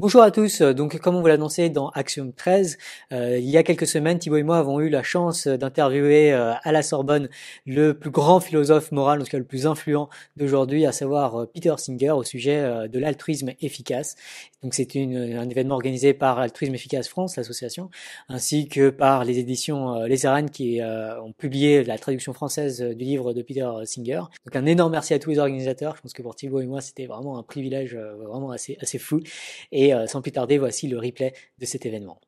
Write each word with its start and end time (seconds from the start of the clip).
Bonjour 0.00 0.22
à 0.22 0.30
tous. 0.30 0.62
Donc, 0.62 0.96
comme 1.00 1.16
on 1.16 1.20
vous 1.20 1.26
l'a 1.26 1.34
annoncé 1.34 1.70
dans 1.70 1.88
Axiom 1.88 2.32
13, 2.32 2.78
euh, 3.10 3.36
il 3.36 3.50
y 3.50 3.56
a 3.56 3.64
quelques 3.64 3.88
semaines, 3.88 4.20
Thibaut 4.20 4.36
et 4.36 4.44
moi 4.44 4.58
avons 4.58 4.78
eu 4.78 4.88
la 4.90 5.02
chance 5.02 5.48
d'interviewer 5.48 6.32
euh, 6.32 6.52
à 6.62 6.70
la 6.70 6.82
Sorbonne 6.82 7.28
le 7.66 7.94
plus 7.98 8.10
grand 8.10 8.38
philosophe 8.38 8.92
moral, 8.92 9.20
en 9.20 9.24
tout 9.24 9.30
cas 9.32 9.38
le 9.38 9.44
plus 9.44 9.66
influent 9.66 10.08
d'aujourd'hui, 10.36 10.86
à 10.86 10.92
savoir 10.92 11.34
euh, 11.34 11.46
Peter 11.52 11.74
Singer, 11.78 12.12
au 12.12 12.22
sujet 12.22 12.88
de 12.88 12.98
l'altruisme 13.00 13.50
efficace. 13.60 14.14
Donc, 14.62 14.74
c'est 14.74 14.96
un 14.96 15.48
événement 15.48 15.74
organisé 15.74 16.14
par 16.14 16.38
Altruisme 16.38 16.74
Efficace 16.74 17.08
France, 17.08 17.36
l'association, 17.36 17.90
ainsi 18.28 18.68
que 18.68 18.90
par 18.90 19.24
les 19.24 19.40
éditions 19.40 20.04
Les 20.04 20.26
Arènes 20.26 20.50
qui 20.50 20.80
ont 20.82 21.32
publié 21.32 21.84
la 21.84 21.96
traduction 21.96 22.32
française 22.32 22.80
du 22.80 23.04
livre 23.04 23.32
de 23.32 23.42
Peter 23.42 23.68
Singer. 23.84 24.22
Donc, 24.44 24.54
un 24.54 24.66
énorme 24.66 24.92
merci 24.92 25.14
à 25.14 25.20
tous 25.20 25.30
les 25.30 25.38
organisateurs. 25.38 25.94
Je 25.96 26.02
pense 26.02 26.12
que 26.12 26.22
pour 26.22 26.34
Thibaut 26.34 26.60
et 26.60 26.66
moi, 26.66 26.80
c'était 26.80 27.06
vraiment 27.06 27.38
un 27.38 27.44
privilège 27.44 27.96
vraiment 27.96 28.50
assez 28.50 28.76
assez 28.80 28.98
fou. 28.98 29.20
Et 29.70 29.87
et 29.88 29.94
euh, 29.94 30.06
sans 30.06 30.20
plus 30.20 30.32
tarder, 30.32 30.58
voici 30.58 30.86
le 30.88 30.98
replay 30.98 31.32
de 31.58 31.64
cet 31.64 31.86
événement. 31.86 32.20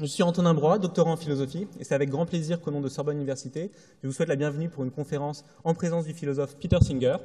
Je 0.00 0.06
suis 0.06 0.22
Antonin 0.22 0.54
Broy, 0.54 0.78
doctorant 0.78 1.12
en 1.12 1.16
philosophie, 1.16 1.68
et 1.78 1.84
c'est 1.84 1.94
avec 1.94 2.08
grand 2.08 2.24
plaisir 2.24 2.60
qu'au 2.60 2.70
nom 2.70 2.80
de 2.80 2.88
Sorbonne 2.88 3.16
Université, 3.16 3.70
je 4.02 4.08
vous 4.08 4.12
souhaite 4.14 4.30
la 4.30 4.36
bienvenue 4.36 4.70
pour 4.70 4.84
une 4.84 4.90
conférence 4.90 5.44
en 5.64 5.74
présence 5.74 6.06
du 6.06 6.14
philosophe 6.14 6.56
Peter 6.56 6.78
Singer, 6.80 7.16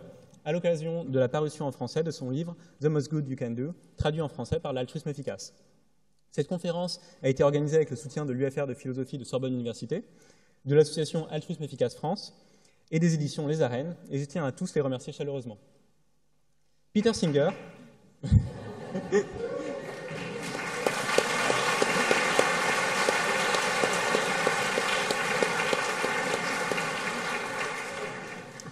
à 0.44 0.52
l'occasion 0.52 1.06
de 1.06 1.18
la 1.18 1.30
parution 1.30 1.66
en 1.66 1.72
français 1.72 2.04
de 2.04 2.12
son 2.12 2.30
livre 2.30 2.56
The 2.82 2.86
Most 2.86 3.10
Good 3.10 3.28
You 3.30 3.38
Can 3.38 3.52
Do, 3.52 3.74
traduit 3.96 4.22
en 4.22 4.28
français 4.28 4.60
par 4.60 4.74
l'altruisme 4.74 5.08
efficace. 5.10 5.54
Cette 6.32 6.48
conférence 6.48 7.00
a 7.24 7.30
été 7.30 7.42
organisée 7.42 7.78
avec 7.78 7.90
le 7.90 7.96
soutien 7.96 8.26
de 8.26 8.34
l'UFR 8.34 8.68
de 8.68 8.74
philosophie 8.74 9.18
de 9.18 9.24
Sorbonne 9.24 9.54
Université, 9.54 10.04
de 10.66 10.76
l'association 10.76 11.26
Altruisme 11.30 11.64
Efficace 11.64 11.96
France 11.96 12.34
et 12.92 13.00
des 13.00 13.14
éditions 13.14 13.48
Les 13.48 13.62
Arènes, 13.62 13.96
et 14.12 14.20
je 14.20 14.26
tiens 14.26 14.46
à 14.46 14.52
tous 14.52 14.76
les 14.76 14.82
remercier 14.82 15.14
chaleureusement. 15.14 15.58
Peter 16.94 17.14
Singer 17.14 17.50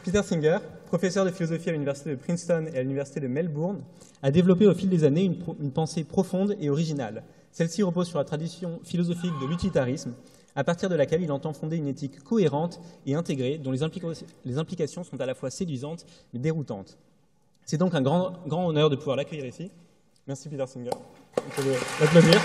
Peter 0.05 0.21
Singer, 0.21 0.59
professeur 0.85 1.25
de 1.25 1.31
philosophie 1.31 1.69
à 1.69 1.71
l'université 1.71 2.11
de 2.11 2.15
Princeton 2.15 2.67
et 2.71 2.77
à 2.77 2.81
l'université 2.83 3.19
de 3.19 3.27
Melbourne, 3.27 3.81
a 4.21 4.29
développé 4.29 4.67
au 4.67 4.73
fil 4.75 4.87
des 4.87 5.03
années 5.03 5.23
une, 5.23 5.71
pensée 5.71 6.03
profonde 6.03 6.55
et 6.59 6.69
originale. 6.69 7.23
Celle-ci 7.51 7.81
repose 7.81 8.07
sur 8.07 8.19
la 8.19 8.23
tradition 8.23 8.79
philosophique 8.83 9.33
de 9.41 9.47
l'utilitarisme, 9.47 10.13
à 10.55 10.63
partir 10.63 10.89
de 10.89 10.95
laquelle 10.95 11.23
il 11.23 11.31
entend 11.31 11.53
fonder 11.53 11.77
une 11.77 11.87
éthique 11.87 12.23
cohérente 12.23 12.79
et 13.07 13.15
intégrée, 13.15 13.57
dont 13.57 13.71
les, 13.71 13.81
implications 13.81 15.03
sont 15.03 15.19
à 15.19 15.25
la 15.25 15.33
fois 15.33 15.49
séduisantes 15.49 16.05
mais 16.33 16.39
déroutantes. 16.39 16.99
C'est 17.65 17.77
donc 17.77 17.95
un 17.95 18.01
grand, 18.03 18.33
grand 18.45 18.67
honneur 18.67 18.91
de 18.91 18.95
pouvoir 18.95 19.17
l'accueillir 19.17 19.47
ici. 19.47 19.71
Merci 20.27 20.49
Peter 20.49 20.67
Singer. 20.67 20.91
On 21.35 21.61
peut 21.61 21.67
l'applaudir. 21.99 22.39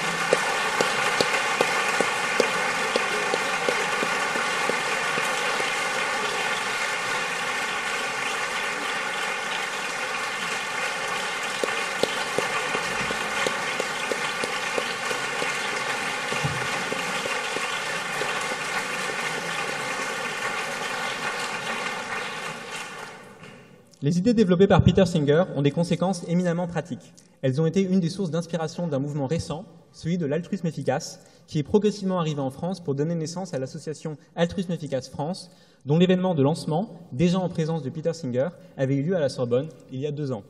Les 24.10 24.18
idées 24.18 24.34
développées 24.34 24.66
par 24.66 24.82
Peter 24.82 25.06
Singer 25.06 25.44
ont 25.54 25.62
des 25.62 25.70
conséquences 25.70 26.24
éminemment 26.26 26.66
pratiques. 26.66 27.12
Elles 27.42 27.60
ont 27.60 27.66
été 27.66 27.80
une 27.80 28.00
des 28.00 28.08
sources 28.08 28.32
d'inspiration 28.32 28.88
d'un 28.88 28.98
mouvement 28.98 29.28
récent, 29.28 29.64
celui 29.92 30.18
de 30.18 30.26
l'altruisme 30.26 30.66
efficace, 30.66 31.20
qui 31.46 31.60
est 31.60 31.62
progressivement 31.62 32.18
arrivé 32.18 32.40
en 32.40 32.50
France 32.50 32.80
pour 32.80 32.96
donner 32.96 33.14
naissance 33.14 33.54
à 33.54 33.60
l'association 33.60 34.16
Altruisme 34.34 34.72
Efficace 34.72 35.08
France, 35.08 35.52
dont 35.86 35.96
l'événement 35.96 36.34
de 36.34 36.42
lancement, 36.42 36.90
déjà 37.12 37.38
en 37.38 37.48
présence 37.48 37.84
de 37.84 37.88
Peter 37.88 38.12
Singer, 38.12 38.48
avait 38.76 38.96
eu 38.96 39.04
lieu 39.04 39.14
à 39.14 39.20
la 39.20 39.28
Sorbonne 39.28 39.68
il 39.92 40.00
y 40.00 40.08
a 40.08 40.10
deux 40.10 40.32
ans. 40.32 40.42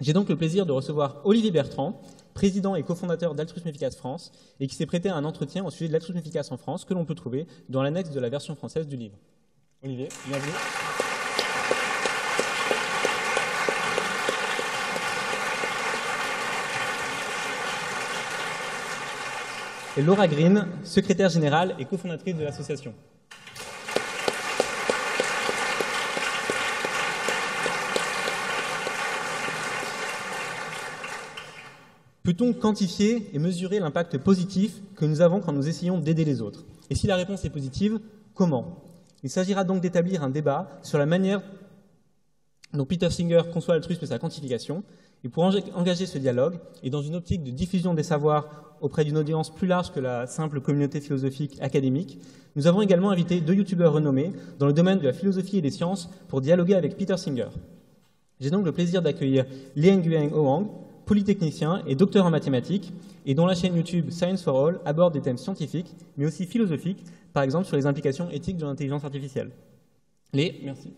J'ai 0.00 0.14
donc 0.14 0.30
le 0.30 0.36
plaisir 0.36 0.64
de 0.64 0.72
recevoir 0.72 1.20
Olivier 1.24 1.50
Bertrand, 1.50 2.00
président 2.32 2.74
et 2.74 2.84
cofondateur 2.84 3.34
d'Altruisme 3.34 3.68
Efficace 3.68 3.96
France, 3.96 4.32
et 4.60 4.66
qui 4.66 4.74
s'est 4.74 4.86
prêté 4.86 5.10
à 5.10 5.14
un 5.14 5.26
entretien 5.26 5.62
au 5.62 5.70
sujet 5.70 5.88
de 5.88 5.92
l'altruisme 5.92 6.20
efficace 6.20 6.50
en 6.52 6.56
France, 6.56 6.86
que 6.86 6.94
l'on 6.94 7.04
peut 7.04 7.14
trouver 7.14 7.46
dans 7.68 7.82
l'annexe 7.82 8.12
de 8.12 8.20
la 8.20 8.30
version 8.30 8.56
française 8.56 8.88
du 8.88 8.96
livre. 8.96 9.18
Olivier, 9.84 10.08
bienvenue. 10.26 10.52
Et 19.98 20.02
Laura 20.02 20.28
Green, 20.28 20.68
secrétaire 20.84 21.28
générale 21.28 21.74
et 21.80 21.84
cofondatrice 21.84 22.36
de 22.36 22.44
l'association. 22.44 22.94
Peut-on 32.22 32.52
quantifier 32.52 33.28
et 33.32 33.40
mesurer 33.40 33.80
l'impact 33.80 34.18
positif 34.18 34.76
que 34.94 35.04
nous 35.04 35.20
avons 35.20 35.40
quand 35.40 35.52
nous 35.52 35.66
essayons 35.66 35.98
d'aider 35.98 36.24
les 36.24 36.42
autres? 36.42 36.64
Et 36.90 36.94
si 36.94 37.08
la 37.08 37.16
réponse 37.16 37.44
est 37.44 37.50
positive, 37.50 37.98
comment? 38.34 38.84
Il 39.24 39.30
s'agira 39.30 39.64
donc 39.64 39.80
d'établir 39.80 40.22
un 40.22 40.30
débat 40.30 40.78
sur 40.84 40.98
la 40.98 41.06
manière 41.06 41.42
dont 42.72 42.84
Peter 42.84 43.10
Singer 43.10 43.42
conçoit 43.52 43.74
l'altruisme 43.74 44.04
et 44.04 44.08
sa 44.08 44.20
quantification, 44.20 44.84
et 45.24 45.28
pour 45.28 45.44
engager 45.44 46.06
ce 46.06 46.18
dialogue, 46.18 46.58
et 46.82 46.90
dans 46.90 47.02
une 47.02 47.16
optique 47.16 47.42
de 47.42 47.50
diffusion 47.50 47.94
des 47.94 48.02
savoirs 48.02 48.76
auprès 48.80 49.04
d'une 49.04 49.18
audience 49.18 49.52
plus 49.52 49.66
large 49.66 49.92
que 49.92 50.00
la 50.00 50.26
simple 50.26 50.60
communauté 50.60 51.00
philosophique 51.00 51.58
académique, 51.60 52.18
nous 52.56 52.66
avons 52.66 52.82
également 52.82 53.10
invité 53.10 53.40
deux 53.40 53.54
youtubeurs 53.54 53.92
renommés 53.92 54.32
dans 54.58 54.66
le 54.66 54.72
domaine 54.72 54.98
de 54.98 55.04
la 55.04 55.12
philosophie 55.12 55.58
et 55.58 55.62
des 55.62 55.70
sciences 55.70 56.08
pour 56.28 56.40
dialoguer 56.40 56.74
avec 56.74 56.96
Peter 56.96 57.16
Singer. 57.16 57.48
J'ai 58.40 58.50
donc 58.50 58.64
le 58.64 58.72
plaisir 58.72 59.02
d'accueillir 59.02 59.44
Lien 59.74 59.98
Guang 59.98 60.32
Oang, 60.32 60.66
polytechnicien 61.06 61.82
et 61.86 61.94
docteur 61.94 62.26
en 62.26 62.30
mathématiques, 62.30 62.92
et 63.26 63.34
dont 63.34 63.46
la 63.46 63.54
chaîne 63.54 63.76
YouTube 63.76 64.10
Science 64.10 64.42
for 64.42 64.66
All 64.66 64.80
aborde 64.84 65.12
des 65.12 65.20
thèmes 65.20 65.38
scientifiques, 65.38 65.94
mais 66.16 66.26
aussi 66.26 66.46
philosophiques, 66.46 67.04
par 67.32 67.42
exemple 67.42 67.66
sur 67.66 67.76
les 67.76 67.86
implications 67.86 68.30
éthiques 68.30 68.56
de 68.56 68.64
l'intelligence 68.64 69.04
artificielle. 69.04 69.50
Les, 70.32 70.60
merci. 70.64 70.92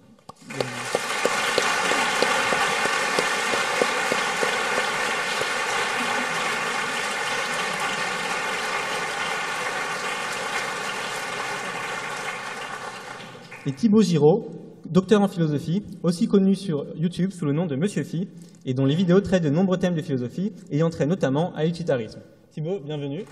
Et 13.66 13.72
Thibaut 13.72 14.02
Giraud, 14.02 14.48
docteur 14.88 15.20
en 15.20 15.28
philosophie, 15.28 15.82
aussi 16.02 16.26
connu 16.26 16.54
sur 16.54 16.86
YouTube 16.96 17.30
sous 17.32 17.44
le 17.44 17.52
nom 17.52 17.66
de 17.66 17.76
Monsieur 17.76 18.04
Phi, 18.04 18.28
et 18.64 18.74
dont 18.74 18.86
les 18.86 18.94
vidéos 18.94 19.20
traitent 19.20 19.42
de 19.42 19.50
nombreux 19.50 19.78
thèmes 19.78 19.94
de 19.94 20.02
philosophie, 20.02 20.52
ayant 20.70 20.90
trait 20.90 21.06
notamment 21.06 21.54
à 21.54 21.64
l'utilitarisme. 21.64 22.20
Thibaut, 22.52 22.80
bienvenue. 22.80 23.24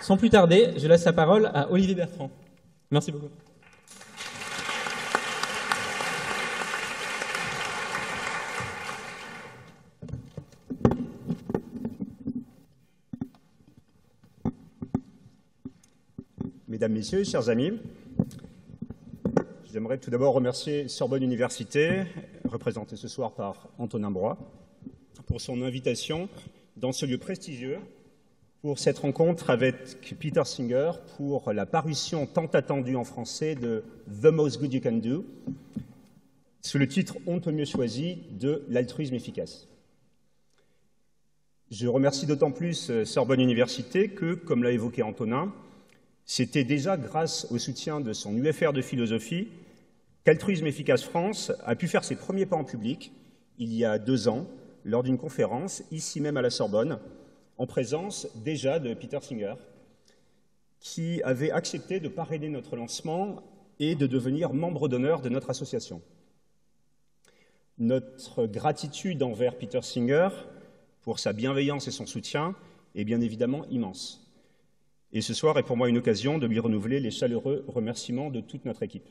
Sans 0.00 0.16
plus 0.16 0.30
tarder, 0.30 0.72
je 0.76 0.88
laisse 0.88 1.04
la 1.04 1.12
parole 1.12 1.50
à 1.54 1.70
Olivier 1.70 1.94
Bertrand. 1.94 2.30
Merci 2.90 3.12
beaucoup. 3.12 3.28
Mesdames, 16.80 16.96
Messieurs, 16.96 17.24
chers 17.24 17.50
amis, 17.50 17.72
j'aimerais 19.70 19.98
tout 19.98 20.08
d'abord 20.08 20.32
remercier 20.32 20.88
Sorbonne 20.88 21.22
Université, 21.22 22.04
représentée 22.48 22.96
ce 22.96 23.06
soir 23.06 23.34
par 23.34 23.68
Antonin 23.76 24.10
Broy, 24.10 24.38
pour 25.26 25.42
son 25.42 25.60
invitation 25.60 26.30
dans 26.78 26.92
ce 26.92 27.04
lieu 27.04 27.18
prestigieux 27.18 27.80
pour 28.62 28.78
cette 28.78 28.98
rencontre 28.98 29.50
avec 29.50 30.16
Peter 30.18 30.40
Singer 30.46 30.92
pour 31.18 31.52
la 31.52 31.66
parution 31.66 32.24
tant 32.24 32.46
attendue 32.46 32.96
en 32.96 33.04
français 33.04 33.56
de 33.56 33.84
The 34.22 34.32
Most 34.32 34.58
Good 34.58 34.72
You 34.72 34.80
Can 34.80 35.00
Do, 35.04 35.26
sous 36.62 36.78
le 36.78 36.88
titre 36.88 37.18
On 37.26 37.40
peut 37.40 37.52
mieux 37.52 37.66
choisi 37.66 38.20
de 38.30 38.64
l'altruisme 38.70 39.16
efficace. 39.16 39.68
Je 41.70 41.86
remercie 41.88 42.24
d'autant 42.24 42.52
plus 42.52 43.04
Sorbonne 43.04 43.40
Université 43.40 44.08
que, 44.08 44.32
comme 44.32 44.62
l'a 44.62 44.72
évoqué 44.72 45.02
Antonin, 45.02 45.52
c'était 46.32 46.62
déjà 46.62 46.96
grâce 46.96 47.48
au 47.50 47.58
soutien 47.58 47.98
de 47.98 48.12
son 48.12 48.36
UFR 48.36 48.72
de 48.72 48.82
philosophie 48.82 49.48
qu'Altruisme 50.22 50.64
Efficace 50.68 51.02
France 51.02 51.50
a 51.64 51.74
pu 51.74 51.88
faire 51.88 52.04
ses 52.04 52.14
premiers 52.14 52.46
pas 52.46 52.54
en 52.54 52.62
public 52.62 53.10
il 53.58 53.74
y 53.74 53.84
a 53.84 53.98
deux 53.98 54.28
ans 54.28 54.46
lors 54.84 55.02
d'une 55.02 55.18
conférence 55.18 55.82
ici 55.90 56.20
même 56.20 56.36
à 56.36 56.42
la 56.42 56.50
Sorbonne 56.50 57.00
en 57.58 57.66
présence 57.66 58.28
déjà 58.44 58.78
de 58.78 58.94
Peter 58.94 59.18
Singer. 59.20 59.54
qui 60.78 61.20
avait 61.24 61.50
accepté 61.50 61.98
de 61.98 62.08
parrainer 62.08 62.48
notre 62.48 62.76
lancement 62.76 63.42
et 63.80 63.96
de 63.96 64.06
devenir 64.06 64.54
membre 64.54 64.86
d'honneur 64.86 65.22
de 65.22 65.30
notre 65.30 65.50
association. 65.50 66.00
Notre 67.76 68.46
gratitude 68.46 69.24
envers 69.24 69.58
Peter 69.58 69.82
Singer 69.82 70.28
pour 71.00 71.18
sa 71.18 71.32
bienveillance 71.32 71.88
et 71.88 71.90
son 71.90 72.06
soutien 72.06 72.54
est 72.94 73.04
bien 73.04 73.20
évidemment 73.20 73.66
immense. 73.68 74.29
Et 75.12 75.20
ce 75.20 75.34
soir 75.34 75.58
est 75.58 75.64
pour 75.64 75.76
moi 75.76 75.88
une 75.88 75.98
occasion 75.98 76.38
de 76.38 76.46
lui 76.46 76.60
renouveler 76.60 77.00
les 77.00 77.10
chaleureux 77.10 77.64
remerciements 77.66 78.30
de 78.30 78.40
toute 78.40 78.64
notre 78.64 78.82
équipe. 78.82 79.08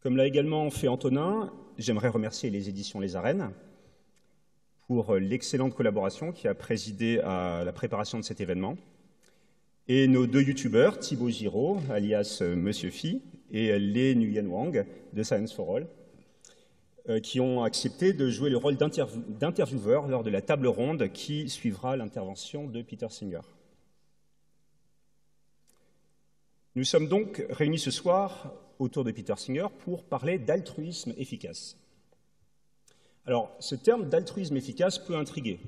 Comme 0.00 0.16
l'a 0.16 0.26
également 0.26 0.68
fait 0.70 0.88
Antonin, 0.88 1.52
j'aimerais 1.78 2.08
remercier 2.08 2.50
les 2.50 2.68
éditions 2.68 3.00
Les 3.00 3.16
Arènes 3.16 3.52
pour 4.86 5.14
l'excellente 5.14 5.74
collaboration 5.74 6.32
qui 6.32 6.48
a 6.48 6.54
présidé 6.54 7.20
à 7.20 7.62
la 7.64 7.72
préparation 7.72 8.18
de 8.18 8.24
cet 8.24 8.40
événement, 8.40 8.76
et 9.86 10.08
nos 10.08 10.26
deux 10.26 10.42
youtubeurs, 10.42 10.98
Thibaut 10.98 11.30
Giraud, 11.30 11.78
alias 11.90 12.42
Monsieur 12.56 12.90
Phi, 12.90 13.22
et 13.52 13.78
Lé 13.78 14.14
Nguyen 14.14 14.46
Wang 14.46 14.84
de 15.12 15.22
Science 15.22 15.52
for 15.52 15.76
All, 15.76 15.86
qui 17.22 17.40
ont 17.40 17.62
accepté 17.62 18.12
de 18.12 18.28
jouer 18.28 18.50
le 18.50 18.56
rôle 18.56 18.76
d'intervieweur 18.76 20.06
lors 20.06 20.22
de 20.22 20.30
la 20.30 20.42
table 20.42 20.66
ronde 20.66 21.10
qui 21.12 21.48
suivra 21.48 21.96
l'intervention 21.96 22.66
de 22.66 22.82
Peter 22.82 23.08
Singer. 23.08 23.40
Nous 26.76 26.84
sommes 26.84 27.08
donc 27.08 27.44
réunis 27.50 27.80
ce 27.80 27.90
soir 27.90 28.54
autour 28.78 29.02
de 29.02 29.10
Peter 29.10 29.34
Singer 29.36 29.66
pour 29.80 30.04
parler 30.04 30.38
d'altruisme 30.38 31.12
efficace. 31.16 31.76
Alors, 33.26 33.50
ce 33.58 33.74
terme 33.74 34.08
d'altruisme 34.08 34.56
efficace 34.56 34.98
peut 34.98 35.16
intriguer. 35.16 35.58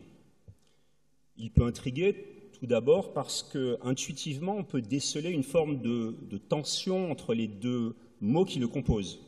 Il 1.36 1.50
peut 1.50 1.64
intriguer 1.64 2.50
tout 2.58 2.66
d'abord 2.66 3.12
parce 3.12 3.42
que 3.42 3.78
intuitivement, 3.82 4.56
on 4.56 4.64
peut 4.64 4.80
déceler 4.80 5.30
une 5.30 5.42
forme 5.42 5.80
de, 5.80 6.16
de 6.22 6.38
tension 6.38 7.10
entre 7.10 7.34
les 7.34 7.48
deux 7.48 7.96
mots 8.20 8.44
qui 8.44 8.60
le 8.60 8.68
composent. 8.68 9.20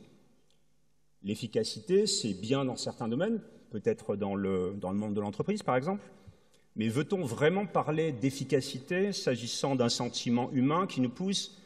L'efficacité, 1.25 2.07
c'est 2.07 2.35
bien 2.35 2.65
dans 2.65 2.77
certains 2.77 3.09
domaines, 3.09 3.41
peut-être 3.71 4.15
dans 4.15 4.35
le, 4.35 4.75
dans 4.79 4.91
le 4.91 4.99
monde 4.99 5.15
de 5.15 5.21
l'entreprise 5.21 5.63
par 5.63 5.77
exemple, 5.77 6.05
mais 6.77 6.89
veut-on 6.89 7.25
vraiment 7.25 7.67
parler 7.67 8.13
d'efficacité 8.13 9.13
s'agissant 9.13 9.75
d'un 9.75 9.89
sentiment 9.89 10.51
humain 10.53 10.87
qui 10.87 11.01
nous 11.01 11.09
pousse 11.09 11.57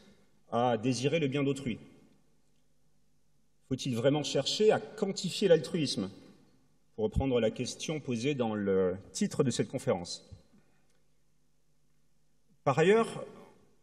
à 0.51 0.77
désirer 0.77 1.19
le 1.19 1.27
bien 1.27 1.43
d'autrui? 1.43 1.77
Faut-il 3.67 3.95
vraiment 3.95 4.23
chercher 4.23 4.71
à 4.71 4.79
quantifier 4.79 5.47
l'altruisme? 5.47 6.09
Pour 6.95 7.05
reprendre 7.05 7.39
la 7.39 7.51
question 7.51 7.99
posée 7.99 8.35
dans 8.35 8.55
le 8.55 8.97
titre 9.13 9.43
de 9.43 9.51
cette 9.51 9.69
conférence. 9.69 10.29
Par 12.63 12.77
ailleurs, 12.77 13.25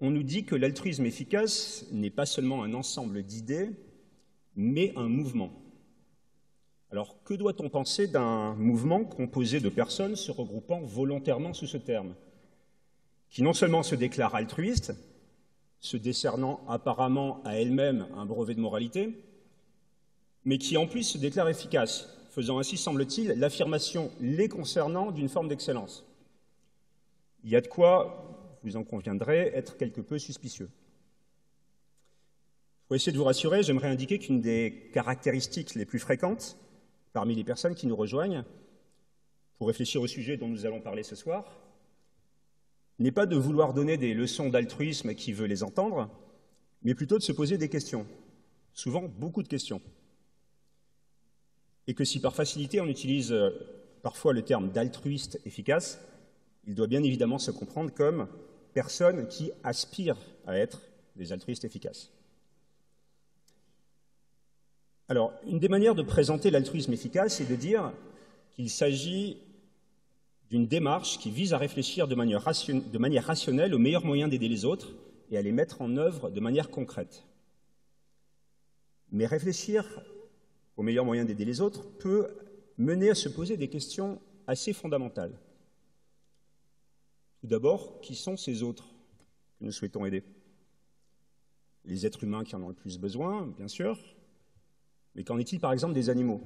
on 0.00 0.11
nous 0.11 0.23
dit 0.23 0.44
que 0.44 0.55
l'altruisme 0.55 1.06
efficace 1.06 1.87
n'est 1.93 2.11
pas 2.11 2.26
seulement 2.26 2.62
un 2.62 2.75
ensemble 2.75 3.23
d'idées, 3.23 3.70
mais 4.55 4.93
un 4.96 5.08
mouvement. 5.08 5.50
Alors, 6.96 7.22
que 7.25 7.34
doit-on 7.34 7.69
penser 7.69 8.06
d'un 8.06 8.54
mouvement 8.54 9.04
composé 9.04 9.60
de 9.60 9.69
personnes 9.69 10.16
se 10.16 10.31
regroupant 10.31 10.81
volontairement 10.81 11.52
sous 11.52 11.66
ce 11.66 11.76
terme, 11.76 12.14
qui 13.28 13.43
non 13.43 13.52
seulement 13.52 13.82
se 13.82 13.94
déclarent 13.94 14.34
altruistes, 14.34 14.94
se 15.81 15.98
décernant 15.98 16.64
apparemment 16.69 17.43
à 17.44 17.56
elles-mêmes 17.60 18.06
un 18.16 18.25
brevet 18.25 18.54
de 18.54 18.60
moralité, 18.60 19.10
mais 20.46 20.56
qui 20.56 20.78
en 20.78 20.87
plus 20.87 21.02
se 21.02 21.19
déclarent 21.19 21.50
efficaces, 21.50 22.08
faisant 22.31 22.58
ainsi, 22.58 22.78
semble-t-il, 22.78 23.28
l'affirmation 23.32 24.10
les 24.22 24.49
concernant 24.49 25.10
d'une 25.10 25.28
forme 25.28 25.49
d'excellence. 25.49 26.06
Il 27.44 27.50
y 27.50 27.56
a 27.56 27.60
de 27.60 27.69
quoi 27.69 28.58
vous 28.62 28.78
en 28.78 28.84
conviendrez, 28.84 29.52
être 29.54 29.76
quelque 29.76 30.00
peu 30.00 30.19
suspicieux. 30.19 30.70
Pour 32.87 32.96
essayer 32.96 33.12
de 33.12 33.19
vous 33.19 33.25
rassurer, 33.25 33.62
j'aimerais 33.62 33.88
indiquer 33.88 34.19
qu'une 34.19 34.40
des 34.40 34.88
caractéristiques 34.94 35.75
les 35.75 35.84
plus 35.84 35.99
fréquentes 35.99 36.56
parmi 37.16 37.34
les 37.34 37.44
personnes 37.44 37.74
qui 37.74 37.86
nous 37.86 37.96
rejoignent 37.96 38.44
pour 39.56 39.68
réfléchir 39.68 40.02
au 40.02 40.06
sujet 40.06 40.36
dont 40.36 40.48
nous 40.48 40.66
allons 40.66 40.82
parler 40.82 41.02
ce 41.02 41.16
soir 41.16 41.56
n'est 42.98 43.10
pas 43.10 43.24
de 43.24 43.36
vouloir 43.36 43.72
donner 43.72 43.96
des 43.96 44.12
leçons 44.12 44.50
d'altruisme 44.50 45.14
qui 45.14 45.32
veut 45.32 45.46
les 45.46 45.62
entendre, 45.62 46.10
mais 46.82 46.94
plutôt 46.94 47.16
de 47.16 47.22
se 47.22 47.32
poser 47.32 47.56
des 47.56 47.70
questions, 47.70 48.06
souvent 48.74 49.04
beaucoup 49.08 49.42
de 49.42 49.48
questions. 49.48 49.80
Et 51.86 51.94
que 51.94 52.04
si 52.04 52.20
par 52.20 52.34
facilité 52.34 52.82
on 52.82 52.86
utilise 52.86 53.32
euh, 53.32 53.48
parfois 54.02 54.34
le 54.34 54.42
terme 54.42 54.70
d'altruiste 54.70 55.40
efficace, 55.46 55.98
il 56.66 56.74
doit 56.74 56.86
bien 56.86 57.02
évidemment 57.02 57.38
se 57.38 57.50
comprendre 57.50 57.94
comme 57.94 58.28
personnes 58.74 59.26
qui 59.26 59.52
aspirent 59.64 60.20
à 60.46 60.58
être 60.58 60.82
des 61.16 61.32
altruistes 61.32 61.64
efficaces. 61.64 62.12
Alors, 65.08 65.32
une 65.47 65.61
des 65.61 65.69
manières 65.69 65.94
de 65.94 66.03
présenter 66.03 66.50
l'altruisme 66.50 66.93
efficace 66.93 67.41
est 67.41 67.49
de 67.49 67.55
dire 67.55 67.93
qu'il 68.50 68.69
s'agit 68.70 69.38
d'une 70.50 70.67
démarche 70.67 71.19
qui 71.19 71.31
vise 71.31 71.55
à 71.55 71.58
réfléchir 71.58 72.08
de 72.08 72.14
manière, 72.14 72.43
rationnelle 72.43 73.75
aux 73.75 73.79
meilleurs 73.79 74.05
moyens 74.05 74.31
d'aider 74.31 74.49
les 74.49 74.64
autres 74.64 74.94
et 75.31 75.38
à 75.38 75.43
les 75.43 75.53
mettre 75.53 75.81
en 75.81 75.97
œuvre 75.97 76.31
de 76.31 76.41
manière 76.41 76.70
concrète. 76.70 77.25
Mais 79.12 79.26
réfléchir 79.26 79.85
aux 80.76 80.82
meilleurs 80.82 81.05
moyens 81.05 81.26
d'aider 81.26 81.44
les 81.44 81.61
autres 81.61 81.88
peut 81.99 82.29
mener 82.76 83.11
à 83.11 83.14
se 83.14 83.29
poser 83.29 83.56
des 83.56 83.69
questions 83.69 84.20
assez 84.49 84.73
fondamentales. 84.73 85.38
Tout 87.41 87.47
d'abord, 87.47 88.00
qui 88.00 88.17
sont 88.17 88.37
ces 88.37 88.64
autres 88.64 88.88
que 89.59 89.64
nous 89.64 89.73
souhaitons 89.73 90.05
aider? 90.05 90.25
Les 91.85 92.06
êtres 92.06 92.25
humains 92.25 92.43
qui 92.43 92.56
en 92.56 92.62
ont 92.62 92.69
le 92.69 92.75
plus 92.75 92.99
besoin, 92.99 93.47
bien 93.56 93.69
sûr, 93.69 93.99
mais 95.16 95.24
qu'en 95.24 95.38
est-il 95.38 95.58
par 95.58 95.72
exemple 95.72 95.94
des 95.94 96.10
animaux? 96.10 96.42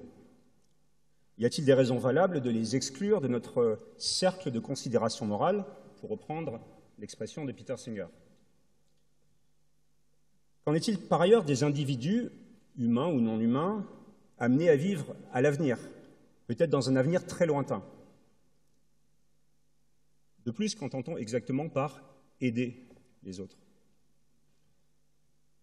Y 1.39 1.45
a-t-il 1.45 1.65
des 1.65 1.75
raisons 1.75 1.99
valables 1.99 2.41
de 2.41 2.51
les 2.51 2.77
exclure 2.77 3.21
de 3.21 3.29
notre 3.29 3.81
cercle 3.99 4.51
de 4.51 4.61
considération 4.61 5.27
morale, 5.27 5.65
pour 5.99 6.11
reprendre 6.11 6.61
l'expression 6.99 7.45
de 7.45 7.53
Peter 7.53 7.77
Singer? 7.77 8.07
Qu'en 10.65 10.75
est-il 10.75 10.99
par 11.01 11.21
ailleurs 11.21 11.45
des 11.45 11.65
individus, 11.65 12.31
humains 12.79 13.09
ou 13.09 13.21
non 13.21 13.41
humains, 13.41 13.85
amenés 14.39 14.69
à 14.69 14.77
vivre 14.77 15.17
à 15.33 15.43
l'avenir, 15.43 15.79
peut-être 16.47 16.71
dans 16.71 16.89
un 16.89 16.97
avenir 16.97 17.27
très 17.27 17.47
lointain? 17.47 17.83
De 20.45 20.53
plus, 20.53 20.75
qu'entend-on 20.77 21.17
exactement 21.17 21.69
par 21.69 22.03
aider 22.41 22.87
les 23.25 23.41
autres? 23.41 23.57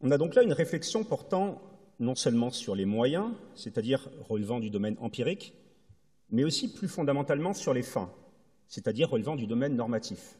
On 0.01 0.11
a 0.11 0.17
donc 0.17 0.35
là 0.35 0.43
une 0.43 0.53
réflexion 0.53 1.03
portant 1.03 1.61
non 1.99 2.15
seulement 2.15 2.49
sur 2.49 2.75
les 2.75 2.85
moyens, 2.85 3.31
c'est-à-dire 3.55 4.09
relevant 4.27 4.59
du 4.59 4.69
domaine 4.69 4.95
empirique, 4.99 5.53
mais 6.29 6.43
aussi 6.43 6.73
plus 6.73 6.87
fondamentalement 6.87 7.53
sur 7.53 7.73
les 7.73 7.83
fins, 7.83 8.11
c'est-à-dire 8.67 9.09
relevant 9.09 9.35
du 9.35 9.47
domaine 9.47 9.75
normatif. 9.75 10.37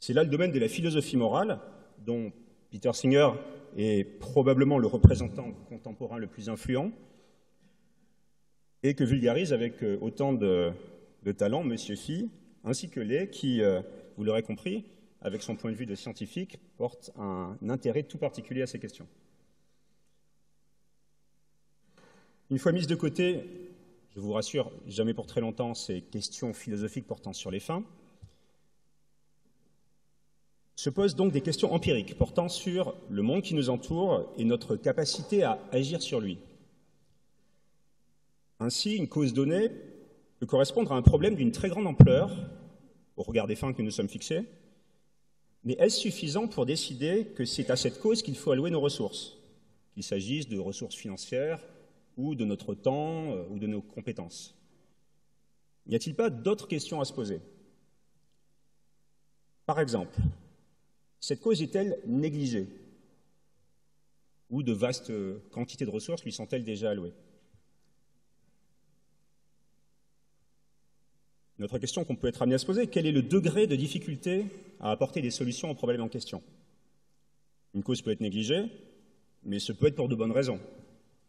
C'est 0.00 0.12
là 0.12 0.24
le 0.24 0.30
domaine 0.30 0.52
de 0.52 0.58
la 0.58 0.68
philosophie 0.68 1.16
morale, 1.16 1.60
dont 1.98 2.32
Peter 2.70 2.92
Singer 2.92 3.30
est 3.76 4.04
probablement 4.04 4.78
le 4.78 4.86
représentant 4.86 5.52
contemporain 5.68 6.18
le 6.18 6.26
plus 6.26 6.48
influent, 6.48 6.90
et 8.82 8.94
que 8.94 9.04
vulgarise 9.04 9.52
avec 9.52 9.82
euh, 9.82 9.96
autant 10.00 10.32
de, 10.32 10.72
talent 11.38 11.62
M. 11.62 11.76
Phi, 11.78 12.30
ainsi 12.64 12.90
que 12.90 13.00
les 13.00 13.30
qui, 13.30 13.62
euh, 13.62 13.80
vous 14.16 14.24
l'aurez 14.24 14.42
compris, 14.42 14.84
avec 15.22 15.42
son 15.42 15.56
point 15.56 15.70
de 15.70 15.76
vue 15.76 15.86
de 15.86 15.94
scientifique, 15.94 16.58
porte 16.76 17.10
un 17.16 17.56
intérêt 17.68 18.02
tout 18.02 18.18
particulier 18.18 18.60
à 18.60 18.66
ces 18.66 18.78
questions. 18.78 19.08
Une 22.50 22.58
fois 22.58 22.72
mises 22.72 22.86
de 22.86 22.94
côté, 22.94 23.42
je 24.14 24.20
vous 24.20 24.32
rassure, 24.32 24.70
jamais 24.86 25.14
pour 25.14 25.26
très 25.26 25.40
longtemps, 25.40 25.72
ces 25.74 26.02
questions 26.02 26.52
philosophiques 26.52 27.06
portant 27.06 27.32
sur 27.32 27.50
les 27.50 27.60
fins, 27.60 27.82
se 30.76 30.90
posent 30.90 31.16
donc 31.16 31.32
des 31.32 31.40
questions 31.40 31.72
empiriques 31.72 32.18
portant 32.18 32.50
sur 32.50 32.94
le 33.08 33.22
monde 33.22 33.42
qui 33.42 33.54
nous 33.54 33.70
entoure 33.70 34.30
et 34.36 34.44
notre 34.44 34.76
capacité 34.76 35.42
à 35.42 35.58
agir 35.72 36.02
sur 36.02 36.20
lui. 36.20 36.38
Ainsi, 38.60 38.96
une 38.96 39.08
cause 39.08 39.32
donnée 39.32 39.70
peut 40.38 40.46
correspondre 40.46 40.92
à 40.92 40.96
un 40.96 41.02
problème 41.02 41.36
d'une 41.36 41.52
très 41.52 41.70
grande 41.70 41.86
ampleur 41.86 42.30
au 43.16 43.22
regard 43.22 43.46
des 43.46 43.56
fins 43.56 43.72
que 43.72 43.82
nous 43.82 43.90
sommes 43.90 44.08
fixés, 44.08 44.44
mais 45.64 45.74
est-ce 45.78 46.00
suffisant 46.00 46.46
pour 46.46 46.66
décider 46.66 47.28
que 47.34 47.46
c'est 47.46 47.70
à 47.70 47.76
cette 47.76 48.00
cause 48.00 48.22
qu'il 48.22 48.36
faut 48.36 48.50
allouer 48.50 48.70
nos 48.70 48.80
ressources, 48.80 49.38
qu'il 49.94 50.02
s'agisse 50.02 50.48
de 50.48 50.58
ressources 50.58 50.96
financières 50.96 51.60
ou 52.16 52.34
de 52.34 52.44
notre 52.44 52.74
temps 52.74 53.32
euh, 53.32 53.44
ou 53.50 53.58
de 53.58 53.66
nos 53.66 53.82
compétences. 53.82 54.54
N'y 55.86 55.96
a-t-il 55.96 56.14
pas 56.14 56.30
d'autres 56.30 56.68
questions 56.68 57.00
à 57.00 57.04
se 57.04 57.12
poser? 57.12 57.40
Par 59.66 59.80
exemple, 59.80 60.18
cette 61.20 61.40
cause 61.40 61.62
est-elle 61.62 61.98
négligée? 62.06 62.68
Ou 64.50 64.62
de 64.62 64.72
vastes 64.72 65.12
quantités 65.50 65.84
de 65.84 65.90
ressources 65.90 66.24
lui 66.24 66.32
sont-elles 66.32 66.64
déjà 66.64 66.90
allouées? 66.90 67.14
Notre 71.58 71.78
question 71.78 72.04
qu'on 72.04 72.16
peut 72.16 72.26
être 72.26 72.42
amené 72.42 72.56
à 72.56 72.58
se 72.58 72.66
poser, 72.66 72.88
quel 72.88 73.06
est 73.06 73.12
le 73.12 73.22
degré 73.22 73.66
de 73.66 73.76
difficulté 73.76 74.46
à 74.80 74.90
apporter 74.90 75.22
des 75.22 75.30
solutions 75.30 75.70
aux 75.70 75.74
problèmes 75.74 76.02
en 76.02 76.08
question? 76.08 76.42
Une 77.74 77.82
cause 77.82 78.02
peut 78.02 78.10
être 78.10 78.20
négligée, 78.20 78.66
mais 79.44 79.60
ce 79.60 79.72
peut 79.72 79.86
être 79.86 79.94
pour 79.94 80.08
de 80.08 80.14
bonnes 80.14 80.32
raisons. 80.32 80.60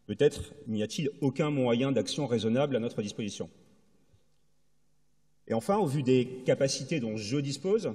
Peut-être 0.06 0.54
n'y 0.68 0.84
a-t-il 0.84 1.10
aucun 1.22 1.50
moyen 1.50 1.92
d'action 1.92 2.28
raisonnable 2.28 2.76
à 2.76 2.80
notre 2.80 3.02
disposition. 3.02 3.50
Et 5.48 5.54
enfin, 5.54 5.78
au 5.78 5.86
vu 5.86 6.04
des 6.04 6.44
capacités 6.46 7.00
dont 7.00 7.18
je 7.18 7.38
dispose, 7.38 7.94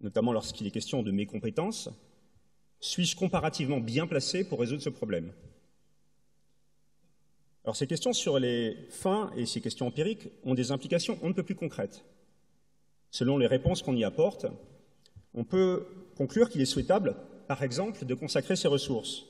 notamment 0.00 0.32
lorsqu'il 0.32 0.66
est 0.66 0.70
question 0.70 1.02
de 1.02 1.10
mes 1.10 1.26
compétences, 1.26 1.90
suis-je 2.80 3.16
comparativement 3.16 3.80
bien 3.80 4.06
placé 4.06 4.44
pour 4.44 4.60
résoudre 4.60 4.82
ce 4.82 4.90
problème? 4.90 5.32
Alors 7.64 7.76
ces 7.76 7.86
questions 7.86 8.12
sur 8.12 8.38
les 8.38 8.76
fins 8.90 9.30
et 9.36 9.46
ces 9.46 9.60
questions 9.60 9.86
empiriques 9.86 10.28
ont 10.42 10.54
des 10.54 10.72
implications 10.72 11.18
on 11.22 11.28
ne 11.28 11.32
peut 11.32 11.44
plus 11.44 11.54
concrètes. 11.54 12.04
Selon 13.10 13.38
les 13.38 13.46
réponses 13.46 13.82
qu'on 13.82 13.94
y 13.94 14.04
apporte, 14.04 14.46
on 15.34 15.44
peut 15.44 15.86
conclure 16.16 16.50
qu'il 16.50 16.60
est 16.60 16.66
souhaitable, 16.66 17.14
par 17.46 17.62
exemple, 17.62 18.04
de 18.04 18.14
consacrer 18.14 18.56
ces 18.56 18.68
ressources 18.68 19.26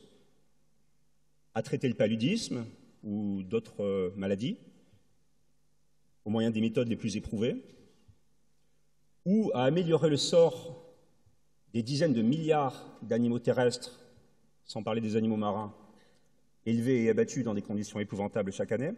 à 1.54 1.62
traiter 1.62 1.88
le 1.88 1.94
paludisme 1.94 2.64
ou 3.02 3.42
d'autres 3.42 3.82
euh, 3.82 4.10
maladies, 4.16 4.56
au 6.24 6.30
moyen 6.30 6.50
des 6.50 6.60
méthodes 6.60 6.88
les 6.88 6.96
plus 6.96 7.16
éprouvées, 7.16 7.56
ou 9.24 9.50
à 9.54 9.64
améliorer 9.64 10.08
le 10.08 10.16
sort 10.16 10.82
des 11.72 11.82
dizaines 11.82 12.12
de 12.12 12.22
milliards 12.22 12.98
d'animaux 13.02 13.38
terrestres, 13.38 14.00
sans 14.64 14.82
parler 14.82 15.00
des 15.00 15.16
animaux 15.16 15.36
marins, 15.36 15.74
élevés 16.66 17.04
et 17.04 17.10
abattus 17.10 17.44
dans 17.44 17.54
des 17.54 17.62
conditions 17.62 17.98
épouvantables 17.98 18.52
chaque 18.52 18.72
année, 18.72 18.92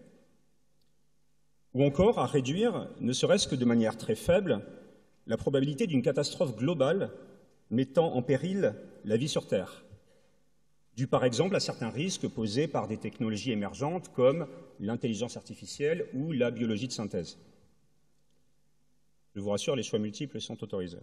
ou 1.73 1.83
encore 1.83 2.19
à 2.19 2.27
réduire, 2.27 2.89
ne 3.01 3.13
serait-ce 3.13 3.49
que 3.49 3.57
de 3.57 3.65
manière 3.65 3.97
très 3.97 4.15
faible, 4.15 4.61
la 5.27 5.37
probabilité 5.37 5.87
d'une 5.87 6.03
catastrophe 6.03 6.57
globale 6.57 7.11
mettant 7.71 8.15
en 8.15 8.23
péril 8.23 8.75
la 9.05 9.17
vie 9.17 9.29
sur 9.29 9.47
Terre, 9.47 9.84
dû 10.97 11.07
par 11.07 11.25
exemple 11.25 11.57
à 11.57 11.61
certains 11.61 11.91
risques 11.91 12.29
posés 12.29 12.69
par 12.69 12.87
des 12.87 12.97
technologies 12.97 13.53
émergentes 13.53 14.13
comme 14.13 14.47
l'intelligence 14.81 15.37
artificielle 15.37 16.07
ou 16.15 16.33
la 16.33 16.51
biologie 16.51 16.89
de 16.89 16.93
synthèse. 16.93 17.39
Je 19.35 19.41
vous 19.41 19.51
rassure, 19.51 19.75
les 19.75 19.83
choix 19.83 19.99
multiples 19.99 20.41
sont 20.41 20.63
autorisés. 20.63 20.99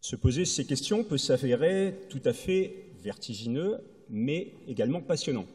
Se 0.00 0.16
poser 0.16 0.44
ces 0.44 0.64
questions 0.64 1.04
peut 1.04 1.18
s'avérer 1.18 1.94
tout 2.08 2.22
à 2.24 2.32
fait 2.32 2.86
vertigineux, 3.02 3.80
mais 4.08 4.54
également 4.66 5.02
passionnant. 5.02 5.46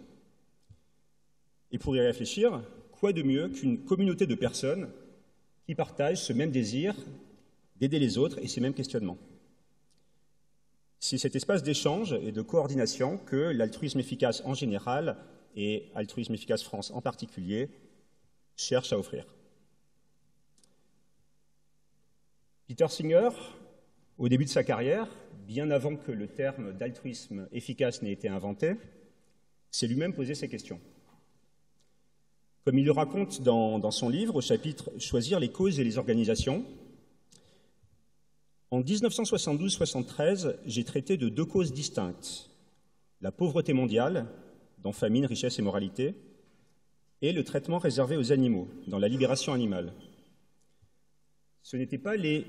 Et 1.72 1.78
pour 1.78 1.96
y 1.96 2.00
réfléchir, 2.00 2.62
quoi 2.92 3.12
de 3.12 3.24
mieux 3.24 3.50
qu'une 3.50 3.84
communauté 3.84 4.28
de 4.28 4.36
personnes 4.36 4.90
qui 5.66 5.76
partagent 5.76 6.22
ce 6.22 6.34
même 6.34 6.52
désir 6.52 6.96
d'aider 7.78 8.00
les 8.00 8.18
autres 8.18 8.40
et 8.40 8.48
ces 8.48 8.62
mêmes 8.62 8.74
questionnements? 8.74 9.18
C'est 11.08 11.20
cet 11.20 11.36
espace 11.36 11.62
d'échange 11.62 12.14
et 12.14 12.32
de 12.32 12.42
coordination 12.42 13.20
que 13.20 13.36
l'altruisme 13.36 14.00
efficace 14.00 14.42
en 14.44 14.56
général 14.56 15.18
et 15.56 15.92
Altruisme 15.94 16.34
Efficace 16.34 16.64
France 16.64 16.90
en 16.90 17.00
particulier 17.00 17.70
cherche 18.56 18.92
à 18.92 18.98
offrir. 18.98 19.28
Peter 22.68 22.88
Singer, 22.88 23.30
au 24.18 24.30
début 24.30 24.46
de 24.46 24.50
sa 24.50 24.64
carrière, 24.64 25.08
bien 25.46 25.70
avant 25.70 25.96
que 25.96 26.12
le 26.12 26.26
terme 26.26 26.74
d'altruisme 26.74 27.48
efficace 27.52 28.02
n'ait 28.02 28.12
été 28.12 28.28
inventé, 28.28 28.74
s'est 29.70 29.86
lui-même 29.86 30.16
posé 30.16 30.34
ces 30.34 30.50
questions. 30.50 30.80
Comme 32.64 32.80
il 32.80 32.86
le 32.86 32.92
raconte 32.92 33.44
dans, 33.44 33.78
dans, 33.78 33.92
son 33.92 34.10
livre 34.10 34.38
au 34.38 34.42
chapitre 34.42 34.90
Choisir 34.98 35.40
les 35.40 35.50
causes 35.50 35.80
et 35.80 35.84
les 35.84 36.00
organisations, 36.00 36.66
en 38.72 38.82
1972-73, 38.82 40.56
j'ai 40.66 40.84
traité 40.84 41.18
de 41.18 41.30
deux 41.30 41.46
causes 41.46 41.74
distinctes, 41.74 42.50
la 43.22 43.32
pauvreté 43.32 43.74
mondiale 43.74 44.28
dans 44.82 44.92
Famine, 44.92 45.26
richesse 45.26 45.58
et 45.60 45.62
moralité, 45.62 46.16
et 47.22 47.32
le 47.32 47.44
traitement 47.44 47.80
réservé 47.80 48.18
aux 48.18 48.32
animaux, 48.32 48.68
dans 48.88 49.00
la 49.00 49.08
libération 49.08 49.54
animale. 49.54 49.94
Ce 51.64 51.78
n'étaient 51.78 51.98
pas 51.98 52.16
les 52.16 52.46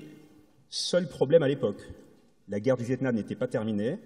seuls 0.69 1.07
problèmes 1.07 1.43
à 1.43 1.47
l'époque. 1.47 1.81
La 2.47 2.59
guerre 2.59 2.77
du 2.77 2.83
Vietnam 2.83 3.15
n'était 3.15 3.35
pas 3.35 3.47
terminée, 3.47 3.97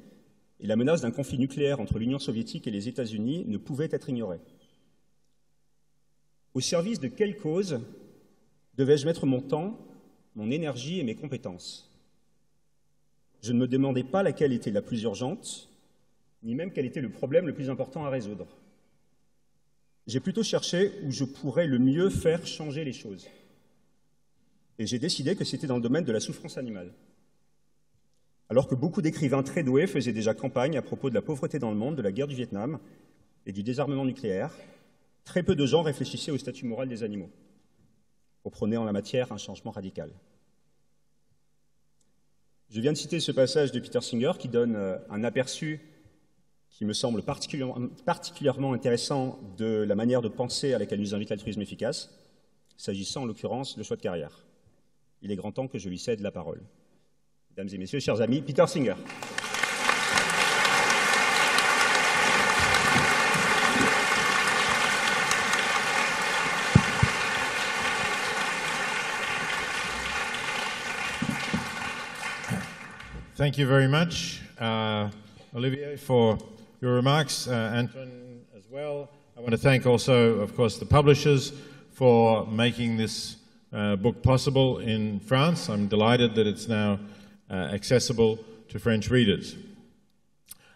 et 0.61 0.67
la 0.67 0.75
menace 0.75 1.01
d'un 1.01 1.11
conflit 1.11 1.39
nucléaire 1.39 1.79
entre 1.79 1.99
l'Union 1.99 2.19
soviétique 2.19 2.67
et 2.67 2.71
les 2.71 2.87
États-Unis 2.87 3.45
ne 3.47 3.57
pouvait 3.57 3.89
être 3.91 4.09
ignorée. 4.09 4.39
Au 6.53 6.61
service 6.61 6.99
de 6.99 7.07
quelle 7.07 7.35
cause 7.35 7.81
devais-je 8.77 9.05
mettre 9.05 9.25
mon 9.25 9.41
temps, 9.41 9.77
mon 10.35 10.51
énergie 10.51 10.99
et 10.99 11.03
mes 11.03 11.15
compétences? 11.15 11.90
Je 13.41 13.53
ne 13.53 13.59
me 13.59 13.67
demandais 13.67 14.03
pas 14.03 14.23
laquelle 14.23 14.53
était 14.53 14.71
la 14.71 14.81
plus 14.81 15.01
urgente, 15.03 15.69
ni 16.43 16.55
même 16.55 16.71
quel 16.71 16.85
était 16.85 17.01
le 17.01 17.09
problème 17.09 17.47
le 17.47 17.53
plus 17.53 17.69
important 17.69 18.05
à 18.05 18.09
résoudre. 18.09 18.47
J'ai 20.07 20.19
plutôt 20.19 20.43
cherché 20.43 20.91
où 21.03 21.11
je 21.11 21.23
pourrais 21.23 21.67
le 21.67 21.79
mieux 21.79 22.09
faire 22.09 22.45
changer 22.45 22.83
les 22.83 22.93
choses. 22.93 23.27
Et 24.79 24.85
j'ai 24.85 24.99
décidé 24.99 25.35
que 25.35 25.43
c'était 25.43 25.67
dans 25.67 25.75
le 25.75 25.81
domaine 25.81 26.03
de 26.03 26.11
la 26.11 26.19
souffrance 26.19 26.57
animale. 26.57 26.91
Alors 28.49 28.67
que 28.67 28.75
beaucoup 28.75 29.01
d'écrivains 29.01 29.43
très 29.43 29.63
doués 29.63 29.87
faisaient 29.87 30.11
déjà 30.11 30.33
campagne 30.33 30.77
à 30.77 30.81
propos 30.81 31.09
de 31.09 31.15
la 31.15 31.21
pauvreté 31.21 31.59
dans 31.59 31.69
le 31.71 31.77
monde, 31.77 31.95
de 31.95 32.01
la 32.01 32.11
guerre 32.11 32.27
du 32.27 32.35
Vietnam 32.35 32.79
et 33.45 33.51
du 33.51 33.63
désarmement 33.63 34.05
nucléaire, 34.05 34.53
très 35.23 35.43
peu 35.43 35.55
de 35.55 35.65
gens 35.65 35.83
réfléchissaient 35.83 36.31
au 36.31 36.37
statut 36.37 36.65
moral 36.65 36.89
des 36.89 37.03
animaux, 37.03 37.29
pour 38.43 38.51
prôner 38.51 38.77
en 38.77 38.83
la 38.83 38.91
matière 38.91 39.31
un 39.31 39.37
changement 39.37 39.71
radical. 39.71 40.11
Je 42.71 42.79
viens 42.79 42.93
de 42.93 42.97
citer 42.97 43.19
ce 43.19 43.33
passage 43.33 43.73
de 43.73 43.79
Peter 43.81 43.99
Singer 43.99 44.31
qui 44.39 44.47
donne 44.47 44.77
euh, 44.77 44.97
un 45.09 45.25
aperçu 45.25 45.81
qui 46.69 46.85
me 46.85 46.93
semble 46.93 47.21
particulièrement, 47.21 48.71
intéressant 48.73 49.37
de 49.57 49.83
la 49.85 49.93
manière 49.93 50.21
de 50.21 50.29
penser 50.29 50.73
à 50.73 50.79
laquelle 50.79 51.01
nous 51.01 51.13
invite 51.13 51.31
l'altruisme 51.31 51.61
efficace, 51.61 52.17
s'agissant 52.77 53.23
en 53.23 53.25
l'occurrence 53.25 53.77
de 53.77 53.83
choix 53.83 53.97
de 53.97 54.01
carrière. 54.01 54.45
Il 55.21 55.31
est 55.33 55.35
grand 55.35 55.51
temps 55.51 55.67
que 55.67 55.79
je 55.79 55.89
lui 55.89 55.99
cède 55.99 56.21
la 56.21 56.31
parole. 56.31 56.61
Mesdames 57.49 57.67
et 57.73 57.77
messieurs, 57.77 57.99
chers 57.99 58.21
amis, 58.21 58.41
Peter 58.41 58.65
Singer. 58.65 58.95
Thank 73.41 73.57
you 73.57 73.65
very 73.65 73.87
much, 73.87 74.39
uh, 74.59 75.09
Olivier, 75.55 75.97
for 75.97 76.37
your 76.79 76.93
remarks, 76.93 77.47
uh, 77.47 77.73
Anton, 77.73 78.41
as 78.55 78.69
well. 78.69 79.09
I 79.35 79.39
want 79.39 79.49
to 79.49 79.57
thank 79.57 79.87
also, 79.87 80.41
of 80.41 80.55
course, 80.55 80.77
the 80.77 80.85
publishers 80.85 81.51
for 81.91 82.45
making 82.45 82.97
this 82.97 83.37
uh, 83.73 83.95
book 83.95 84.21
possible 84.21 84.77
in 84.77 85.19
France. 85.21 85.69
I'm 85.69 85.87
delighted 85.87 86.35
that 86.35 86.45
it's 86.45 86.67
now 86.67 86.99
uh, 87.49 87.53
accessible 87.73 88.37
to 88.69 88.77
French 88.77 89.09
readers. 89.09 89.55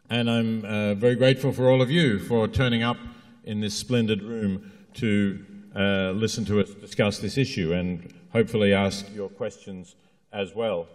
And 0.10 0.28
I'm 0.28 0.66
uh, 0.66 0.96
very 0.96 1.14
grateful 1.14 1.52
for 1.52 1.70
all 1.70 1.84
of 1.84 1.92
you 1.92 2.18
for 2.18 2.48
turning 2.48 2.82
up 2.82 2.98
in 3.44 3.62
this 3.62 3.76
splendid 3.76 4.24
room 4.24 4.72
to 4.96 5.46
uh, 5.76 6.14
listen 6.16 6.44
to 6.46 6.62
us 6.62 6.72
discuss 6.72 7.20
this 7.20 7.38
issue 7.38 7.74
and 7.74 8.12
hopefully 8.32 8.74
ask 8.74 9.06
your 9.14 9.30
questions 9.30 9.96
as 10.34 10.56
well. 10.56 10.88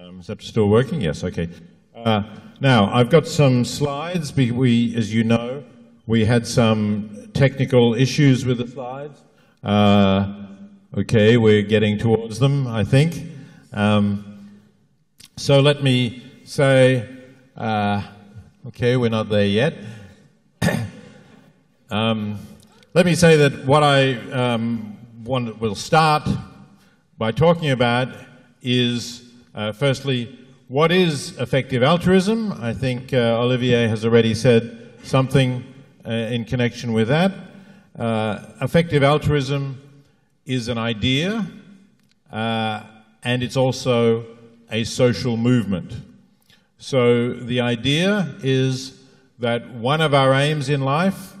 Um, 0.00 0.20
is 0.20 0.28
that 0.28 0.40
still 0.42 0.68
working? 0.68 1.00
Yes, 1.00 1.24
okay. 1.24 1.48
Uh, 1.92 2.22
now, 2.60 2.88
I've 2.94 3.10
got 3.10 3.26
some 3.26 3.64
slides. 3.64 4.32
We, 4.32 4.94
as 4.94 5.12
you 5.12 5.24
know, 5.24 5.64
we 6.06 6.24
had 6.24 6.46
some 6.46 7.30
technical 7.34 7.94
issues 7.94 8.46
with 8.46 8.58
the 8.58 8.68
slides. 8.68 9.20
Uh, 9.60 10.46
okay, 10.96 11.36
we're 11.36 11.62
getting 11.62 11.98
towards 11.98 12.38
them, 12.38 12.68
I 12.68 12.84
think. 12.84 13.24
Um, 13.72 14.60
so 15.36 15.58
let 15.58 15.82
me 15.82 16.22
say, 16.44 17.08
uh, 17.56 18.00
okay, 18.68 18.96
we're 18.96 19.10
not 19.10 19.28
there 19.28 19.46
yet. 19.46 19.74
um, 21.90 22.38
let 22.94 23.04
me 23.04 23.16
say 23.16 23.34
that 23.36 23.66
what 23.66 23.82
I 23.82 24.14
um, 24.30 24.96
want, 25.24 25.60
will 25.60 25.74
start 25.74 26.28
by 27.18 27.32
talking 27.32 27.72
about 27.72 28.10
is, 28.62 29.27
uh, 29.58 29.72
firstly, 29.72 30.38
what 30.68 30.92
is 30.92 31.36
effective 31.40 31.82
altruism? 31.82 32.52
I 32.62 32.72
think 32.72 33.12
uh, 33.12 33.42
Olivier 33.42 33.88
has 33.88 34.04
already 34.04 34.32
said 34.32 34.92
something 35.02 35.64
uh, 36.06 36.12
in 36.12 36.44
connection 36.44 36.92
with 36.92 37.08
that. 37.08 37.32
Uh, 37.98 38.38
effective 38.60 39.02
altruism 39.02 39.82
is 40.46 40.68
an 40.68 40.78
idea, 40.78 41.44
uh, 42.30 42.84
and 43.24 43.42
it's 43.42 43.56
also 43.56 44.26
a 44.70 44.84
social 44.84 45.36
movement. 45.36 45.92
So 46.78 47.32
the 47.32 47.60
idea 47.60 48.36
is 48.44 49.02
that 49.40 49.68
one 49.74 50.00
of 50.00 50.14
our 50.14 50.34
aims 50.34 50.68
in 50.68 50.82
life 50.82 51.34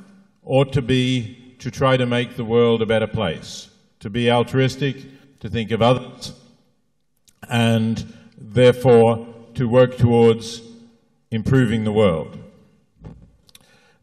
ought 0.44 0.72
to 0.72 0.82
be 0.82 1.54
to 1.60 1.70
try 1.70 1.96
to 1.96 2.04
make 2.04 2.34
the 2.34 2.44
world 2.44 2.82
a 2.82 2.86
better 2.86 3.06
place, 3.06 3.68
to 4.00 4.10
be 4.10 4.28
altruistic, 4.28 4.96
to 5.38 5.48
think 5.48 5.70
of 5.70 5.82
others, 5.82 6.32
and 7.48 8.12
therefore 8.36 9.26
to 9.54 9.68
work 9.68 9.96
towards 9.96 10.62
improving 11.30 11.84
the 11.84 11.92
world. 11.92 12.38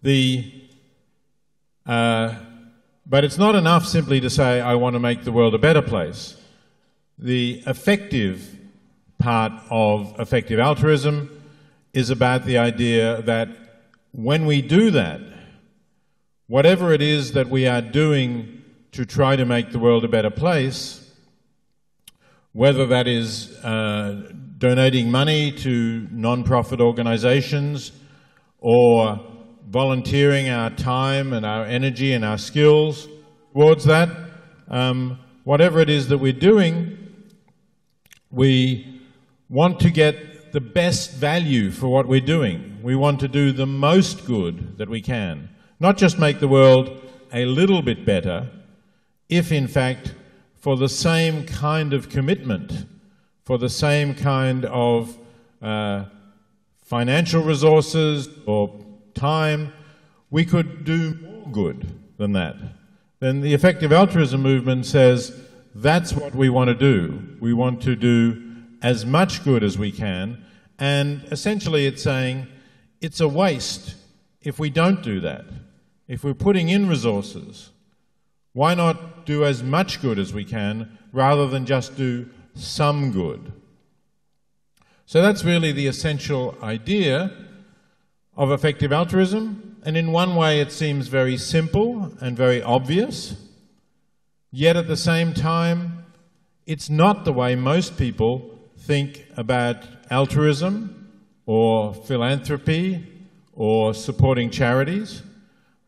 The, 0.02 0.52
uh, 1.86 2.36
but 3.06 3.24
it's 3.24 3.38
not 3.38 3.56
enough 3.56 3.86
simply 3.86 4.20
to 4.22 4.30
say, 4.30 4.62
I 4.62 4.76
want 4.76 4.96
to 4.96 5.00
make 5.00 5.24
the 5.24 5.32
world 5.32 5.56
a 5.56 5.58
better 5.58 5.82
place. 5.82 6.38
The 7.18 7.64
effective 7.66 8.60
part 9.18 9.54
of 9.70 10.20
effective 10.20 10.60
altruism 10.60 11.30
is 11.94 12.10
about 12.10 12.46
the 12.46 12.58
idea 12.58 13.22
that 13.22 13.50
when 14.12 14.46
we 14.46 14.62
do 14.62 14.92
that, 14.92 15.22
whatever 16.48 16.94
it 16.94 17.02
is 17.02 17.32
that 17.32 17.50
we 17.50 17.66
are 17.68 17.82
doing 17.82 18.62
to 18.92 19.06
try 19.06 19.36
to 19.36 19.46
make 19.46 19.72
the 19.72 19.80
world 19.80 20.04
a 20.04 20.08
better 20.08 20.30
place, 20.30 21.05
whether 22.56 22.86
that 22.86 23.06
is 23.06 23.52
uh, 23.66 24.32
donating 24.58 25.12
money 25.12 25.52
to 25.52 26.08
non-profit 26.10 26.80
organizations 26.80 27.92
or 28.60 29.20
volunteering 29.68 30.48
our 30.48 30.70
time 30.70 31.34
and 31.34 31.46
our 31.46 31.66
energy 31.66 32.14
and 32.14 32.24
our 32.24 32.38
skills 32.38 33.10
towards 33.52 33.84
that, 33.84 34.08
um, 34.70 35.20
whatever 35.44 35.82
it 35.82 35.90
is 35.90 36.08
that 36.08 36.18
we're 36.18 36.32
doing, 36.32 36.98
we 38.32 39.02
want 39.50 39.78
to 39.82 39.90
get 39.90 40.54
the 40.54 40.62
best 40.62 41.12
value 41.12 41.72
for 41.72 41.90
what 41.90 42.08
we're 42.08 42.22
doing. 42.22 42.80
We 42.82 42.96
want 42.96 43.20
to 43.20 43.28
do 43.28 43.52
the 43.52 43.68
most 43.68 44.26
good 44.26 44.78
that 44.78 44.88
we 44.88 45.02
can. 45.02 45.50
Not 45.82 45.98
just 45.98 46.18
make 46.18 46.40
the 46.40 46.48
world 46.48 47.02
a 47.34 47.44
little 47.44 47.82
bit 47.82 48.06
better, 48.06 48.50
if 49.28 49.52
in 49.52 49.68
fact 49.68 50.14
for 50.66 50.76
the 50.76 50.90
same 50.90 51.46
kind 51.46 51.94
of 51.94 52.10
commitment, 52.10 52.88
for 53.44 53.60
the 53.60 53.70
same 53.70 54.16
kind 54.16 54.66
of 54.66 55.16
uh, 55.62 56.06
financial 56.82 57.44
resources 57.44 58.28
or 58.48 58.84
time, 59.14 59.72
we 60.32 60.44
could 60.44 60.84
do 60.84 61.14
more 61.22 61.48
good 61.52 61.88
than 62.18 62.32
that. 62.32 62.56
Then 63.20 63.42
the 63.42 63.54
effective 63.54 63.94
altruism 63.94 64.42
movement 64.42 64.88
says 64.88 65.40
that's 65.76 66.14
what 66.14 66.34
we 66.34 66.50
want 66.50 66.70
to 66.70 66.74
do. 66.74 67.38
We 67.40 67.54
want 67.54 67.84
to 67.84 67.96
do 67.96 68.56
as 68.82 69.06
much 69.06 69.44
good 69.44 69.64
as 69.64 69.78
we 69.78 69.92
can, 69.92 70.44
and 70.80 71.22
essentially 71.30 71.86
it's 71.86 72.02
saying 72.02 72.48
it's 73.02 73.20
a 73.20 73.28
waste 73.28 73.94
if 74.42 74.58
we 74.58 74.72
don't 74.72 75.04
do 75.04 75.20
that. 75.20 75.46
If 76.08 76.24
we're 76.24 76.34
putting 76.34 76.70
in 76.70 76.90
resources, 76.90 77.70
why 78.56 78.74
not 78.74 79.26
do 79.26 79.44
as 79.44 79.62
much 79.62 80.02
good 80.02 80.18
as 80.18 80.34
we 80.34 80.46
can 80.46 80.98
rather 81.12 81.46
than 81.46 81.66
just 81.66 81.98
do 81.98 82.30
some 82.54 83.12
good? 83.12 83.52
So 85.06 85.22
that's 85.22 85.44
really 85.44 85.74
the 85.74 85.88
essential 85.88 86.58
idea 86.64 87.32
of 88.38 88.52
effective 88.52 88.94
altruism. 88.94 89.76
And 89.84 89.98
in 89.98 90.14
one 90.14 90.38
way, 90.38 90.62
it 90.62 90.72
seems 90.72 91.10
very 91.10 91.36
simple 91.36 92.14
and 92.22 92.38
very 92.38 92.64
obvious. 92.64 93.36
Yet 94.52 94.78
at 94.78 94.88
the 94.88 94.96
same 94.96 95.34
time, 95.34 96.06
it's 96.66 96.90
not 96.90 97.26
the 97.26 97.34
way 97.34 97.56
most 97.56 97.98
people 97.98 98.58
think 98.78 99.26
about 99.36 99.84
altruism 100.10 101.12
or 101.46 101.94
philanthropy 101.94 103.06
or 103.52 103.94
supporting 103.94 104.50
charities. 104.50 105.24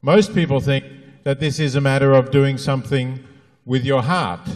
Most 0.02 0.36
people 0.36 0.60
think 0.60 0.97
that 1.28 1.42
this 1.42 1.60
is 1.60 1.76
a 1.76 1.82
matter 1.82 2.14
of 2.14 2.32
doing 2.32 2.58
something 2.58 3.22
with 3.66 3.84
your 3.84 4.02
heart. 4.02 4.48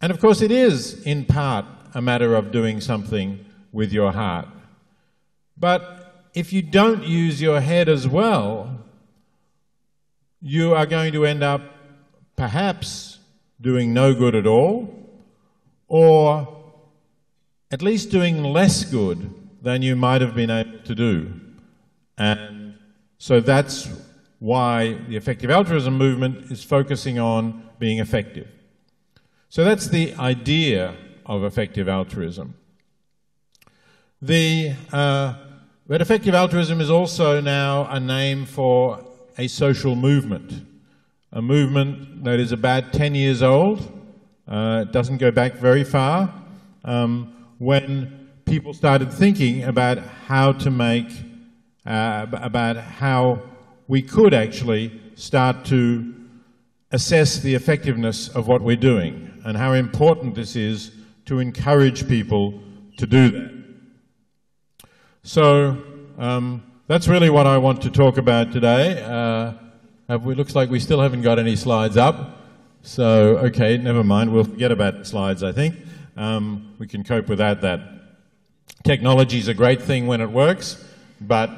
And 0.00 0.12
of 0.12 0.20
course, 0.20 0.40
it 0.40 0.52
is 0.52 1.02
in 1.02 1.24
part 1.24 1.64
a 1.94 2.00
matter 2.00 2.36
of 2.36 2.52
doing 2.52 2.80
something 2.80 3.44
with 3.72 3.92
your 3.92 4.12
heart. 4.12 4.46
But 5.58 6.28
if 6.32 6.52
you 6.52 6.62
don't 6.62 7.02
use 7.02 7.42
your 7.42 7.60
head 7.60 7.88
as 7.88 8.06
well, 8.06 8.84
you 10.40 10.76
are 10.76 10.86
going 10.86 11.12
to 11.14 11.26
end 11.26 11.42
up 11.42 11.62
perhaps 12.36 13.18
doing 13.60 13.92
no 13.92 14.14
good 14.14 14.36
at 14.36 14.46
all, 14.46 14.94
or 15.88 16.46
at 17.72 17.82
least 17.82 18.12
doing 18.12 18.44
less 18.44 18.84
good 18.84 19.34
than 19.60 19.82
you 19.82 19.96
might 19.96 20.20
have 20.20 20.36
been 20.36 20.50
able 20.50 20.78
to 20.84 20.94
do. 20.94 21.32
And 22.16 22.76
so 23.18 23.40
that's 23.40 23.88
why 24.38 24.98
the 25.08 25.16
effective 25.16 25.50
altruism 25.50 25.96
movement 25.96 26.50
is 26.50 26.62
focusing 26.62 27.18
on 27.18 27.68
being 27.78 27.98
effective. 27.98 28.48
So 29.48 29.64
that's 29.64 29.88
the 29.88 30.14
idea 30.14 30.94
of 31.24 31.44
effective 31.44 31.88
altruism. 31.88 32.54
The, 34.20 34.74
uh, 34.92 35.34
but 35.86 36.00
effective 36.00 36.34
altruism 36.34 36.80
is 36.80 36.90
also 36.90 37.40
now 37.40 37.86
a 37.90 38.00
name 38.00 38.44
for 38.44 39.04
a 39.38 39.48
social 39.48 39.94
movement, 39.94 40.52
a 41.32 41.42
movement 41.42 42.24
that 42.24 42.40
is 42.40 42.52
about 42.52 42.92
10 42.92 43.14
years 43.14 43.42
old. 43.42 43.92
Uh, 44.48 44.84
it 44.86 44.92
doesn't 44.92 45.18
go 45.18 45.30
back 45.30 45.54
very 45.54 45.84
far. 45.84 46.32
Um, 46.84 47.34
when 47.58 48.30
people 48.44 48.72
started 48.72 49.12
thinking 49.12 49.64
about 49.64 49.98
how 49.98 50.52
to 50.52 50.70
make, 50.70 51.10
uh, 51.84 52.26
about 52.32 52.76
how 52.76 53.42
we 53.88 54.02
could 54.02 54.34
actually 54.34 55.00
start 55.14 55.64
to 55.66 56.14
assess 56.92 57.38
the 57.38 57.54
effectiveness 57.54 58.28
of 58.28 58.46
what 58.46 58.62
we're 58.62 58.76
doing 58.76 59.30
and 59.44 59.56
how 59.56 59.72
important 59.72 60.34
this 60.34 60.56
is 60.56 60.92
to 61.24 61.38
encourage 61.38 62.08
people 62.08 62.60
to 62.96 63.06
do 63.06 63.30
that. 63.30 63.52
So 65.22 65.82
um, 66.18 66.62
that's 66.86 67.08
really 67.08 67.30
what 67.30 67.46
I 67.46 67.58
want 67.58 67.82
to 67.82 67.90
talk 67.90 68.16
about 68.16 68.52
today. 68.52 69.02
Uh, 69.02 70.18
we, 70.18 70.34
looks 70.34 70.54
like 70.54 70.70
we 70.70 70.80
still 70.80 71.00
haven't 71.00 71.22
got 71.22 71.38
any 71.38 71.56
slides 71.56 71.96
up. 71.96 72.44
So, 72.82 73.38
okay, 73.38 73.76
never 73.76 74.04
mind. 74.04 74.32
We'll 74.32 74.44
forget 74.44 74.70
about 74.70 75.06
slides, 75.06 75.42
I 75.42 75.50
think. 75.50 75.74
Um, 76.16 76.74
we 76.78 76.86
can 76.86 77.02
cope 77.02 77.28
without 77.28 77.60
that. 77.62 77.80
Technology 78.84 79.38
is 79.38 79.48
a 79.48 79.54
great 79.54 79.82
thing 79.82 80.06
when 80.06 80.20
it 80.20 80.30
works, 80.30 80.82
but 81.20 81.50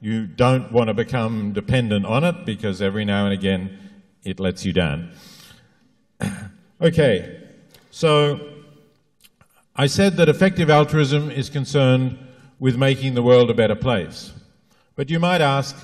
you 0.00 0.26
don't 0.26 0.70
want 0.72 0.88
to 0.88 0.94
become 0.94 1.52
dependent 1.52 2.06
on 2.06 2.24
it 2.24 2.44
because 2.44 2.82
every 2.82 3.04
now 3.04 3.24
and 3.24 3.32
again 3.32 3.78
it 4.24 4.40
lets 4.40 4.64
you 4.64 4.72
down. 4.72 5.12
okay, 6.80 7.42
so 7.90 8.40
I 9.74 9.86
said 9.86 10.16
that 10.16 10.28
effective 10.28 10.70
altruism 10.70 11.30
is 11.30 11.48
concerned 11.48 12.18
with 12.58 12.76
making 12.76 13.14
the 13.14 13.22
world 13.22 13.50
a 13.50 13.54
better 13.54 13.74
place. 13.74 14.32
But 14.94 15.10
you 15.10 15.20
might 15.20 15.40
ask, 15.40 15.76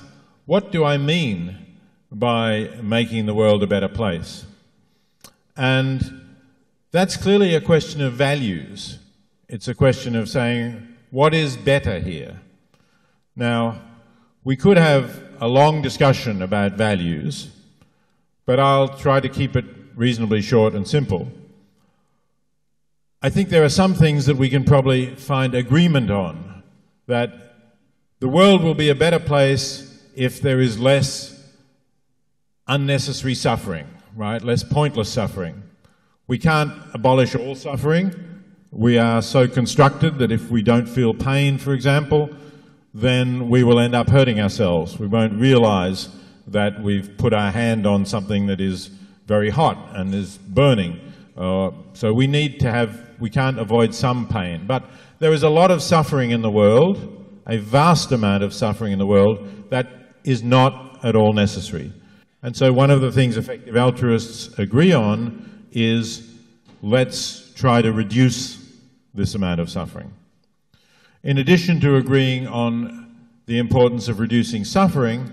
what 0.45 0.71
do 0.71 0.83
I 0.83 0.97
mean 0.97 1.57
by 2.11 2.69
making 2.81 3.27
the 3.27 3.33
world 3.33 3.63
a 3.63 3.67
better 3.67 3.87
place? 3.87 4.45
And 5.55 6.21
that's 6.91 7.15
clearly 7.15 7.55
a 7.55 7.61
question 7.61 8.01
of 8.01 8.13
values. 8.13 8.99
It's 9.47 9.67
a 9.67 9.75
question 9.75 10.15
of 10.15 10.27
saying, 10.27 10.87
what 11.11 11.33
is 11.33 11.55
better 11.55 11.99
here? 11.99 12.41
Now, 13.35 13.81
we 14.43 14.55
could 14.55 14.77
have 14.77 15.23
a 15.39 15.47
long 15.47 15.81
discussion 15.81 16.41
about 16.41 16.73
values, 16.73 17.49
but 18.45 18.59
I'll 18.59 18.89
try 18.89 19.19
to 19.19 19.29
keep 19.29 19.55
it 19.55 19.65
reasonably 19.95 20.41
short 20.41 20.73
and 20.73 20.87
simple. 20.87 21.31
I 23.21 23.29
think 23.29 23.49
there 23.49 23.63
are 23.63 23.69
some 23.69 23.93
things 23.93 24.25
that 24.25 24.35
we 24.35 24.49
can 24.49 24.65
probably 24.65 25.15
find 25.15 25.55
agreement 25.55 26.11
on, 26.11 26.63
that 27.07 27.31
the 28.19 28.27
world 28.27 28.63
will 28.63 28.73
be 28.73 28.89
a 28.89 28.95
better 28.95 29.19
place 29.19 30.01
if 30.15 30.41
there 30.41 30.59
is 30.59 30.77
less 30.77 31.41
unnecessary 32.67 33.35
suffering, 33.35 33.87
right? 34.15 34.41
Less 34.41 34.63
pointless 34.63 35.09
suffering. 35.09 35.63
We 36.27 36.37
can't 36.37 36.73
abolish 36.93 37.35
all 37.35 37.55
suffering. 37.55 38.13
We 38.71 38.97
are 38.97 39.21
so 39.21 39.47
constructed 39.47 40.19
that 40.19 40.31
if 40.31 40.49
we 40.49 40.61
don't 40.61 40.87
feel 40.87 41.13
pain, 41.13 41.57
for 41.57 41.73
example, 41.73 42.29
then 42.93 43.49
we 43.49 43.63
will 43.63 43.79
end 43.79 43.95
up 43.95 44.09
hurting 44.09 44.39
ourselves. 44.39 44.99
We 44.99 45.07
won't 45.07 45.33
realize 45.33 46.09
that 46.47 46.81
we've 46.81 47.17
put 47.17 47.33
our 47.33 47.51
hand 47.51 47.87
on 47.87 48.05
something 48.05 48.47
that 48.47 48.61
is 48.61 48.87
very 49.25 49.49
hot 49.49 49.95
and 49.95 50.13
is 50.13 50.37
burning. 50.37 50.99
Uh, 51.35 51.71
so 51.93 52.13
we 52.13 52.27
need 52.27 52.59
to 52.59 52.69
have, 52.69 52.99
we 53.19 53.29
can't 53.29 53.57
avoid 53.57 53.95
some 53.95 54.27
pain. 54.27 54.67
But 54.67 54.83
there 55.19 55.33
is 55.33 55.43
a 55.43 55.49
lot 55.49 55.71
of 55.71 55.81
suffering 55.81 56.31
in 56.31 56.41
the 56.41 56.51
world, 56.51 57.41
a 57.47 57.57
vast 57.57 58.11
amount 58.11 58.43
of 58.43 58.53
suffering 58.53 58.91
in 58.91 58.99
the 58.99 59.07
world 59.07 59.69
that 59.69 59.87
is 60.23 60.43
not 60.43 60.99
at 61.03 61.15
all 61.15 61.33
necessary. 61.33 61.91
And 62.43 62.55
so 62.55 62.71
one 62.73 62.91
of 62.91 63.01
the 63.01 63.11
things 63.11 63.37
effective 63.37 63.75
altruists 63.75 64.57
agree 64.59 64.91
on 64.91 65.65
is 65.71 66.29
let's 66.81 67.53
try 67.53 67.81
to 67.81 67.91
reduce 67.91 68.61
this 69.13 69.33
amount 69.33 69.61
of 69.61 69.69
suffering. 69.69 70.13
In 71.23 71.37
addition 71.37 71.79
to 71.79 71.95
agreeing 71.95 72.47
on 72.47 73.15
the 73.45 73.57
importance 73.57 74.09
of 74.09 74.19
reducing 74.19 74.65
suffering, 74.65 75.31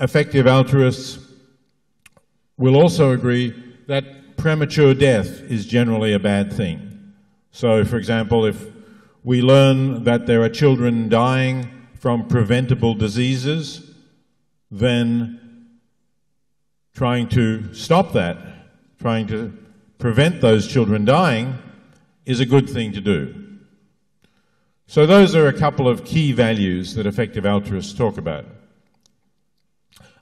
effective 0.00 0.48
altruists 0.48 1.18
will 2.56 2.74
also 2.74 3.12
agree 3.12 3.54
that 3.86 4.36
premature 4.36 4.94
death 4.94 5.42
is 5.42 5.64
generally 5.64 6.12
a 6.12 6.18
bad 6.18 6.52
thing. 6.52 7.12
So, 7.52 7.84
for 7.84 7.98
example, 7.98 8.44
if 8.44 8.66
we 9.22 9.42
learn 9.42 10.02
that 10.02 10.26
there 10.26 10.42
are 10.42 10.48
children 10.48 11.08
dying 11.08 11.86
from 11.94 12.26
preventable 12.26 12.94
diseases, 12.94 13.88
then 14.72 15.68
trying 16.94 17.28
to 17.28 17.72
stop 17.72 18.12
that, 18.14 18.38
trying 18.98 19.28
to 19.28 19.56
prevent 19.98 20.40
those 20.40 20.66
children 20.66 21.04
dying, 21.04 21.58
is 22.24 22.40
a 22.40 22.46
good 22.46 22.68
thing 22.68 22.92
to 22.92 23.00
do. 23.00 23.45
So, 24.88 25.04
those 25.04 25.34
are 25.34 25.48
a 25.48 25.52
couple 25.52 25.88
of 25.88 26.04
key 26.04 26.32
values 26.32 26.94
that 26.94 27.06
effective 27.06 27.44
altruists 27.44 27.92
talk 27.92 28.18
about. 28.18 28.44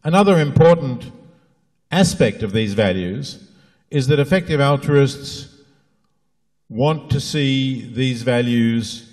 Another 0.03 0.39
important 0.39 1.13
aspect 1.91 2.43
of 2.43 2.53
these 2.53 2.73
values 2.75 3.47
is 3.91 4.07
that 4.07 4.19
effective 4.19 4.61
altruists 4.61 5.49
want 6.69 7.11
to 7.11 7.21
see 7.21 7.93
these 7.93 8.23
values 8.23 9.11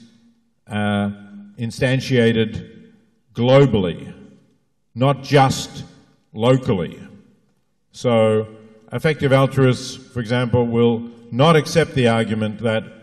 uh, 0.68 1.12
instantiated 1.60 2.92
globally, 3.34 4.14
not 4.96 5.22
just 5.22 5.84
locally. 6.34 6.98
So, 7.92 8.48
effective 8.94 9.34
altruists, 9.34 9.96
for 9.96 10.22
example, 10.22 10.66
will 10.66 11.10
not 11.30 11.58
accept 11.58 11.94
the 11.94 12.08
argument 12.08 12.60
that 12.60 13.01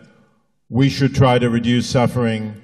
we 0.69 0.87
should 0.87 1.15
try 1.15 1.39
to 1.39 1.49
reduce 1.49 1.89
suffering 1.89 2.61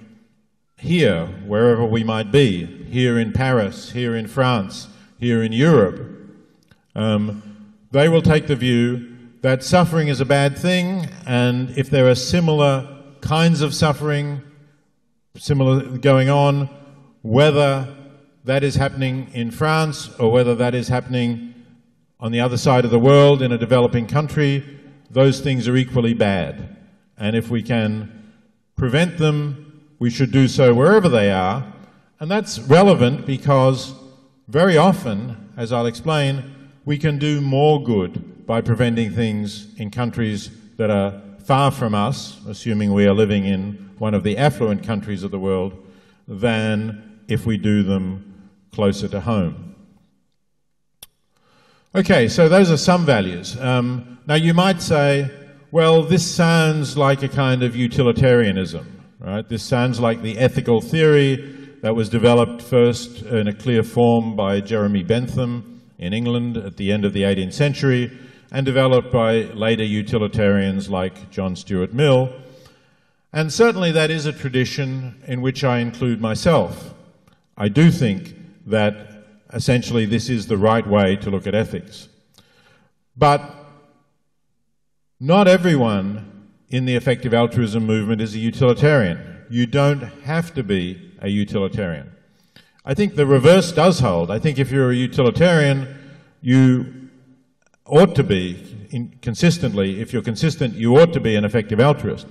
here, 0.77 1.25
wherever 1.45 1.83
we 1.83 2.03
might 2.03 2.31
be, 2.31 2.65
here 2.65 3.17
in 3.17 3.33
Paris, 3.33 3.91
here 3.91 4.15
in 4.15 4.27
France, 4.27 4.87
here 5.17 5.41
in 5.41 5.51
Europe, 5.51 6.11
um, 6.93 7.73
they 7.91 8.07
will 8.07 8.21
take 8.21 8.45
the 8.45 8.55
view 8.55 9.15
that 9.41 9.63
suffering 9.63 10.07
is 10.07 10.21
a 10.21 10.25
bad 10.25 10.57
thing, 10.57 11.07
and 11.25 11.71
if 11.77 11.89
there 11.89 12.07
are 12.07 12.15
similar 12.15 12.87
kinds 13.21 13.61
of 13.61 13.73
suffering, 13.73 14.41
similar 15.37 15.97
going 15.97 16.29
on, 16.29 16.69
whether 17.23 17.87
that 18.43 18.63
is 18.63 18.75
happening 18.75 19.29
in 19.33 19.49
France 19.49 20.09
or 20.19 20.31
whether 20.31 20.53
that 20.53 20.75
is 20.75 20.87
happening 20.87 21.53
on 22.19 22.31
the 22.31 22.39
other 22.39 22.57
side 22.57 22.85
of 22.85 22.91
the 22.91 22.99
world 22.99 23.41
in 23.41 23.51
a 23.51 23.57
developing 23.57 24.05
country, 24.05 24.63
those 25.09 25.39
things 25.41 25.67
are 25.67 25.75
equally 25.75 26.13
bad. 26.13 26.74
And 27.17 27.35
if 27.35 27.49
we 27.49 27.61
can 27.61 28.33
prevent 28.75 29.17
them, 29.17 29.81
we 29.99 30.09
should 30.09 30.31
do 30.31 30.47
so 30.47 30.73
wherever 30.73 31.07
they 31.07 31.31
are. 31.31 31.73
And 32.19 32.29
that's 32.29 32.59
relevant 32.59 33.25
because 33.25 33.93
very 34.47 34.77
often, 34.77 35.51
as 35.57 35.71
I'll 35.71 35.85
explain, 35.85 36.53
we 36.85 36.97
can 36.97 37.17
do 37.17 37.41
more 37.41 37.83
good 37.83 38.45
by 38.45 38.61
preventing 38.61 39.11
things 39.11 39.67
in 39.77 39.89
countries 39.89 40.49
that 40.77 40.89
are 40.89 41.21
far 41.43 41.71
from 41.71 41.95
us, 41.95 42.39
assuming 42.47 42.93
we 42.93 43.07
are 43.07 43.13
living 43.13 43.45
in 43.45 43.91
one 43.97 44.13
of 44.13 44.23
the 44.23 44.37
affluent 44.37 44.83
countries 44.83 45.23
of 45.23 45.31
the 45.31 45.39
world, 45.39 45.73
than 46.27 47.19
if 47.27 47.45
we 47.45 47.57
do 47.57 47.83
them 47.83 48.49
closer 48.71 49.07
to 49.07 49.21
home. 49.21 49.75
Okay, 51.93 52.27
so 52.27 52.49
those 52.49 52.69
are 52.69 52.77
some 52.77 53.05
values. 53.05 53.57
Um, 53.59 54.19
now 54.27 54.35
you 54.35 54.53
might 54.53 54.81
say, 54.81 55.31
well, 55.75 56.03
this 56.03 56.25
sounds 56.25 56.97
like 56.97 57.21
a 57.21 57.27
kind 57.27 57.61
of 57.61 57.75
utilitarianism, 57.75 58.87
right? 59.19 59.45
This 59.49 59.61
sounds 59.61 59.99
like 59.99 60.21
the 60.21 60.37
ethical 60.37 60.79
theory 60.79 61.35
that 61.81 61.93
was 61.93 62.07
developed 62.07 62.61
first 62.61 63.23
in 63.23 63.49
a 63.49 63.53
clear 63.53 63.83
form 63.83 64.37
by 64.37 64.61
Jeremy 64.61 65.03
Bentham 65.03 65.81
in 65.97 66.13
England 66.13 66.55
at 66.55 66.77
the 66.77 66.93
end 66.93 67.03
of 67.03 67.11
the 67.11 67.23
18th 67.23 67.51
century 67.51 68.17
and 68.53 68.65
developed 68.65 69.11
by 69.11 69.51
later 69.51 69.83
utilitarians 69.83 70.89
like 70.89 71.29
John 71.29 71.57
Stuart 71.57 71.93
Mill. 71.93 72.33
And 73.33 73.51
certainly 73.51 73.91
that 73.91 74.09
is 74.09 74.25
a 74.25 74.31
tradition 74.31 75.21
in 75.27 75.41
which 75.41 75.65
I 75.65 75.79
include 75.79 76.21
myself. 76.21 76.93
I 77.57 77.67
do 77.67 77.91
think 77.91 78.33
that 78.65 79.25
essentially 79.51 80.05
this 80.05 80.29
is 80.29 80.47
the 80.47 80.55
right 80.55 80.87
way 80.87 81.17
to 81.17 81.29
look 81.29 81.45
at 81.45 81.53
ethics. 81.53 82.07
But 83.17 83.64
not 85.19 85.47
everyone 85.47 86.49
in 86.69 86.85
the 86.85 86.95
effective 86.95 87.33
altruism 87.33 87.85
movement 87.85 88.21
is 88.21 88.35
a 88.35 88.39
utilitarian. 88.39 89.19
You 89.49 89.65
don't 89.65 90.01
have 90.01 90.53
to 90.55 90.63
be 90.63 91.13
a 91.19 91.29
utilitarian. 91.29 92.11
I 92.83 92.93
think 92.93 93.15
the 93.15 93.25
reverse 93.25 93.71
does 93.71 93.99
hold. 93.99 94.29
I 94.29 94.39
think 94.39 94.59
if 94.59 94.71
you're 94.71 94.91
a 94.91 94.95
utilitarian, 94.95 95.95
you 96.41 97.09
ought 97.85 98.15
to 98.15 98.23
be, 98.23 99.11
consistently, 99.21 100.01
if 100.01 100.13
you're 100.13 100.21
consistent, 100.21 100.75
you 100.75 100.95
ought 100.97 101.13
to 101.13 101.19
be 101.19 101.35
an 101.35 101.45
effective 101.45 101.79
altruist. 101.79 102.27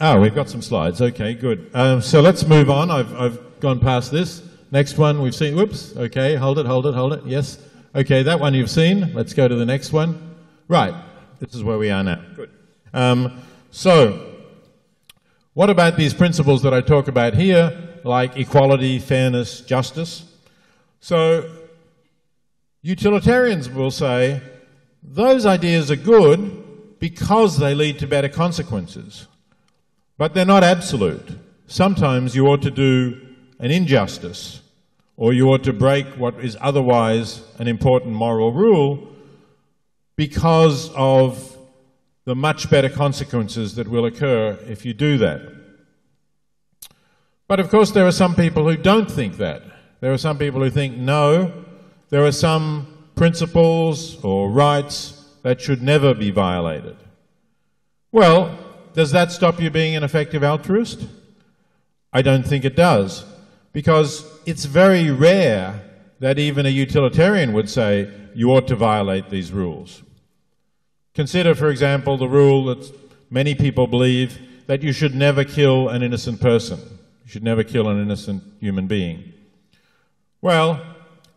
Oh, 0.00 0.20
we've 0.20 0.34
got 0.34 0.48
some 0.48 0.62
slides. 0.62 1.02
Okay, 1.02 1.34
good. 1.34 1.70
Um, 1.74 2.00
so 2.00 2.20
let's 2.20 2.46
move 2.46 2.70
on. 2.70 2.90
I've, 2.90 3.14
I've 3.14 3.60
gone 3.60 3.80
past 3.80 4.12
this. 4.12 4.42
Next 4.70 4.96
one 4.96 5.20
we've 5.20 5.34
seen. 5.34 5.56
Whoops. 5.56 5.96
Okay, 5.96 6.36
hold 6.36 6.58
it, 6.58 6.66
hold 6.66 6.86
it, 6.86 6.94
hold 6.94 7.14
it. 7.14 7.26
Yes. 7.26 7.58
Okay, 7.94 8.22
that 8.22 8.38
one 8.38 8.54
you've 8.54 8.70
seen. 8.70 9.12
Let's 9.14 9.32
go 9.32 9.48
to 9.48 9.54
the 9.54 9.66
next 9.66 9.92
one. 9.92 10.36
Right. 10.68 10.94
This 11.40 11.54
is 11.54 11.62
where 11.62 11.78
we 11.78 11.90
are 11.90 12.02
now. 12.02 12.22
Good. 12.34 12.50
Um, 12.92 13.42
so, 13.70 14.34
what 15.54 15.70
about 15.70 15.96
these 15.96 16.14
principles 16.14 16.62
that 16.62 16.74
I 16.74 16.80
talk 16.80 17.08
about 17.08 17.34
here? 17.34 17.88
like 18.04 18.36
equality, 18.36 18.98
fairness, 18.98 19.60
justice. 19.60 20.24
So 21.00 21.50
utilitarians 22.82 23.68
will 23.68 23.90
say 23.90 24.40
those 25.02 25.46
ideas 25.46 25.90
are 25.90 25.96
good 25.96 26.98
because 26.98 27.58
they 27.58 27.74
lead 27.74 27.98
to 28.00 28.06
better 28.06 28.28
consequences. 28.28 29.26
But 30.16 30.34
they're 30.34 30.44
not 30.44 30.64
absolute. 30.64 31.38
Sometimes 31.66 32.34
you 32.34 32.46
ought 32.46 32.62
to 32.62 32.70
do 32.70 33.20
an 33.60 33.70
injustice 33.70 34.62
or 35.16 35.32
you 35.32 35.48
ought 35.48 35.64
to 35.64 35.72
break 35.72 36.06
what 36.16 36.42
is 36.42 36.56
otherwise 36.60 37.42
an 37.58 37.68
important 37.68 38.14
moral 38.14 38.52
rule 38.52 39.06
because 40.18 40.90
of 40.96 41.56
the 42.24 42.34
much 42.34 42.68
better 42.68 42.88
consequences 42.88 43.76
that 43.76 43.86
will 43.86 44.04
occur 44.04 44.58
if 44.66 44.84
you 44.84 44.92
do 44.92 45.16
that. 45.16 45.40
But 47.46 47.60
of 47.60 47.70
course, 47.70 47.92
there 47.92 48.04
are 48.04 48.12
some 48.12 48.34
people 48.34 48.68
who 48.68 48.76
don't 48.76 49.08
think 49.08 49.36
that. 49.36 49.62
There 50.00 50.12
are 50.12 50.18
some 50.18 50.36
people 50.36 50.60
who 50.60 50.70
think, 50.70 50.96
no, 50.96 51.64
there 52.10 52.24
are 52.24 52.32
some 52.32 52.88
principles 53.14 54.22
or 54.24 54.50
rights 54.50 55.24
that 55.44 55.60
should 55.60 55.82
never 55.82 56.14
be 56.14 56.32
violated. 56.32 56.96
Well, 58.10 58.58
does 58.94 59.12
that 59.12 59.30
stop 59.30 59.60
you 59.60 59.70
being 59.70 59.94
an 59.94 60.02
effective 60.02 60.42
altruist? 60.42 61.06
I 62.12 62.22
don't 62.22 62.44
think 62.44 62.64
it 62.64 62.74
does, 62.74 63.24
because 63.72 64.26
it's 64.46 64.64
very 64.64 65.12
rare 65.12 65.80
that 66.18 66.40
even 66.40 66.66
a 66.66 66.70
utilitarian 66.70 67.52
would 67.52 67.70
say 67.70 68.12
you 68.34 68.50
ought 68.50 68.66
to 68.66 68.74
violate 68.74 69.30
these 69.30 69.52
rules. 69.52 70.02
Consider, 71.18 71.56
for 71.56 71.68
example, 71.68 72.16
the 72.16 72.28
rule 72.28 72.66
that 72.66 72.94
many 73.28 73.52
people 73.52 73.88
believe 73.88 74.38
that 74.68 74.84
you 74.84 74.92
should 74.92 75.16
never 75.16 75.42
kill 75.42 75.88
an 75.88 76.00
innocent 76.00 76.40
person. 76.40 76.78
You 77.24 77.28
should 77.28 77.42
never 77.42 77.64
kill 77.64 77.88
an 77.88 78.00
innocent 78.00 78.44
human 78.60 78.86
being. 78.86 79.32
Well, 80.40 80.80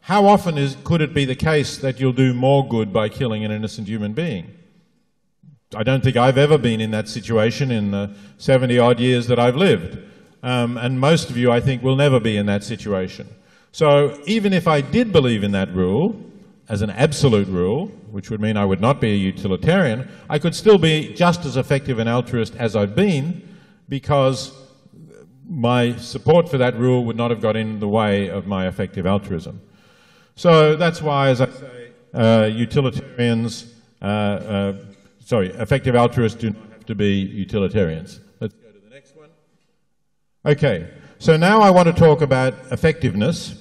how 0.02 0.28
often 0.28 0.56
is, 0.60 0.78
could 0.84 1.02
it 1.02 1.16
be 1.16 1.26
the 1.26 1.34
case 1.34 1.80
that 1.80 2.00
you'll 2.00 2.14
do 2.14 2.32
more 2.32 2.68
good 2.68 2.94
by 2.94 3.10
killing 3.10 3.44
an 3.44 3.50
innocent 3.50 3.88
human 3.88 4.14
being? 4.14 4.52
I 5.76 5.82
don't 5.82 6.04
think 6.04 6.16
I've 6.16 6.38
ever 6.38 6.60
been 6.60 6.80
in 6.80 6.92
that 6.92 7.08
situation 7.08 7.72
in 7.72 7.90
the 7.90 8.14
70 8.38 8.78
odd 8.78 9.00
years 9.00 9.26
that 9.30 9.40
I've 9.40 9.56
lived. 9.56 9.98
Um, 10.44 10.78
and 10.78 11.00
most 11.00 11.32
of 11.32 11.38
you, 11.38 11.52
I 11.52 11.60
think, 11.60 11.82
will 11.82 11.96
never 11.96 12.20
be 12.20 12.38
in 12.38 12.46
that 12.46 12.64
situation. 12.64 13.28
So 13.72 14.22
even 14.28 14.54
if 14.54 14.68
I 14.68 14.82
did 14.82 15.12
believe 15.12 15.44
in 15.44 15.54
that 15.54 15.74
rule, 15.74 16.31
as 16.72 16.82
an 16.82 16.90
absolute 16.90 17.50
rule, 17.50 17.88
which 18.12 18.30
would 18.30 18.40
mean 18.40 18.56
I 18.56 18.64
would 18.64 18.80
not 18.80 19.02
be 19.02 19.12
a 19.12 19.18
utilitarian, 19.18 20.08
I 20.30 20.40
could 20.40 20.56
still 20.56 20.78
be 20.78 21.14
just 21.14 21.44
as 21.44 21.58
effective 21.58 22.00
an 22.00 22.08
altruist 22.08 22.56
as 22.56 22.78
I've 22.78 22.96
been 22.96 23.46
because 23.90 24.54
my 25.50 25.98
support 25.98 26.48
for 26.48 26.58
that 26.60 26.78
rule 26.78 27.04
would 27.04 27.18
not 27.18 27.30
have 27.30 27.42
got 27.42 27.58
in 27.58 27.82
the 27.82 27.90
way 27.90 28.30
of 28.30 28.48
my 28.48 28.70
effective 28.70 29.06
altruism. 29.06 29.60
So 30.36 30.78
that's 30.78 31.02
why, 31.02 31.28
as 31.28 31.42
I 31.42 31.50
say, 31.50 31.92
uh, 32.14 32.50
utilitarians, 32.50 33.76
uh, 34.02 34.06
uh, 34.06 34.74
sorry, 35.26 35.50
effective 35.50 35.94
altruists 35.94 36.40
do 36.40 36.52
not 36.52 36.72
have 36.72 36.86
to 36.86 36.96
be 36.96 37.16
utilitarians. 37.16 38.22
Let's 38.40 38.54
go 38.54 38.70
to 38.70 38.80
the 38.80 38.96
next 38.96 39.18
one. 39.18 39.30
Okay, 40.46 40.90
so 41.20 41.36
now 41.36 41.60
I 41.60 41.70
want 41.70 41.88
to 41.88 41.94
talk 41.94 42.22
about 42.22 42.54
effectiveness 42.72 43.61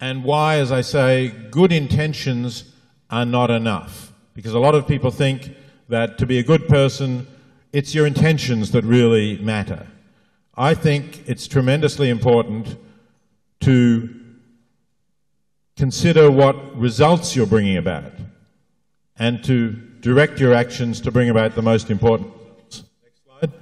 and 0.00 0.24
why, 0.24 0.56
as 0.56 0.72
I 0.72 0.80
say, 0.80 1.28
good 1.50 1.72
intentions 1.72 2.64
are 3.10 3.26
not 3.26 3.50
enough. 3.50 4.12
Because 4.34 4.54
a 4.54 4.58
lot 4.58 4.74
of 4.74 4.88
people 4.88 5.10
think 5.10 5.54
that 5.88 6.16
to 6.18 6.26
be 6.26 6.38
a 6.38 6.42
good 6.42 6.68
person, 6.68 7.26
it's 7.72 7.94
your 7.94 8.06
intentions 8.06 8.70
that 8.72 8.84
really 8.84 9.38
matter. 9.38 9.86
I 10.56 10.74
think 10.74 11.28
it's 11.28 11.46
tremendously 11.46 12.08
important 12.08 12.76
to 13.60 14.08
consider 15.76 16.30
what 16.30 16.78
results 16.78 17.34
you're 17.34 17.46
bringing 17.46 17.76
about 17.76 18.12
and 19.18 19.42
to 19.44 19.72
direct 20.00 20.40
your 20.40 20.54
actions 20.54 21.00
to 21.02 21.10
bring 21.10 21.28
about 21.28 21.54
the 21.54 21.62
most 21.62 21.90
important 21.90 22.32
results. 22.32 22.84
Next 23.02 23.24
slide. 23.24 23.52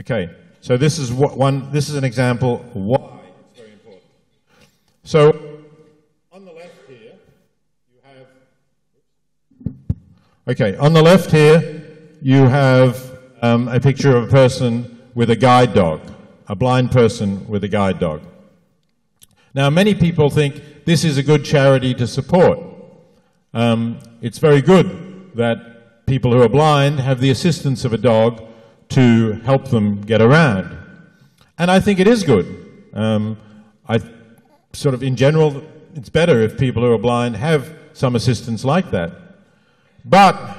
Okay, 0.00 0.30
so 0.60 0.76
this 0.76 0.98
is 0.98 1.12
what 1.12 1.36
one. 1.36 1.70
This 1.72 1.88
is 1.88 1.96
an 1.96 2.04
example 2.04 2.58
why 2.72 3.20
it's 3.50 3.58
very 3.58 3.72
important. 3.72 4.02
So 5.04 5.32
on 6.32 6.44
the 6.44 6.52
left 6.52 6.74
here, 6.88 7.14
you 7.92 8.00
have. 8.04 8.26
Okay, 10.50 10.74
on 10.76 10.94
the 10.94 11.02
left 11.02 11.30
here, 11.30 11.82
you 12.22 12.46
have 12.46 13.18
um, 13.42 13.68
a 13.68 13.78
picture 13.78 14.16
of 14.16 14.24
a 14.24 14.26
person 14.28 14.98
with 15.14 15.28
a 15.28 15.36
guide 15.36 15.74
dog, 15.74 16.00
a 16.48 16.56
blind 16.56 16.90
person 16.90 17.46
with 17.46 17.64
a 17.64 17.68
guide 17.68 17.98
dog. 17.98 18.22
Now, 19.52 19.68
many 19.68 19.94
people 19.94 20.30
think 20.30 20.86
this 20.86 21.04
is 21.04 21.18
a 21.18 21.22
good 21.22 21.44
charity 21.44 21.92
to 21.92 22.06
support. 22.06 22.60
Um, 23.52 23.98
it's 24.22 24.38
very 24.38 24.62
good 24.62 25.32
that 25.34 26.06
people 26.06 26.32
who 26.32 26.40
are 26.40 26.48
blind 26.48 27.00
have 27.00 27.20
the 27.20 27.28
assistance 27.28 27.84
of 27.84 27.92
a 27.92 27.98
dog 27.98 28.42
to 28.88 29.32
help 29.44 29.68
them 29.68 30.00
get 30.00 30.22
around. 30.22 30.78
And 31.58 31.70
I 31.70 31.78
think 31.78 32.00
it 32.00 32.06
is 32.06 32.22
good. 32.22 32.88
Um, 32.94 33.36
I 33.86 34.00
sort 34.72 34.94
of, 34.94 35.02
in 35.02 35.14
general, 35.14 35.62
it's 35.94 36.08
better 36.08 36.40
if 36.40 36.56
people 36.56 36.82
who 36.82 36.90
are 36.90 36.96
blind 36.96 37.36
have 37.36 37.70
some 37.92 38.16
assistance 38.16 38.64
like 38.64 38.90
that. 38.92 39.27
But 40.04 40.58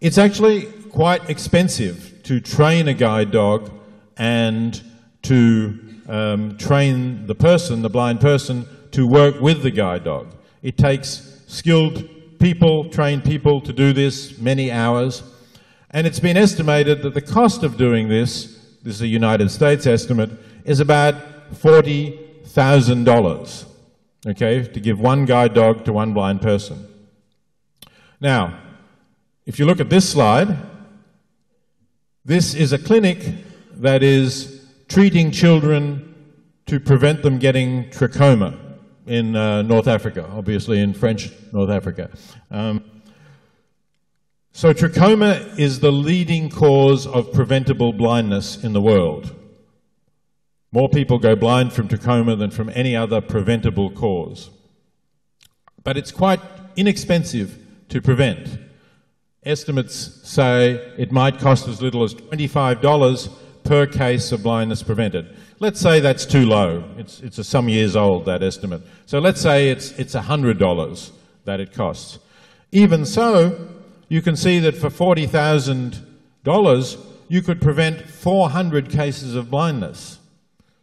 it's 0.00 0.18
actually 0.18 0.66
quite 0.90 1.28
expensive 1.28 2.22
to 2.24 2.40
train 2.40 2.88
a 2.88 2.94
guide 2.94 3.30
dog 3.30 3.70
and 4.16 4.82
to 5.22 5.78
um, 6.08 6.56
train 6.56 7.26
the 7.26 7.34
person, 7.34 7.82
the 7.82 7.90
blind 7.90 8.20
person, 8.20 8.66
to 8.92 9.06
work 9.06 9.40
with 9.40 9.62
the 9.62 9.70
guide 9.70 10.04
dog. 10.04 10.34
It 10.62 10.76
takes 10.76 11.42
skilled 11.46 12.08
people, 12.38 12.88
trained 12.90 13.24
people 13.24 13.60
to 13.60 13.72
do 13.72 13.92
this, 13.92 14.38
many 14.38 14.70
hours. 14.70 15.22
And 15.90 16.06
it's 16.06 16.20
been 16.20 16.36
estimated 16.36 17.02
that 17.02 17.14
the 17.14 17.20
cost 17.20 17.62
of 17.62 17.76
doing 17.76 18.08
this, 18.08 18.58
this 18.82 18.96
is 18.96 19.02
a 19.02 19.06
United 19.06 19.50
States 19.50 19.86
estimate, 19.86 20.30
is 20.64 20.80
about 20.80 21.14
$40,000, 21.54 23.64
okay, 24.26 24.62
to 24.62 24.80
give 24.80 25.00
one 25.00 25.24
guide 25.24 25.54
dog 25.54 25.84
to 25.84 25.92
one 25.92 26.12
blind 26.12 26.42
person. 26.42 26.86
Now, 28.20 28.58
if 29.48 29.58
you 29.58 29.64
look 29.64 29.80
at 29.80 29.88
this 29.88 30.06
slide, 30.06 30.58
this 32.22 32.54
is 32.54 32.74
a 32.74 32.78
clinic 32.78 33.18
that 33.76 34.02
is 34.02 34.62
treating 34.88 35.30
children 35.30 36.14
to 36.66 36.78
prevent 36.78 37.22
them 37.22 37.38
getting 37.38 37.84
trachoma 37.88 38.58
in 39.06 39.34
uh, 39.34 39.62
North 39.62 39.88
Africa, 39.88 40.28
obviously 40.34 40.80
in 40.80 40.92
French 40.92 41.30
North 41.50 41.70
Africa. 41.70 42.10
Um, 42.50 42.84
so 44.52 44.74
trachoma 44.74 45.58
is 45.58 45.80
the 45.80 45.92
leading 45.92 46.50
cause 46.50 47.06
of 47.06 47.32
preventable 47.32 47.94
blindness 47.94 48.62
in 48.62 48.74
the 48.74 48.82
world. 48.82 49.34
More 50.72 50.90
people 50.90 51.18
go 51.18 51.34
blind 51.34 51.72
from 51.72 51.88
trachoma 51.88 52.38
than 52.38 52.50
from 52.50 52.68
any 52.74 52.94
other 52.94 53.22
preventable 53.22 53.90
cause. 53.90 54.50
But 55.82 55.96
it's 55.96 56.12
quite 56.12 56.40
inexpensive 56.76 57.58
to 57.88 58.02
prevent. 58.02 58.67
Estimates 59.44 60.28
say 60.28 60.72
it 60.98 61.12
might 61.12 61.38
cost 61.38 61.68
as 61.68 61.80
little 61.80 62.02
as 62.02 62.14
$25 62.14 63.30
per 63.64 63.86
case 63.86 64.32
of 64.32 64.42
blindness 64.42 64.82
prevented. 64.82 65.36
Let's 65.60 65.80
say 65.80 66.00
that's 66.00 66.26
too 66.26 66.46
low. 66.46 66.84
It's, 66.96 67.20
it's 67.20 67.38
a 67.38 67.44
some 67.44 67.68
years 67.68 67.96
old, 67.96 68.24
that 68.26 68.42
estimate. 68.42 68.82
So 69.06 69.18
let's 69.18 69.40
say 69.40 69.70
it's, 69.70 69.92
it's 69.92 70.14
$100 70.14 71.10
that 71.44 71.60
it 71.60 71.72
costs. 71.72 72.18
Even 72.72 73.04
so, 73.04 73.68
you 74.08 74.22
can 74.22 74.36
see 74.36 74.58
that 74.60 74.76
for 74.76 74.88
$40,000, 74.88 77.04
you 77.28 77.42
could 77.42 77.60
prevent 77.60 78.08
400 78.08 78.90
cases 78.90 79.34
of 79.34 79.50
blindness. 79.50 80.18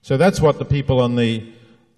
So 0.02 0.18
that's 0.18 0.40
what 0.40 0.60
the 0.60 0.66
people 0.66 1.02
on 1.02 1.16
the 1.16 1.52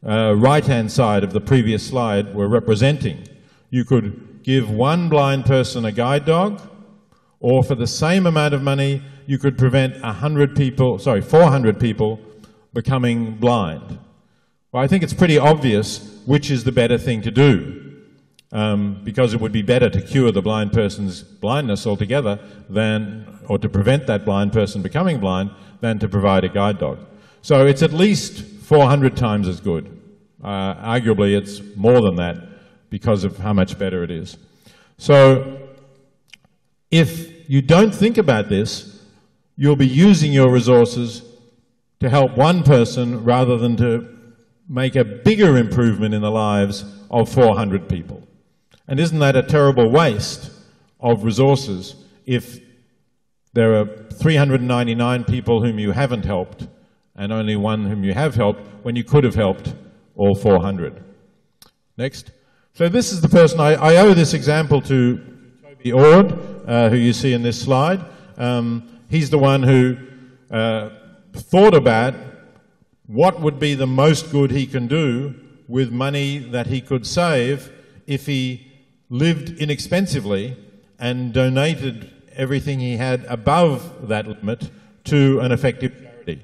uh, 0.06 0.36
right-hand 0.36 0.92
side 0.92 1.24
of 1.24 1.34
the 1.34 1.42
previous 1.42 1.86
slide 1.86 2.34
were 2.34 2.48
representing. 2.48 3.28
You 3.70 3.84
could 3.84 4.37
give 4.48 4.70
one 4.70 5.10
blind 5.10 5.46
person 5.46 5.84
a 5.84 5.92
guide 5.92 6.24
dog, 6.24 6.62
or 7.42 7.62
for 7.66 7.76
the 7.76 7.86
same 7.86 8.26
amount 8.26 8.54
of 8.54 8.64
money, 8.64 9.04
you 9.26 9.38
could 9.38 9.58
prevent 9.58 10.02
100 10.02 10.56
people, 10.56 10.98
sorry, 11.00 11.22
400 11.22 11.78
people 11.78 12.22
becoming 12.74 13.36
blind. 13.36 14.00
Well, 14.72 14.82
I 14.82 14.88
think 14.88 15.04
it's 15.04 15.14
pretty 15.14 15.38
obvious 15.38 16.22
which 16.26 16.50
is 16.50 16.64
the 16.64 16.72
better 16.72 16.98
thing 16.98 17.22
to 17.24 17.32
do. 17.32 17.84
Um, 18.54 19.02
because 19.04 19.34
it 19.34 19.42
would 19.42 19.52
be 19.52 19.62
better 19.62 19.90
to 19.90 20.02
cure 20.02 20.32
the 20.32 20.42
blind 20.42 20.72
person's 20.72 21.22
blindness 21.22 21.86
altogether 21.86 22.40
than, 22.70 23.42
or 23.50 23.58
to 23.60 23.68
prevent 23.68 24.08
that 24.08 24.24
blind 24.24 24.54
person 24.54 24.82
becoming 24.82 25.20
blind, 25.20 25.52
than 25.82 26.00
to 26.00 26.08
provide 26.08 26.46
a 26.46 26.50
guide 26.50 26.80
dog. 26.80 27.00
So 27.42 27.66
it's 27.66 27.84
at 27.84 27.92
least 27.92 28.46
400 28.46 29.18
times 29.18 29.50
as 29.50 29.60
good. 29.60 30.02
Uh, 30.42 30.76
arguably, 30.76 31.38
it's 31.38 31.62
more 31.76 32.00
than 32.02 32.16
that 32.16 32.57
because 32.90 33.24
of 33.24 33.38
how 33.38 33.54
much 33.54 33.78
better 33.78 34.04
it 34.04 34.12
is. 34.12 34.38
So 34.98 35.70
if 36.92 37.50
you 37.50 37.62
don't 37.62 37.94
think 37.94 38.18
about 38.18 38.50
this, 38.50 39.02
you'll 39.56 39.76
be 39.76 39.88
using 39.88 40.32
your 40.32 40.52
resources 40.52 41.24
to 42.00 42.10
help 42.10 42.38
one 42.38 42.64
person 42.64 43.24
rather 43.24 43.58
than 43.58 43.76
to 43.78 44.08
make 44.70 44.96
a 44.96 45.04
bigger 45.04 45.58
improvement 45.58 46.14
in 46.14 46.22
the 46.22 46.32
lives 46.32 46.86
of 47.10 47.32
400 47.32 47.90
people. 47.90 48.28
And 48.88 49.00
isn't 49.00 49.20
that 49.20 49.36
a 49.36 49.44
terrible 49.44 49.90
waste 49.90 50.52
of 51.00 51.24
resources 51.24 51.96
if 52.26 52.60
there 53.54 53.76
are 53.76 53.86
399 53.86 55.24
people 55.24 55.62
whom 55.62 55.80
you 55.80 55.92
haven't 55.92 56.26
helped 56.26 56.68
and 57.16 57.32
only 57.32 57.56
one 57.56 57.86
whom 57.86 58.04
you 58.04 58.14
have 58.14 58.36
helped 58.36 58.62
when 58.84 58.96
you 58.96 59.04
could 59.04 59.24
have 59.24 59.36
helped 59.36 59.74
all 60.16 60.36
400? 60.36 61.04
Next. 61.98 62.32
So 62.78 62.88
this 62.88 63.12
is 63.12 63.22
the 63.22 63.28
person, 63.28 63.60
I, 63.60 63.74
I 63.74 63.96
owe 63.96 64.14
this 64.14 64.36
example 64.36 64.84
to 64.84 65.18
Toby 65.64 65.92
Ord, 65.92 66.32
uh, 66.68 66.90
who 66.90 66.96
you 66.96 67.12
see 67.12 67.34
in 67.34 67.42
this 67.42 67.60
slide. 67.60 68.06
Um, 68.38 69.00
he's 69.10 69.32
the 69.32 69.40
one 69.40 69.64
who 69.64 69.98
uh, 70.52 70.92
thought 71.34 71.74
about 71.74 72.14
what 73.08 73.42
would 73.42 73.60
be 73.60 73.74
the 73.74 73.88
most 73.88 74.32
good 74.32 74.52
he 74.52 74.68
can 74.68 74.86
do 74.86 75.34
with 75.68 75.92
money 75.92 76.38
that 76.38 76.68
he 76.68 76.80
could 76.80 77.08
save 77.08 77.72
if 78.06 78.28
he 78.28 78.72
lived 79.10 79.58
inexpensively 79.58 80.56
and 81.00 81.34
donated 81.34 82.12
everything 82.36 82.80
he 82.80 82.96
had 82.96 83.26
above 83.26 84.08
that 84.08 84.28
limit 84.28 84.70
to 85.06 85.40
an 85.40 85.52
effective 85.52 86.00
charity. 86.00 86.44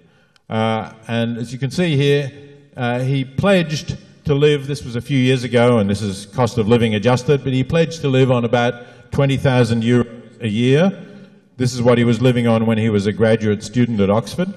Uh, 0.50 0.94
and 1.08 1.38
as 1.38 1.54
you 1.54 1.60
can 1.60 1.70
see 1.70 1.96
here, 1.96 2.32
uh, 2.76 3.02
he 3.02 3.24
pledged 3.24 4.00
to 4.26 4.34
live, 4.34 4.68
this 4.68 4.86
was 4.86 4.96
a 4.96 5.02
few 5.02 5.18
years 5.18 5.44
ago, 5.44 5.80
and 5.80 5.90
this 5.90 6.02
is 6.02 6.28
cost 6.28 6.58
of 6.58 6.68
living 6.68 6.96
adjusted, 6.96 7.44
but 7.44 7.52
he 7.52 7.64
pledged 7.64 8.02
to 8.02 8.08
live 8.08 8.32
on 8.32 8.46
about 8.46 9.12
20,000 9.12 9.84
euros 9.84 10.42
a 10.42 10.48
year. 10.48 11.06
This 11.58 11.74
is 11.74 11.82
what 11.82 11.98
he 11.98 12.04
was 12.04 12.22
living 12.22 12.48
on 12.48 12.66
when 12.66 12.78
he 12.78 12.90
was 12.90 13.06
a 13.06 13.14
graduate 13.14 13.64
student 13.64 14.00
at 14.00 14.10
Oxford, 14.10 14.54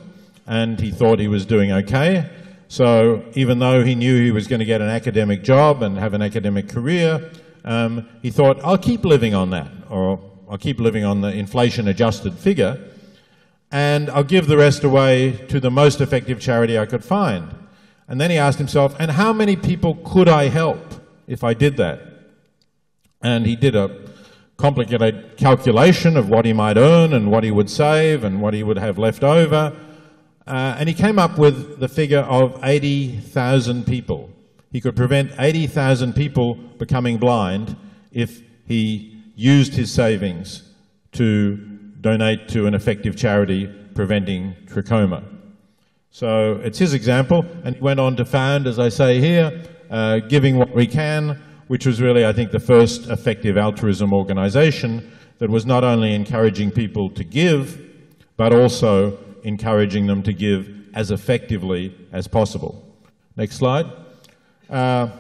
and 0.46 0.78
he 0.78 0.90
thought 0.90 1.18
he 1.18 1.28
was 1.28 1.44
doing 1.44 1.72
okay. 1.72 2.30
So 2.68 3.24
even 3.34 3.58
though 3.58 3.84
he 3.84 3.94
knew 3.94 4.22
he 4.22 4.30
was 4.30 4.46
going 4.46 4.60
to 4.60 4.64
get 4.64 4.80
an 4.80 4.88
academic 4.88 5.42
job 5.42 5.82
and 5.82 5.98
have 5.98 6.14
an 6.14 6.22
academic 6.22 6.68
career, 6.68 7.30
um, 7.64 8.08
he 8.22 8.30
thought, 8.30 8.60
I'll 8.62 8.78
keep 8.78 9.04
living 9.04 9.34
on 9.34 9.50
that, 9.50 9.70
or 9.90 10.20
I'll 10.48 10.58
keep 10.58 10.78
living 10.78 11.04
on 11.04 11.20
the 11.20 11.32
inflation 11.32 11.88
adjusted 11.88 12.34
figure, 12.34 12.78
and 13.72 14.08
I'll 14.10 14.24
give 14.24 14.46
the 14.46 14.56
rest 14.56 14.84
away 14.84 15.32
to 15.48 15.58
the 15.58 15.72
most 15.72 16.00
effective 16.00 16.40
charity 16.40 16.78
I 16.78 16.86
could 16.86 17.04
find. 17.04 17.65
And 18.08 18.20
then 18.20 18.30
he 18.30 18.38
asked 18.38 18.58
himself, 18.58 18.94
and 18.98 19.10
how 19.10 19.32
many 19.32 19.56
people 19.56 19.96
could 20.04 20.28
I 20.28 20.48
help 20.48 20.78
if 21.26 21.42
I 21.42 21.54
did 21.54 21.76
that? 21.78 22.00
And 23.22 23.46
he 23.46 23.56
did 23.56 23.74
a 23.74 23.90
complicated 24.56 25.36
calculation 25.36 26.16
of 26.16 26.28
what 26.28 26.44
he 26.44 26.52
might 26.52 26.76
earn 26.76 27.12
and 27.12 27.30
what 27.30 27.44
he 27.44 27.50
would 27.50 27.68
save 27.68 28.24
and 28.24 28.40
what 28.40 28.54
he 28.54 28.62
would 28.62 28.78
have 28.78 28.98
left 28.98 29.24
over. 29.24 29.76
Uh, 30.46 30.76
and 30.78 30.88
he 30.88 30.94
came 30.94 31.18
up 31.18 31.38
with 31.38 31.80
the 31.80 31.88
figure 31.88 32.20
of 32.20 32.58
80,000 32.62 33.84
people 33.84 34.30
he 34.76 34.80
could 34.82 34.94
prevent 34.94 35.32
80,000 35.38 36.12
people 36.12 36.54
becoming 36.54 37.16
blind 37.16 37.76
if 38.12 38.42
he 38.66 39.22
used 39.34 39.72
his 39.74 39.90
savings 39.90 40.62
to 41.12 41.56
donate 42.02 42.48
to 42.48 42.66
an 42.66 42.74
effective 42.74 43.16
charity 43.16 43.72
preventing 43.94 44.54
trachoma. 44.66 45.24
So 46.16 46.58
it's 46.64 46.78
his 46.78 46.94
example, 46.94 47.44
and 47.62 47.76
he 47.76 47.82
went 47.82 48.00
on 48.00 48.16
to 48.16 48.24
found, 48.24 48.66
as 48.66 48.78
I 48.78 48.88
say 48.88 49.20
here, 49.20 49.62
uh, 49.90 50.20
Giving 50.20 50.56
What 50.56 50.74
We 50.74 50.86
Can, 50.86 51.38
which 51.66 51.84
was 51.84 52.00
really, 52.00 52.24
I 52.24 52.32
think, 52.32 52.52
the 52.52 52.58
first 52.58 53.10
effective 53.10 53.58
altruism 53.58 54.14
organization 54.14 55.12
that 55.40 55.50
was 55.50 55.66
not 55.66 55.84
only 55.84 56.14
encouraging 56.14 56.70
people 56.70 57.10
to 57.10 57.22
give, 57.22 57.78
but 58.38 58.54
also 58.54 59.18
encouraging 59.42 60.06
them 60.06 60.22
to 60.22 60.32
give 60.32 60.88
as 60.94 61.10
effectively 61.10 61.94
as 62.12 62.26
possible. 62.26 62.82
Next 63.36 63.56
slide. 63.56 63.84
Uh, 64.70 65.10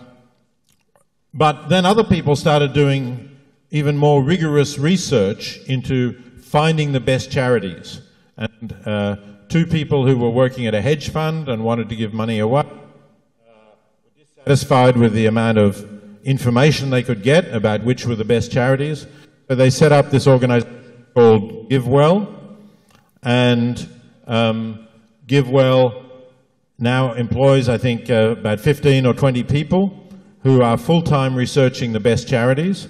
But 1.34 1.68
then 1.68 1.84
other 1.84 2.04
people 2.04 2.36
started 2.36 2.72
doing 2.72 3.36
even 3.70 3.98
more 3.98 4.22
rigorous 4.22 4.78
research 4.78 5.58
into 5.66 6.14
finding 6.40 6.92
the 6.92 7.00
best 7.00 7.30
charities. 7.30 8.00
And 8.38 8.74
uh, 8.86 9.16
two 9.48 9.66
people 9.66 10.06
who 10.06 10.16
were 10.16 10.30
working 10.30 10.66
at 10.66 10.74
a 10.74 10.80
hedge 10.80 11.10
fund 11.10 11.48
and 11.48 11.64
wanted 11.64 11.88
to 11.88 11.96
give 11.96 12.12
money 12.12 12.38
away 12.38 12.60
uh, 12.60 12.72
were 14.04 14.10
dissatisfied 14.18 14.96
with 14.96 15.12
the 15.12 15.26
amount 15.26 15.58
of 15.58 15.86
information 16.24 16.90
they 16.90 17.02
could 17.02 17.22
get 17.22 17.52
about 17.54 17.84
which 17.84 18.04
were 18.06 18.16
the 18.16 18.24
best 18.24 18.50
charities. 18.50 19.06
So 19.48 19.54
they 19.54 19.70
set 19.70 19.92
up 19.92 20.10
this 20.10 20.26
organization 20.26 21.06
called 21.14 21.70
GiveWell, 21.70 22.34
and 23.22 23.88
um, 24.26 24.86
GiveWell 25.26 26.04
now 26.78 27.14
employs, 27.14 27.68
I 27.68 27.78
think, 27.78 28.10
uh, 28.10 28.34
about 28.38 28.60
15 28.60 29.06
or 29.06 29.14
20 29.14 29.44
people 29.44 30.08
who 30.42 30.62
are 30.62 30.76
full-time 30.76 31.34
researching 31.34 31.92
the 31.92 32.00
best 32.00 32.28
charities. 32.28 32.88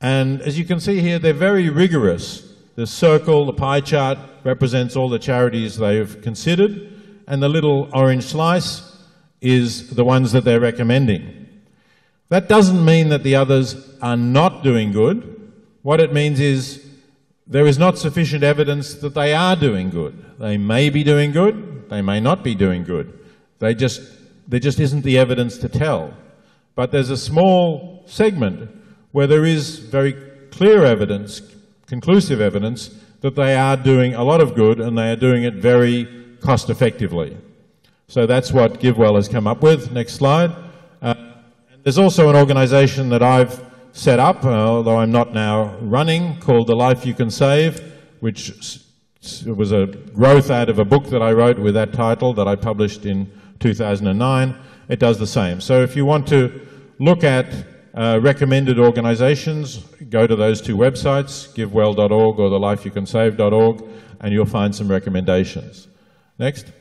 And 0.00 0.40
as 0.42 0.58
you 0.58 0.64
can 0.64 0.78
see 0.78 1.00
here, 1.00 1.18
they're 1.18 1.32
very 1.32 1.68
rigorous. 1.68 2.47
The 2.78 2.86
circle, 2.86 3.44
the 3.44 3.54
pie 3.54 3.80
chart, 3.80 4.18
represents 4.44 4.94
all 4.94 5.08
the 5.08 5.18
charities 5.18 5.78
they've 5.78 6.22
considered, 6.22 6.88
and 7.26 7.42
the 7.42 7.48
little 7.48 7.90
orange 7.92 8.22
slice 8.22 8.96
is 9.40 9.90
the 9.90 10.04
ones 10.04 10.30
that 10.30 10.44
they're 10.44 10.60
recommending. 10.60 11.48
That 12.28 12.48
doesn't 12.48 12.84
mean 12.84 13.08
that 13.08 13.24
the 13.24 13.34
others 13.34 13.74
are 14.00 14.16
not 14.16 14.62
doing 14.62 14.92
good. 14.92 15.50
What 15.82 15.98
it 15.98 16.12
means 16.12 16.38
is 16.38 16.86
there 17.48 17.66
is 17.66 17.80
not 17.80 17.98
sufficient 17.98 18.44
evidence 18.44 18.94
that 18.94 19.14
they 19.14 19.34
are 19.34 19.56
doing 19.56 19.90
good. 19.90 20.38
They 20.38 20.56
may 20.56 20.88
be 20.88 21.02
doing 21.02 21.32
good, 21.32 21.90
they 21.90 22.00
may 22.00 22.20
not 22.20 22.44
be 22.44 22.54
doing 22.54 22.84
good. 22.84 23.12
They 23.58 23.74
just, 23.74 24.02
there 24.46 24.60
just 24.60 24.78
isn't 24.78 25.02
the 25.02 25.18
evidence 25.18 25.58
to 25.58 25.68
tell. 25.68 26.14
But 26.76 26.92
there's 26.92 27.10
a 27.10 27.16
small 27.16 28.04
segment 28.06 28.70
where 29.10 29.26
there 29.26 29.44
is 29.44 29.80
very 29.80 30.12
clear 30.52 30.84
evidence, 30.84 31.42
conclusive 31.88 32.40
evidence, 32.40 32.90
that 33.20 33.34
they 33.34 33.56
are 33.56 33.76
doing 33.76 34.14
a 34.14 34.22
lot 34.22 34.40
of 34.40 34.54
good 34.54 34.78
and 34.78 34.96
they 34.96 35.10
are 35.10 35.16
doing 35.16 35.42
it 35.42 35.54
very 35.54 36.36
cost 36.40 36.70
effectively. 36.70 37.36
So 38.06 38.26
that's 38.26 38.52
what 38.52 38.80
GiveWell 38.80 39.16
has 39.16 39.28
come 39.28 39.46
up 39.46 39.62
with. 39.62 39.90
Next 39.90 40.14
slide. 40.14 40.54
Uh, 41.02 41.14
there's 41.82 41.98
also 41.98 42.28
an 42.28 42.36
organization 42.36 43.08
that 43.08 43.22
I've 43.22 43.64
set 43.92 44.18
up, 44.18 44.44
uh, 44.44 44.48
although 44.48 44.96
I'm 44.96 45.10
not 45.10 45.32
now 45.32 45.76
running, 45.80 46.38
called 46.40 46.68
The 46.68 46.76
Life 46.76 47.04
You 47.04 47.14
Can 47.14 47.30
Save, 47.30 47.80
which 48.20 48.52
was 49.44 49.72
a 49.72 49.86
growth 49.86 50.50
out 50.50 50.68
of 50.68 50.78
a 50.78 50.84
book 50.84 51.06
that 51.06 51.22
I 51.22 51.32
wrote 51.32 51.58
with 51.58 51.74
that 51.74 51.92
title 51.92 52.32
that 52.34 52.46
I 52.46 52.54
published 52.54 53.04
in 53.04 53.30
2009. 53.58 54.54
It 54.88 54.98
does 54.98 55.18
the 55.18 55.26
same. 55.26 55.60
So 55.60 55.82
if 55.82 55.96
you 55.96 56.04
want 56.04 56.26
to 56.28 56.66
look 56.98 57.24
at 57.24 57.46
uh, 57.94 58.18
recommended 58.22 58.78
organizations, 58.78 59.78
go 60.10 60.26
to 60.26 60.36
those 60.36 60.60
two 60.60 60.76
websites, 60.76 61.52
givewell.org 61.54 62.38
or 62.38 62.50
thelifeyoucansave.org, 62.50 63.84
and 64.20 64.32
you'll 64.32 64.46
find 64.46 64.74
some 64.74 64.88
recommendations. 64.88 65.88
Next. 66.38 66.72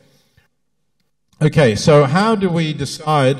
Okay, 1.41 1.75
so 1.75 2.05
how 2.05 2.35
do 2.35 2.49
we 2.49 2.73
decide 2.73 3.37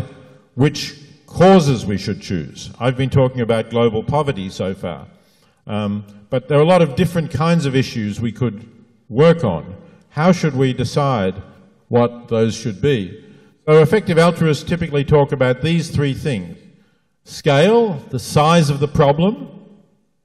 which 0.56 0.96
causes 1.26 1.86
we 1.86 1.98
should 1.98 2.22
choose? 2.22 2.72
I've 2.80 2.98
been 2.98 3.10
talking 3.10 3.42
about 3.42 3.70
global 3.70 4.04
poverty 4.04 4.50
so 4.50 4.74
far, 4.74 5.08
um, 5.66 6.06
but 6.30 6.48
there 6.48 6.58
are 6.58 6.62
a 6.62 6.66
lot 6.66 6.82
of 6.82 6.96
different 6.96 7.32
kinds 7.32 7.66
of 7.66 7.76
issues 7.76 8.22
we 8.22 8.32
could 8.32 8.70
work 9.10 9.44
on. 9.44 9.76
How 10.10 10.32
should 10.32 10.56
we 10.56 10.74
decide 10.74 11.42
what 11.90 12.28
those 12.28 12.56
should 12.56 12.82
be? 12.82 13.24
So 13.66 13.82
effective 13.82 14.18
altruists 14.18 14.64
typically 14.64 15.04
talk 15.04 15.32
about 15.32 15.62
these 15.62 15.90
three 15.90 16.14
things. 16.14 16.58
Scale, 17.28 18.02
the 18.10 18.20
size 18.20 18.70
of 18.70 18.80
the 18.80 18.88
problem, 18.88 19.50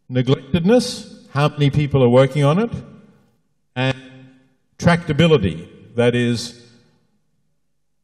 neglectedness, 0.09 1.27
how 1.31 1.49
many 1.49 1.69
people 1.69 2.01
are 2.01 2.09
working 2.09 2.45
on 2.45 2.61
it, 2.61 2.71
and 3.75 3.97
tractability, 4.79 5.69
that 5.97 6.15
is, 6.15 6.65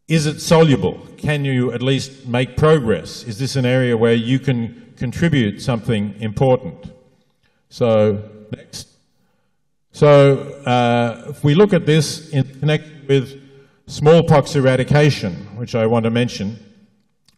is 0.08 0.26
it 0.26 0.40
soluble? 0.40 1.06
Can 1.16 1.44
you 1.44 1.70
at 1.70 1.80
least 1.80 2.26
make 2.26 2.56
progress? 2.56 3.22
Is 3.22 3.38
this 3.38 3.54
an 3.54 3.64
area 3.64 3.96
where 3.96 4.14
you 4.14 4.40
can 4.40 4.92
contribute 4.96 5.62
something 5.62 6.16
important? 6.18 6.90
So, 7.68 8.28
next. 8.50 8.88
So, 9.92 10.40
uh, 10.66 11.26
if 11.28 11.44
we 11.44 11.54
look 11.54 11.72
at 11.72 11.86
this 11.86 12.30
in 12.30 12.42
connection 12.58 13.06
with 13.08 13.40
smallpox 13.86 14.56
eradication, 14.56 15.34
which 15.56 15.76
I 15.76 15.86
want 15.86 16.02
to 16.02 16.10
mention 16.10 16.58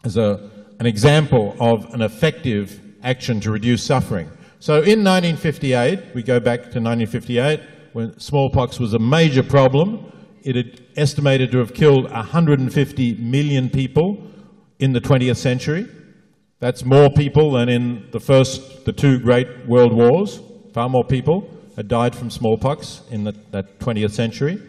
as 0.05 0.17
a 0.17 0.51
an 0.81 0.87
example 0.87 1.55
of 1.61 1.93
an 1.93 2.01
effective 2.01 2.81
action 3.03 3.39
to 3.39 3.51
reduce 3.51 3.85
suffering. 3.85 4.29
So 4.61 4.77
in 4.77 5.05
1958, 5.05 6.15
we 6.15 6.23
go 6.23 6.41
back 6.41 6.61
to 6.61 6.81
1958, 6.81 7.61
when 7.93 8.19
smallpox 8.19 8.81
was 8.81 8.95
a 8.95 8.99
major 8.99 9.43
problem. 9.43 10.11
It 10.43 10.57
had 10.57 10.83
estimated 10.97 11.53
to 11.53 11.59
have 11.59 11.75
killed 11.75 12.11
150 12.11 13.15
million 13.17 13.69
people 13.69 14.23
in 14.79 14.95
the 14.95 15.03
20th 15.03 15.37
century. 15.37 15.87
That's 16.61 16.83
more 16.83 17.11
people 17.11 17.53
than 17.53 17.69
in 17.69 18.09
the 18.11 18.21
first, 18.21 18.87
the 18.87 18.93
two 18.93 19.19
great 19.19 19.67
world 19.67 19.93
wars. 19.93 20.41
Far 20.73 20.89
more 20.89 21.05
people 21.05 21.51
had 21.77 21.89
died 21.89 22.17
from 22.17 22.31
smallpox 22.31 23.03
in 23.11 23.25
the, 23.25 23.35
that 23.51 23.81
20th 23.81 24.13
century. 24.13 24.63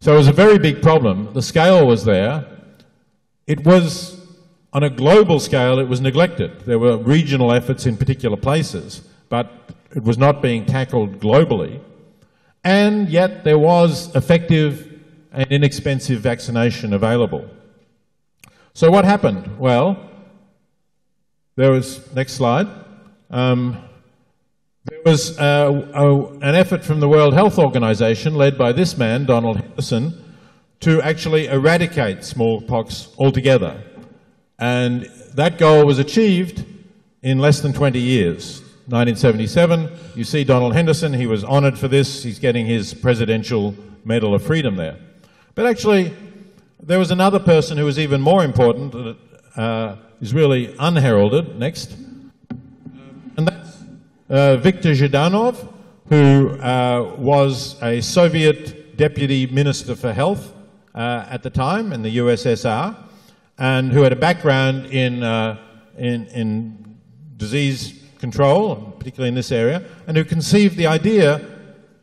So 0.00 0.14
it 0.14 0.18
was 0.18 0.28
a 0.28 0.32
very 0.32 0.58
big 0.58 0.80
problem. 0.80 1.32
The 1.34 1.42
scale 1.42 1.84
was 1.86 2.04
there. 2.04 2.46
It 3.48 3.64
was 3.64 4.21
on 4.72 4.82
a 4.82 4.90
global 4.90 5.38
scale, 5.38 5.78
it 5.78 5.88
was 5.88 6.00
neglected. 6.00 6.60
There 6.62 6.78
were 6.78 6.96
regional 6.96 7.52
efforts 7.52 7.84
in 7.86 7.96
particular 7.96 8.36
places, 8.36 9.02
but 9.28 9.70
it 9.94 10.02
was 10.02 10.16
not 10.16 10.40
being 10.40 10.64
tackled 10.64 11.20
globally. 11.20 11.80
And 12.64 13.08
yet 13.08 13.44
there 13.44 13.58
was 13.58 14.14
effective 14.14 14.88
and 15.32 15.50
inexpensive 15.50 16.20
vaccination 16.20 16.92
available. 16.94 17.48
So 18.72 18.90
what 18.90 19.04
happened? 19.04 19.58
Well, 19.58 20.08
there 21.56 21.70
was, 21.70 22.14
next 22.14 22.32
slide, 22.34 22.66
um, 23.30 23.76
there 24.84 25.00
was 25.04 25.38
uh, 25.38 25.90
a, 25.94 26.26
an 26.38 26.54
effort 26.54 26.82
from 26.82 27.00
the 27.00 27.08
World 27.08 27.34
Health 27.34 27.58
Organization 27.58 28.34
led 28.34 28.56
by 28.56 28.72
this 28.72 28.96
man, 28.96 29.26
Donald 29.26 29.58
Henderson, 29.58 30.34
to 30.80 31.02
actually 31.02 31.46
eradicate 31.46 32.24
smallpox 32.24 33.08
altogether. 33.18 33.82
And 34.62 35.10
that 35.34 35.58
goal 35.58 35.84
was 35.84 35.98
achieved 35.98 36.64
in 37.20 37.40
less 37.40 37.58
than 37.58 37.72
20 37.72 37.98
years. 37.98 38.60
1977, 38.86 39.90
you 40.14 40.22
see 40.22 40.44
Donald 40.44 40.72
Henderson, 40.72 41.12
he 41.12 41.26
was 41.26 41.42
honored 41.42 41.76
for 41.76 41.88
this. 41.88 42.22
He's 42.22 42.38
getting 42.38 42.64
his 42.64 42.94
Presidential 42.94 43.74
Medal 44.04 44.36
of 44.36 44.44
Freedom 44.44 44.76
there. 44.76 44.98
But 45.56 45.66
actually, 45.66 46.14
there 46.80 47.00
was 47.00 47.10
another 47.10 47.40
person 47.40 47.76
who 47.76 47.84
was 47.84 47.98
even 47.98 48.20
more 48.20 48.44
important, 48.44 48.92
that 48.92 49.16
uh, 49.56 49.96
is 50.20 50.32
really 50.32 50.76
unheralded. 50.78 51.58
Next. 51.58 51.96
And 53.36 53.48
that's 53.48 53.78
uh, 54.30 54.58
Viktor 54.58 54.90
Zhdanov, 54.90 55.72
who 56.08 56.50
uh, 56.60 57.16
was 57.18 57.82
a 57.82 58.00
Soviet 58.00 58.96
Deputy 58.96 59.44
Minister 59.44 59.96
for 59.96 60.12
Health 60.12 60.54
uh, 60.94 61.26
at 61.28 61.42
the 61.42 61.50
time 61.50 61.92
in 61.92 62.02
the 62.02 62.18
USSR 62.18 63.08
and 63.62 63.92
who 63.92 64.02
had 64.02 64.12
a 64.12 64.16
background 64.16 64.86
in, 64.86 65.22
uh, 65.22 65.56
in, 65.96 66.26
in 66.26 66.98
disease 67.36 68.02
control, 68.18 68.74
particularly 68.98 69.28
in 69.28 69.36
this 69.36 69.52
area, 69.52 69.84
and 70.08 70.16
who 70.16 70.24
conceived 70.24 70.76
the 70.76 70.88
idea 70.88 71.40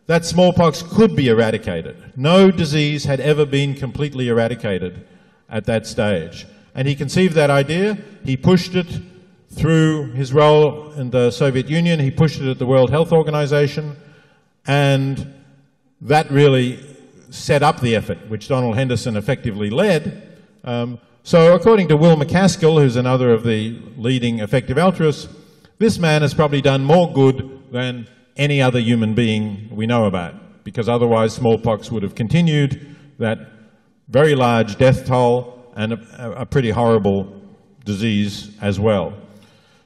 that 0.06 0.24
smallpox 0.24 0.82
could 0.82 1.17
be 1.17 1.28
eradicated. 1.28 2.13
No 2.15 2.50
disease 2.50 3.04
had 3.04 3.19
ever 3.19 3.45
been 3.45 3.76
completely 3.76 4.30
eradicated 4.30 5.06
at 5.50 5.65
that 5.65 5.86
stage. 5.86 6.48
And 6.76 6.88
he 6.88 6.95
conceived 6.95 7.34
that 7.34 7.50
idea, 7.50 7.98
he 8.24 8.38
pushed 8.38 8.75
it 8.75 8.88
through 9.50 10.12
his 10.13 10.31
role 10.31 10.94
in 10.94 11.10
the 11.10 11.29
Soviet 11.29 11.67
Union, 11.67 12.00
he 12.00 12.10
pushed 12.10 12.40
it 12.40 12.50
at 12.50 12.58
the 12.58 12.65
World 12.65 12.90
Health 12.90 13.12
Organization, 13.12 13.98
and 14.65 15.34
that 16.00 16.31
really 16.31 16.79
set 17.31 17.63
up 17.63 17.81
the 17.81 17.98
effort, 17.98 18.29
which 18.29 18.48
Donald 18.48 18.75
Henderson 18.75 19.17
effectively 19.17 19.69
led. 19.69 20.40
Um, 20.63 21.00
so 21.30 21.54
according 21.54 21.88
to 21.90 21.96
Will 21.96 22.15
MacAskill, 22.15 22.82
who's 22.82 22.96
another 22.96 23.30
of 23.30 23.44
the 23.44 23.80
leading 23.98 24.40
effective 24.40 24.80
altruists, 24.80 25.27
this 25.77 26.00
man 26.00 26.23
has 26.23 26.34
probably 26.34 26.60
done 26.60 26.84
more 26.84 27.13
good 27.13 27.71
than 27.71 28.08
any 28.36 28.63
other 28.63 28.80
human 28.80 29.13
being 29.13 29.69
we 29.71 29.86
know 29.86 30.06
about, 30.06 30.63
because 30.63 30.90
otherwise 30.90 31.32
smallpox 31.32 31.92
would 31.92 32.02
have 32.02 32.15
continued, 32.15 32.96
that 33.19 33.38
very 34.08 34.34
large 34.34 34.80
death 34.80 35.06
toll, 35.06 35.71
and 35.75 35.94
a, 35.94 36.42
a 36.42 36.46
pretty 36.48 36.71
horrible 36.71 37.40
disease 37.86 38.50
as 38.60 38.80
well. 38.80 39.13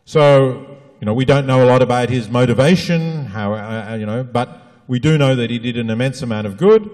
So, 0.06 0.78
you 1.02 1.06
know, 1.06 1.14
we 1.14 1.26
don't 1.26 1.46
know 1.46 1.62
a 1.62 1.68
lot 1.68 1.82
about 1.82 2.08
his 2.08 2.30
motivation, 2.30 3.26
how, 3.26 3.54
uh, 3.54 3.98
you 4.00 4.06
know, 4.06 4.24
but 4.24 4.62
we 4.88 4.98
do 4.98 5.18
know 5.18 5.36
that 5.36 5.50
he 5.50 5.60
did 5.60 5.76
an 5.76 5.90
immense 5.90 6.22
amount 6.22 6.48
of 6.48 6.56
good, 6.56 6.90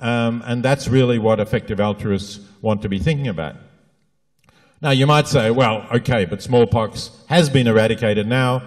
um, 0.00 0.42
and 0.44 0.62
that's 0.62 0.88
really 0.88 1.18
what 1.18 1.40
effective 1.40 1.80
altruists 1.80 2.40
want 2.60 2.82
to 2.82 2.90
be 2.90 2.98
thinking 2.98 3.28
about. 3.28 3.56
Now, 4.80 4.90
you 4.90 5.08
might 5.08 5.26
say, 5.26 5.50
well, 5.50 5.88
okay, 5.92 6.24
but 6.24 6.40
smallpox 6.40 7.10
has 7.28 7.50
been 7.50 7.66
eradicated 7.66 8.28
now. 8.28 8.62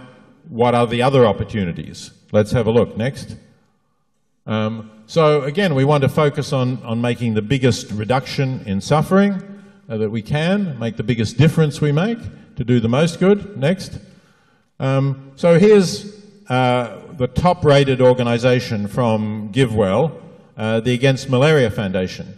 What 0.49 0.76
are 0.76 0.86
the 0.86 1.01
other 1.01 1.26
opportunities? 1.26 2.12
Let's 2.34 2.51
have 2.51 2.68
a 2.68 2.72
look. 2.72 2.97
Next. 2.97 3.38
Um, 4.45 4.91
so, 5.05 5.43
again, 5.43 5.74
we 5.74 5.86
want 5.86 6.01
to 6.03 6.09
focus 6.09 6.51
on, 6.51 6.84
on 6.84 6.99
making 6.99 7.36
the 7.36 7.41
biggest 7.41 7.91
reduction 7.91 8.62
in 8.66 8.82
suffering 8.82 9.41
uh, 9.88 9.97
that 9.97 10.09
we 10.09 10.22
can, 10.22 10.78
make 10.80 10.97
the 10.97 11.03
biggest 11.03 11.38
difference 11.38 11.80
we 11.80 11.93
make 11.93 12.20
to 12.57 12.66
do 12.66 12.82
the 12.82 12.89
most 12.89 13.22
good. 13.22 13.57
Next. 13.57 13.97
Um, 14.82 15.32
so, 15.38 15.57
here's 15.57 16.22
uh, 16.49 16.99
the 17.14 17.28
top 17.28 17.64
rated 17.64 18.01
organization 18.01 18.88
from 18.88 19.53
GiveWell, 19.53 20.22
uh, 20.57 20.82
the 20.82 20.93
Against 20.93 21.30
Malaria 21.30 21.72
Foundation. 21.72 22.38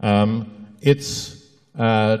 Um, 0.00 0.66
it's, 0.80 1.46
uh, 1.78 2.18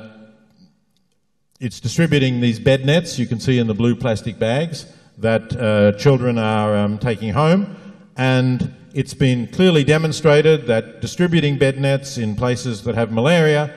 it's 1.60 1.78
distributing 1.78 2.40
these 2.40 2.58
bed 2.58 2.86
nets 2.86 3.18
you 3.18 3.26
can 3.26 3.38
see 3.38 3.58
in 3.58 3.66
the 3.66 3.74
blue 3.74 3.94
plastic 3.94 4.38
bags 4.38 4.86
that 5.18 5.54
uh, 5.54 5.92
children 5.98 6.38
are 6.38 6.74
um, 6.74 6.98
taking 6.98 7.34
home, 7.34 7.76
and 8.16 8.74
it's 8.94 9.12
been 9.12 9.46
clearly 9.46 9.84
demonstrated 9.84 10.66
that 10.66 11.02
distributing 11.02 11.58
bed 11.58 11.78
nets 11.78 12.16
in 12.16 12.34
places 12.34 12.82
that 12.84 12.94
have 12.94 13.12
malaria 13.12 13.76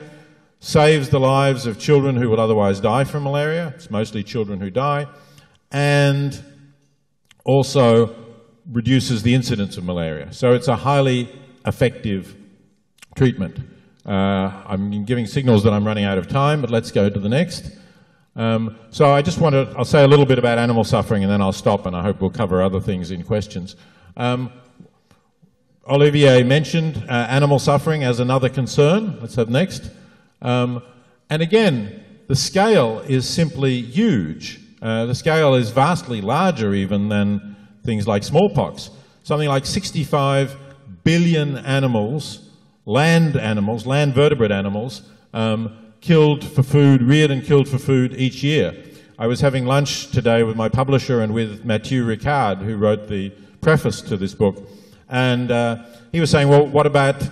saves 0.60 1.10
the 1.10 1.20
lives 1.20 1.66
of 1.66 1.78
children 1.78 2.16
who 2.16 2.30
would 2.30 2.38
otherwise 2.38 2.80
die 2.80 3.04
from 3.04 3.24
malaria. 3.24 3.74
It's 3.76 3.90
mostly 3.90 4.22
children 4.22 4.60
who 4.60 4.70
die, 4.70 5.06
and 5.70 6.42
also 7.44 8.16
reduces 8.72 9.22
the 9.22 9.34
incidence 9.34 9.76
of 9.76 9.84
malaria. 9.84 10.32
So 10.32 10.54
it's 10.54 10.68
a 10.68 10.76
highly 10.76 11.28
effective 11.66 12.34
treatment. 13.14 13.58
Uh, 14.06 14.62
I'm 14.66 15.04
giving 15.04 15.26
signals 15.26 15.62
that 15.64 15.72
I'm 15.72 15.86
running 15.86 16.04
out 16.04 16.18
of 16.18 16.28
time, 16.28 16.60
but 16.60 16.70
let's 16.70 16.90
go 16.90 17.08
to 17.08 17.18
the 17.18 17.28
next. 17.28 17.70
Um, 18.36 18.76
so 18.90 19.12
I 19.12 19.22
just 19.22 19.40
want 19.40 19.54
to, 19.54 19.72
I'll 19.76 19.84
say 19.84 20.02
a 20.02 20.08
little 20.08 20.26
bit 20.26 20.38
about 20.38 20.58
animal 20.58 20.84
suffering 20.84 21.22
and 21.22 21.30
then 21.30 21.40
I'll 21.40 21.52
stop 21.52 21.86
and 21.86 21.94
I 21.94 22.02
hope 22.02 22.20
we'll 22.20 22.30
cover 22.30 22.62
other 22.62 22.80
things 22.80 23.10
in 23.10 23.22
questions. 23.22 23.76
Um, 24.16 24.52
Olivier 25.88 26.42
mentioned 26.42 27.04
uh, 27.08 27.12
animal 27.12 27.58
suffering 27.58 28.04
as 28.04 28.18
another 28.20 28.48
concern. 28.48 29.18
Let's 29.20 29.36
have 29.36 29.50
next. 29.50 29.90
Um, 30.42 30.82
and 31.30 31.42
again, 31.42 32.04
the 32.26 32.36
scale 32.36 33.00
is 33.00 33.28
simply 33.28 33.80
huge. 33.82 34.60
Uh, 34.80 35.06
the 35.06 35.14
scale 35.14 35.54
is 35.54 35.70
vastly 35.70 36.20
larger 36.20 36.74
even 36.74 37.08
than 37.08 37.56
things 37.84 38.08
like 38.08 38.24
smallpox. 38.24 38.90
Something 39.22 39.48
like 39.48 39.64
65 39.66 40.56
billion 41.04 41.58
animals, 41.58 42.43
land 42.86 43.36
animals, 43.36 43.86
land 43.86 44.14
vertebrate 44.14 44.50
animals, 44.50 45.02
um, 45.32 45.76
killed 46.00 46.44
for 46.44 46.62
food, 46.62 47.02
reared 47.02 47.30
and 47.30 47.44
killed 47.44 47.68
for 47.68 47.78
food 47.78 48.14
each 48.14 48.42
year. 48.42 48.74
I 49.18 49.26
was 49.26 49.40
having 49.40 49.64
lunch 49.64 50.10
today 50.10 50.42
with 50.42 50.56
my 50.56 50.68
publisher 50.68 51.20
and 51.20 51.32
with 51.32 51.64
Mathieu 51.64 52.04
Ricard, 52.04 52.58
who 52.58 52.76
wrote 52.76 53.08
the 53.08 53.30
preface 53.60 54.02
to 54.02 54.16
this 54.16 54.34
book. 54.34 54.68
And 55.08 55.50
uh, 55.50 55.84
he 56.12 56.20
was 56.20 56.30
saying, 56.30 56.48
well, 56.48 56.66
what 56.66 56.86
about 56.86 57.22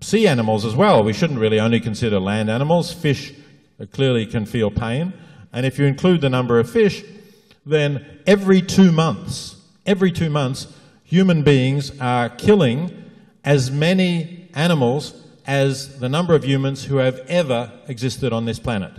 sea 0.00 0.28
animals 0.28 0.64
as 0.64 0.74
well? 0.74 1.02
We 1.02 1.12
shouldn't 1.12 1.40
really 1.40 1.58
only 1.60 1.80
consider 1.80 2.20
land 2.20 2.48
animals. 2.48 2.92
Fish 2.92 3.34
clearly 3.92 4.24
can 4.24 4.46
feel 4.46 4.70
pain. 4.70 5.12
And 5.52 5.66
if 5.66 5.78
you 5.78 5.86
include 5.86 6.20
the 6.20 6.30
number 6.30 6.58
of 6.58 6.70
fish, 6.70 7.02
then 7.64 8.20
every 8.26 8.62
two 8.62 8.92
months, 8.92 9.56
every 9.84 10.12
two 10.12 10.30
months, 10.30 10.68
human 11.02 11.42
beings 11.42 11.92
are 12.00 12.28
killing 12.28 13.04
as 13.44 13.70
many 13.70 14.35
animals 14.56 15.14
as 15.46 16.00
the 16.00 16.08
number 16.08 16.34
of 16.34 16.44
humans 16.44 16.86
who 16.86 16.96
have 16.96 17.18
ever 17.28 17.70
existed 17.86 18.32
on 18.32 18.46
this 18.46 18.58
planet. 18.58 18.92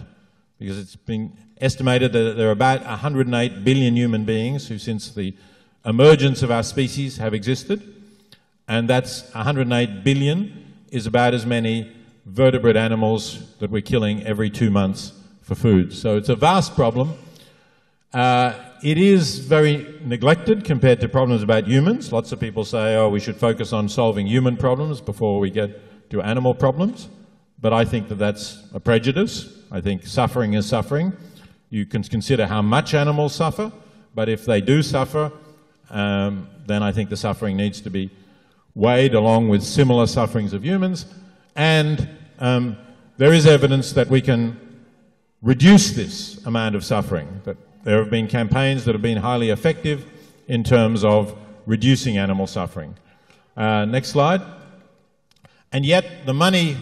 Because 0.58 0.80
it's 0.80 0.96
been 0.96 1.38
estimated 1.60 2.14
that 2.14 2.38
there 2.38 2.48
are 2.48 2.52
about 2.52 2.86
108 2.86 3.66
billion 3.66 3.98
human 3.98 4.24
beings 4.24 4.68
who, 4.70 4.78
since 4.78 5.12
the 5.12 5.36
emergence 5.86 6.44
of 6.44 6.52
our 6.52 6.64
species, 6.64 7.18
have 7.18 7.34
existed. 7.34 7.82
And 8.68 8.90
that's 8.90 9.24
108 9.34 10.04
billion 10.04 10.74
is 10.92 11.06
about 11.06 11.34
as 11.34 11.46
many 11.46 11.92
vertebrate 12.26 12.76
animals 12.76 13.56
that 13.60 13.70
we're 13.70 13.82
killing 13.82 14.24
every 14.24 14.50
two 14.50 14.70
months 14.70 15.12
for 15.42 15.56
food. 15.56 15.94
So 15.94 16.18
it's 16.18 16.30
a 16.30 16.36
vast 16.36 16.76
problem. 16.76 17.14
Uh, 18.14 18.54
it 18.84 18.98
is 18.98 19.40
very 19.40 20.00
neglected 20.02 20.64
compared 20.64 21.00
to 21.02 21.10
problems 21.10 21.44
about 21.44 21.68
humans. 21.68 22.12
Lots 22.12 22.32
of 22.32 22.40
people 22.40 22.64
say, 22.66 22.96
oh, 22.96 23.10
we 23.10 23.20
should 23.20 23.36
focus 23.38 23.74
on 23.74 23.90
solving 23.90 24.28
human 24.28 24.58
problems 24.58 25.02
before 25.02 25.40
we 25.40 25.50
get 25.50 26.10
to 26.10 26.22
animal 26.22 26.54
problems. 26.54 27.10
But 27.60 27.74
I 27.74 27.86
think 27.86 28.08
that 28.10 28.16
that's 28.16 28.64
a 28.74 28.80
prejudice. 28.80 29.54
I 29.72 29.82
think 29.82 30.06
suffering 30.06 30.54
is 30.54 30.66
suffering. 30.66 31.14
You 31.70 31.86
can 31.86 32.04
consider 32.04 32.48
how 32.48 32.62
much 32.62 32.94
animals 32.94 33.36
suffer, 33.36 33.72
but 34.16 34.30
if 34.30 34.46
they 34.46 34.62
do 34.62 34.82
suffer, 34.82 35.32
um, 35.90 36.48
then 36.66 36.84
I 36.84 36.92
think 36.92 37.10
the 37.10 37.18
suffering 37.18 37.58
needs 37.58 37.82
to 37.82 37.90
be 37.90 38.10
weighed 38.76 39.14
along 39.14 39.50
with 39.50 39.64
similar 39.64 40.08
sufferings 40.08 40.54
of 40.54 40.64
humans. 40.64 41.06
And 41.56 42.08
um, 42.40 42.78
there 43.18 43.34
is 43.34 43.46
evidence 43.48 43.94
that 43.94 44.08
we 44.08 44.22
can 44.22 44.60
reduce 45.42 45.92
this 45.92 46.46
amount 46.46 46.76
of 46.76 46.86
suffering. 46.86 47.42
That 47.44 47.58
there 47.88 48.00
have 48.00 48.10
been 48.10 48.28
campaigns 48.28 48.84
that 48.84 48.94
have 48.94 49.02
been 49.02 49.20
highly 49.20 49.50
effective 49.50 50.06
in 50.50 50.62
terms 50.62 51.06
of 51.06 51.34
reducing 51.66 52.18
animal 52.18 52.46
suffering. 52.46 52.94
Uh, 53.56 53.86
next 53.86 54.10
slide. 54.10 54.42
And 55.72 55.86
yet, 55.86 56.26
the 56.26 56.34
money 56.34 56.76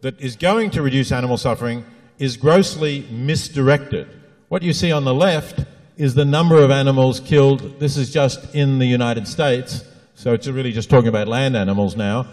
that 0.00 0.18
is 0.18 0.36
going 0.36 0.70
to 0.70 0.80
reduce 0.80 1.12
animal 1.12 1.36
suffering 1.36 1.84
is 2.18 2.38
grossly 2.38 3.06
misdirected. 3.10 4.08
What 4.48 4.62
you 4.62 4.72
see 4.72 4.90
on 4.90 5.04
the 5.04 5.12
left 5.12 5.66
is 5.98 6.14
the 6.14 6.24
number 6.24 6.56
of 6.56 6.70
animals 6.70 7.20
killed. 7.20 7.78
This 7.78 7.98
is 7.98 8.10
just 8.10 8.54
in 8.54 8.78
the 8.78 8.86
United 8.86 9.28
States, 9.28 9.84
so 10.14 10.32
it's 10.32 10.48
really 10.48 10.72
just 10.72 10.88
talking 10.88 11.08
about 11.08 11.28
land 11.28 11.54
animals 11.54 11.96
now, 11.96 12.26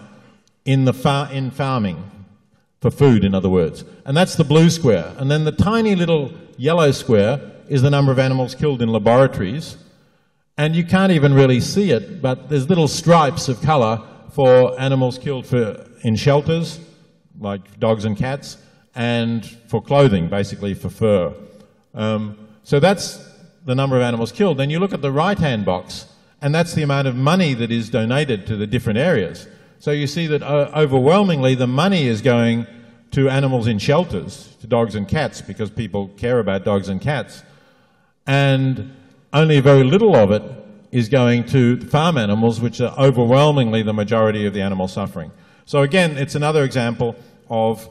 in, 0.63 0.85
the 0.85 0.93
far, 0.93 1.29
in 1.29 1.51
farming 1.51 2.09
for 2.79 2.89
food, 2.89 3.25
in 3.25 3.35
other 3.35 3.49
words. 3.49 3.83
And 4.05 4.15
that's 4.15 4.35
the 4.35 4.45
blue 4.45 4.69
square. 4.69 5.13
And 5.17 5.29
then 5.29 5.43
the 5.43 5.51
tiny 5.51 5.93
little 5.93 6.31
yellow 6.55 6.91
square 6.91 7.55
is 7.69 7.81
the 7.81 7.89
number 7.89 8.11
of 8.11 8.19
animals 8.19 8.55
killed 8.55 8.81
in 8.81 8.89
laboratories. 8.89 9.77
And 10.57 10.75
you 10.75 10.83
can't 10.83 11.11
even 11.11 11.33
really 11.33 11.59
see 11.59 11.91
it, 11.91 12.21
but 12.21 12.49
there's 12.49 12.67
little 12.67 12.87
stripes 12.87 13.47
of 13.47 13.61
color 13.61 14.01
for 14.31 14.79
animals 14.79 15.17
killed 15.17 15.45
for, 15.45 15.85
in 16.01 16.15
shelters, 16.15 16.79
like 17.39 17.79
dogs 17.79 18.05
and 18.05 18.17
cats, 18.17 18.57
and 18.95 19.45
for 19.67 19.81
clothing, 19.81 20.27
basically 20.29 20.73
for 20.73 20.89
fur. 20.89 21.33
Um, 21.93 22.37
so 22.63 22.79
that's 22.79 23.23
the 23.65 23.75
number 23.75 23.95
of 23.95 24.01
animals 24.01 24.31
killed. 24.31 24.57
Then 24.57 24.69
you 24.69 24.79
look 24.79 24.93
at 24.93 25.01
the 25.01 25.11
right 25.11 25.37
hand 25.37 25.65
box, 25.65 26.07
and 26.41 26.55
that's 26.55 26.73
the 26.73 26.81
amount 26.81 27.07
of 27.07 27.15
money 27.15 27.53
that 27.53 27.71
is 27.71 27.89
donated 27.89 28.47
to 28.47 28.55
the 28.55 28.65
different 28.65 28.97
areas. 28.97 29.47
So 29.79 29.91
you 29.91 30.07
see 30.07 30.25
that 30.27 30.41
uh, 30.41 30.71
overwhelmingly 30.75 31.53
the 31.53 31.67
money 31.67 32.07
is 32.07 32.21
going 32.21 32.65
to 33.11 33.29
animals 33.29 33.67
in 33.67 33.77
shelters, 33.79 34.55
to 34.61 34.67
dogs 34.67 34.95
and 34.95 35.07
cats, 35.07 35.41
because 35.41 35.69
people 35.69 36.07
care 36.17 36.39
about 36.39 36.65
dogs 36.65 36.89
and 36.89 36.99
cats. 36.99 37.43
And 38.27 38.93
only 39.33 39.59
very 39.61 39.83
little 39.83 40.15
of 40.15 40.31
it 40.31 40.43
is 40.91 41.09
going 41.09 41.45
to 41.45 41.79
farm 41.87 42.17
animals, 42.17 42.61
which 42.61 42.79
are 42.81 42.93
overwhelmingly 42.97 43.81
the 43.81 43.93
majority 43.93 44.45
of 44.45 44.53
the 44.53 44.61
animal 44.61 44.87
suffering. 44.87 45.31
So 45.65 45.81
again, 45.81 46.17
it's 46.17 46.35
another 46.35 46.63
example 46.63 47.15
of 47.49 47.89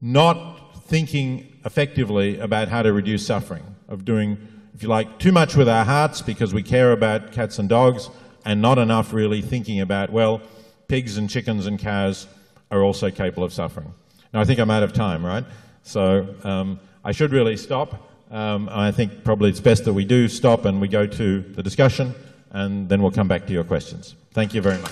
not 0.00 0.82
thinking 0.86 1.60
effectively 1.64 2.38
about 2.38 2.68
how 2.68 2.82
to 2.82 2.92
reduce 2.92 3.26
suffering, 3.26 3.62
of 3.88 4.04
doing, 4.04 4.38
if 4.74 4.82
you 4.82 4.88
like, 4.88 5.18
too 5.18 5.32
much 5.32 5.56
with 5.56 5.68
our 5.68 5.84
hearts 5.84 6.22
because 6.22 6.52
we 6.52 6.62
care 6.62 6.92
about 6.92 7.32
cats 7.32 7.58
and 7.58 7.68
dogs, 7.68 8.10
and 8.44 8.60
not 8.60 8.78
enough 8.78 9.12
really 9.12 9.40
thinking 9.40 9.80
about, 9.80 10.10
well, 10.10 10.42
pigs 10.88 11.16
and 11.16 11.30
chickens 11.30 11.66
and 11.66 11.78
cows 11.78 12.26
are 12.70 12.82
also 12.82 13.10
capable 13.10 13.44
of 13.44 13.52
suffering. 13.52 13.92
Now, 14.34 14.40
I 14.40 14.44
think 14.44 14.58
I'm 14.58 14.70
out 14.70 14.82
of 14.82 14.92
time, 14.92 15.24
right? 15.24 15.44
So 15.84 16.34
um, 16.42 16.80
I 17.04 17.12
should 17.12 17.32
really 17.32 17.56
stop. 17.56 18.11
Um, 18.32 18.70
I 18.72 18.90
think 18.92 19.24
probably 19.24 19.50
it's 19.50 19.60
best 19.60 19.84
that 19.84 19.92
we 19.92 20.06
do 20.06 20.26
stop 20.26 20.64
and 20.64 20.80
we 20.80 20.88
go 20.88 21.06
to 21.06 21.40
the 21.42 21.62
discussion, 21.62 22.14
and 22.50 22.88
then 22.88 23.02
we'll 23.02 23.10
come 23.10 23.28
back 23.28 23.46
to 23.46 23.52
your 23.52 23.62
questions. 23.62 24.14
Thank 24.32 24.54
you 24.54 24.62
very 24.62 24.78
much. 24.78 24.90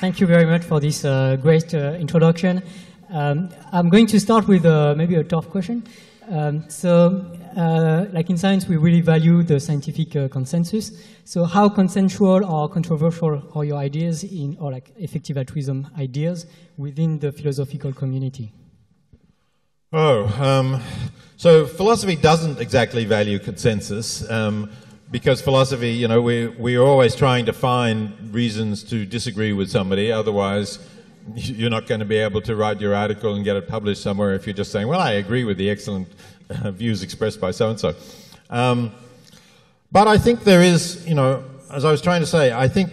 Thank 0.00 0.20
you 0.20 0.26
very 0.26 0.46
much 0.46 0.62
for 0.62 0.80
this 0.80 1.04
uh, 1.04 1.36
great 1.36 1.74
uh, 1.74 1.94
introduction. 1.98 2.62
Um, 3.10 3.50
I'm 3.72 3.90
going 3.90 4.06
to 4.06 4.18
start 4.20 4.48
with 4.48 4.64
uh, 4.64 4.94
maybe 4.96 5.16
a 5.16 5.24
tough 5.24 5.50
question. 5.50 5.84
Um, 6.30 6.64
so, 6.70 7.35
uh, 7.56 8.06
like 8.12 8.28
in 8.28 8.36
science, 8.36 8.68
we 8.68 8.76
really 8.76 9.00
value 9.00 9.42
the 9.42 9.58
scientific 9.58 10.14
uh, 10.14 10.28
consensus. 10.28 10.92
So, 11.24 11.44
how 11.44 11.68
consensual 11.68 12.44
or 12.44 12.68
controversial 12.68 13.42
are 13.54 13.64
your 13.64 13.78
ideas 13.78 14.24
in, 14.24 14.56
or 14.60 14.70
like 14.70 14.92
effective 14.96 15.38
altruism 15.38 15.88
ideas 15.98 16.46
within 16.76 17.18
the 17.18 17.32
philosophical 17.32 17.92
community? 17.92 18.52
Oh, 19.92 20.26
um, 20.38 20.82
so 21.36 21.66
philosophy 21.66 22.16
doesn't 22.16 22.60
exactly 22.60 23.04
value 23.04 23.38
consensus 23.38 24.28
um, 24.30 24.70
because 25.10 25.40
philosophy, 25.40 25.90
you 25.90 26.08
know, 26.08 26.20
we, 26.20 26.48
we 26.48 26.76
are 26.76 26.82
always 26.82 27.14
trying 27.14 27.46
to 27.46 27.52
find 27.52 28.34
reasons 28.34 28.82
to 28.84 29.06
disagree 29.06 29.52
with 29.52 29.70
somebody. 29.70 30.12
Otherwise, 30.12 30.78
you're 31.34 31.70
not 31.70 31.86
going 31.86 32.00
to 32.00 32.06
be 32.06 32.16
able 32.16 32.40
to 32.42 32.56
write 32.56 32.80
your 32.80 32.94
article 32.94 33.34
and 33.34 33.44
get 33.44 33.56
it 33.56 33.68
published 33.68 34.02
somewhere 34.02 34.34
if 34.34 34.46
you're 34.46 34.54
just 34.54 34.72
saying, 34.72 34.88
well, 34.88 35.00
I 35.00 35.12
agree 35.12 35.44
with 35.44 35.56
the 35.56 35.70
excellent 35.70 36.08
views 36.50 37.02
expressed 37.02 37.40
by 37.40 37.50
so 37.50 37.70
and 37.70 37.80
so. 37.80 37.94
But 39.92 40.08
I 40.08 40.18
think 40.18 40.44
there 40.44 40.62
is, 40.62 41.06
you 41.06 41.14
know, 41.14 41.44
as 41.70 41.84
I 41.84 41.90
was 41.90 42.02
trying 42.02 42.20
to 42.20 42.26
say, 42.26 42.52
I 42.52 42.68
think 42.68 42.90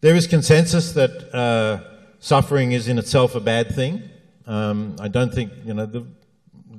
there 0.00 0.14
is 0.14 0.26
consensus 0.26 0.92
that 0.92 1.34
uh, 1.34 1.80
suffering 2.20 2.72
is 2.72 2.88
in 2.88 2.98
itself 2.98 3.34
a 3.34 3.40
bad 3.40 3.74
thing. 3.74 4.02
Um, 4.46 4.96
I 4.98 5.08
don't 5.08 5.34
think, 5.34 5.52
you 5.64 5.74
know, 5.74 5.86
the, 5.86 6.06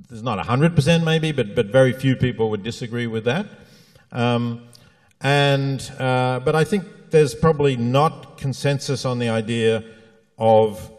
there's 0.10 0.24
not 0.24 0.44
100% 0.44 1.04
maybe, 1.04 1.32
but, 1.32 1.56
but 1.56 1.68
very 1.68 1.94
few 1.94 2.16
people 2.16 2.50
would 2.50 2.64
disagree 2.64 3.08
with 3.08 3.26
that. 3.26 3.46
Um, 4.12 4.68
and, 5.22 5.80
uh, 6.00 6.40
but 6.44 6.56
I 6.56 6.64
think 6.64 6.86
there's 7.12 7.36
probably 7.36 7.76
not 7.76 8.38
consensus 8.38 9.06
on 9.06 9.20
the 9.20 9.30
idea 9.30 9.84
of 10.38 10.92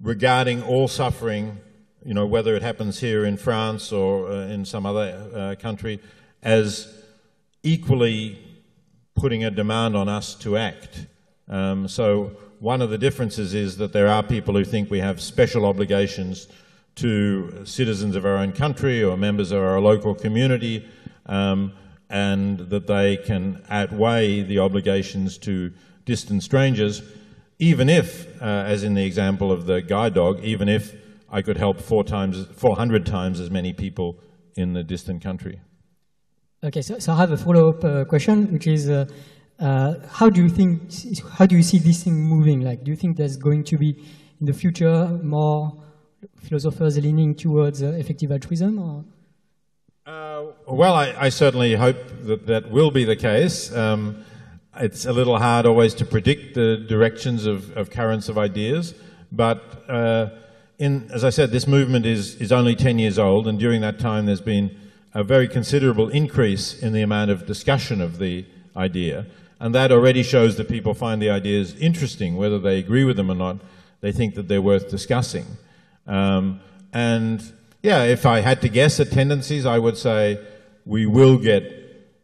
regarding 0.00 0.62
all 0.62 0.88
suffering, 0.88 1.58
you 2.04 2.14
know, 2.14 2.26
whether 2.26 2.54
it 2.54 2.62
happens 2.62 3.00
here 3.00 3.24
in 3.24 3.36
France 3.36 3.92
or 3.92 4.28
uh, 4.28 4.46
in 4.46 4.64
some 4.64 4.84
other 4.86 5.30
uh, 5.34 5.54
country, 5.60 6.00
as 6.42 7.02
equally 7.62 8.38
putting 9.14 9.44
a 9.44 9.50
demand 9.50 9.96
on 9.96 10.08
us 10.08 10.34
to 10.34 10.56
act. 10.56 11.06
Um, 11.48 11.88
so 11.88 12.36
one 12.60 12.82
of 12.82 12.90
the 12.90 12.98
differences 12.98 13.54
is 13.54 13.76
that 13.78 13.92
there 13.92 14.08
are 14.08 14.22
people 14.22 14.54
who 14.54 14.64
think 14.64 14.90
we 14.90 15.00
have 15.00 15.20
special 15.20 15.64
obligations 15.64 16.48
to 16.96 17.64
citizens 17.64 18.16
of 18.16 18.24
our 18.24 18.36
own 18.36 18.52
country 18.52 19.02
or 19.02 19.16
members 19.16 19.50
of 19.50 19.62
our 19.62 19.80
local 19.80 20.14
community, 20.14 20.86
um, 21.26 21.72
and 22.10 22.58
that 22.70 22.86
they 22.86 23.16
can 23.16 23.62
outweigh 23.68 24.42
the 24.42 24.58
obligations 24.58 25.38
to 25.38 25.72
distant 26.04 26.42
strangers, 26.42 27.02
even 27.58 27.88
if, 27.88 28.26
uh, 28.42 28.44
as 28.44 28.84
in 28.84 28.94
the 28.94 29.04
example 29.04 29.50
of 29.50 29.66
the 29.66 29.80
guide 29.80 30.14
dog, 30.14 30.42
even 30.44 30.68
if 30.68 30.94
I 31.34 31.42
could 31.42 31.56
help 31.56 31.80
four 31.80 32.04
times, 32.04 32.46
400 32.54 33.04
times 33.04 33.40
as 33.40 33.50
many 33.50 33.72
people 33.72 34.20
in 34.54 34.72
the 34.72 34.84
distant 34.84 35.20
country. 35.20 35.60
Okay, 36.62 36.80
so, 36.80 37.00
so 37.00 37.12
I 37.12 37.16
have 37.16 37.32
a 37.32 37.36
follow-up 37.36 37.84
uh, 37.84 38.04
question, 38.04 38.52
which 38.52 38.68
is, 38.68 38.88
uh, 38.88 39.06
uh, 39.58 39.94
how 40.08 40.30
do 40.30 40.40
you 40.44 40.48
think, 40.48 40.92
how 41.32 41.44
do 41.44 41.56
you 41.56 41.62
see 41.64 41.78
this 41.78 42.04
thing 42.04 42.14
moving? 42.14 42.60
Like, 42.60 42.84
do 42.84 42.92
you 42.92 42.96
think 42.96 43.16
there's 43.16 43.36
going 43.36 43.64
to 43.64 43.76
be 43.76 43.98
in 44.38 44.46
the 44.46 44.52
future 44.52 45.08
more 45.24 45.82
philosophers 46.36 46.96
leaning 46.98 47.34
towards 47.34 47.82
uh, 47.82 47.86
effective 47.88 48.30
altruism? 48.30 48.78
Or? 48.78 49.04
Uh, 50.06 50.52
well, 50.68 50.94
I, 50.94 51.16
I, 51.18 51.28
certainly 51.30 51.74
hope 51.74 51.96
that 52.26 52.46
that 52.46 52.70
will 52.70 52.92
be 52.92 53.04
the 53.04 53.16
case. 53.16 53.74
Um, 53.74 54.24
it's 54.78 55.04
a 55.04 55.12
little 55.12 55.38
hard 55.38 55.66
always 55.66 55.94
to 55.94 56.04
predict 56.04 56.54
the 56.54 56.76
directions 56.76 57.44
of, 57.44 57.76
of 57.76 57.90
currents 57.90 58.28
of 58.28 58.38
ideas, 58.38 58.94
but 59.32 59.84
uh, 59.88 60.28
in, 60.78 61.08
as 61.12 61.24
I 61.24 61.30
said, 61.30 61.50
this 61.50 61.66
movement 61.66 62.06
is, 62.06 62.34
is 62.36 62.50
only 62.52 62.74
10 62.74 62.98
years 62.98 63.18
old, 63.18 63.46
and 63.46 63.58
during 63.58 63.80
that 63.82 63.98
time 63.98 64.26
there's 64.26 64.40
been 64.40 64.76
a 65.12 65.22
very 65.22 65.46
considerable 65.46 66.08
increase 66.08 66.82
in 66.82 66.92
the 66.92 67.02
amount 67.02 67.30
of 67.30 67.46
discussion 67.46 68.00
of 68.00 68.18
the 68.18 68.44
idea. 68.76 69.26
And 69.60 69.74
that 69.74 69.92
already 69.92 70.22
shows 70.22 70.56
that 70.56 70.68
people 70.68 70.94
find 70.94 71.22
the 71.22 71.30
ideas 71.30 71.76
interesting, 71.76 72.36
whether 72.36 72.58
they 72.58 72.78
agree 72.78 73.04
with 73.04 73.16
them 73.16 73.30
or 73.30 73.36
not. 73.36 73.58
They 74.00 74.10
think 74.10 74.34
that 74.34 74.48
they're 74.48 74.60
worth 74.60 74.90
discussing. 74.90 75.46
Um, 76.06 76.60
and 76.92 77.42
yeah, 77.82 78.02
if 78.02 78.26
I 78.26 78.40
had 78.40 78.60
to 78.62 78.68
guess 78.68 78.98
at 78.98 79.10
tendencies, 79.10 79.64
I 79.64 79.78
would 79.78 79.96
say 79.96 80.44
we 80.84 81.06
will 81.06 81.38
get 81.38 81.72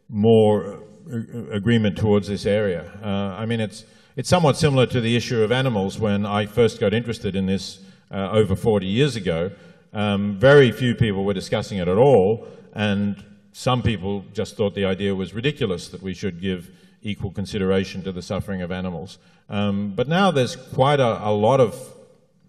more 0.09 0.79
uh, 1.11 1.17
agreement 1.51 1.97
towards 1.97 2.27
this 2.27 2.45
area. 2.45 2.91
Uh, 3.01 3.41
I 3.41 3.45
mean, 3.45 3.61
it's, 3.61 3.85
it's 4.17 4.29
somewhat 4.29 4.57
similar 4.57 4.85
to 4.87 4.99
the 4.99 5.15
issue 5.15 5.41
of 5.41 5.51
animals 5.51 5.97
when 5.97 6.25
I 6.25 6.45
first 6.45 6.79
got 6.79 6.93
interested 6.93 7.35
in 7.35 7.45
this 7.45 7.79
uh, 8.11 8.29
over 8.31 8.55
40 8.55 8.85
years 8.85 9.15
ago. 9.15 9.51
Um, 9.93 10.39
very 10.39 10.71
few 10.71 10.95
people 10.95 11.25
were 11.25 11.33
discussing 11.33 11.77
it 11.77 11.87
at 11.87 11.97
all, 11.97 12.47
and 12.73 13.23
some 13.51 13.81
people 13.81 14.25
just 14.33 14.55
thought 14.55 14.75
the 14.75 14.85
idea 14.85 15.13
was 15.13 15.33
ridiculous 15.33 15.89
that 15.89 16.01
we 16.01 16.13
should 16.13 16.39
give 16.41 16.71
equal 17.01 17.31
consideration 17.31 18.03
to 18.03 18.11
the 18.11 18.21
suffering 18.21 18.61
of 18.61 18.71
animals. 18.71 19.17
Um, 19.49 19.93
but 19.95 20.07
now 20.07 20.31
there's 20.31 20.55
quite 20.55 20.99
a, 20.99 21.27
a, 21.27 21.31
lot 21.31 21.59
of 21.59 21.75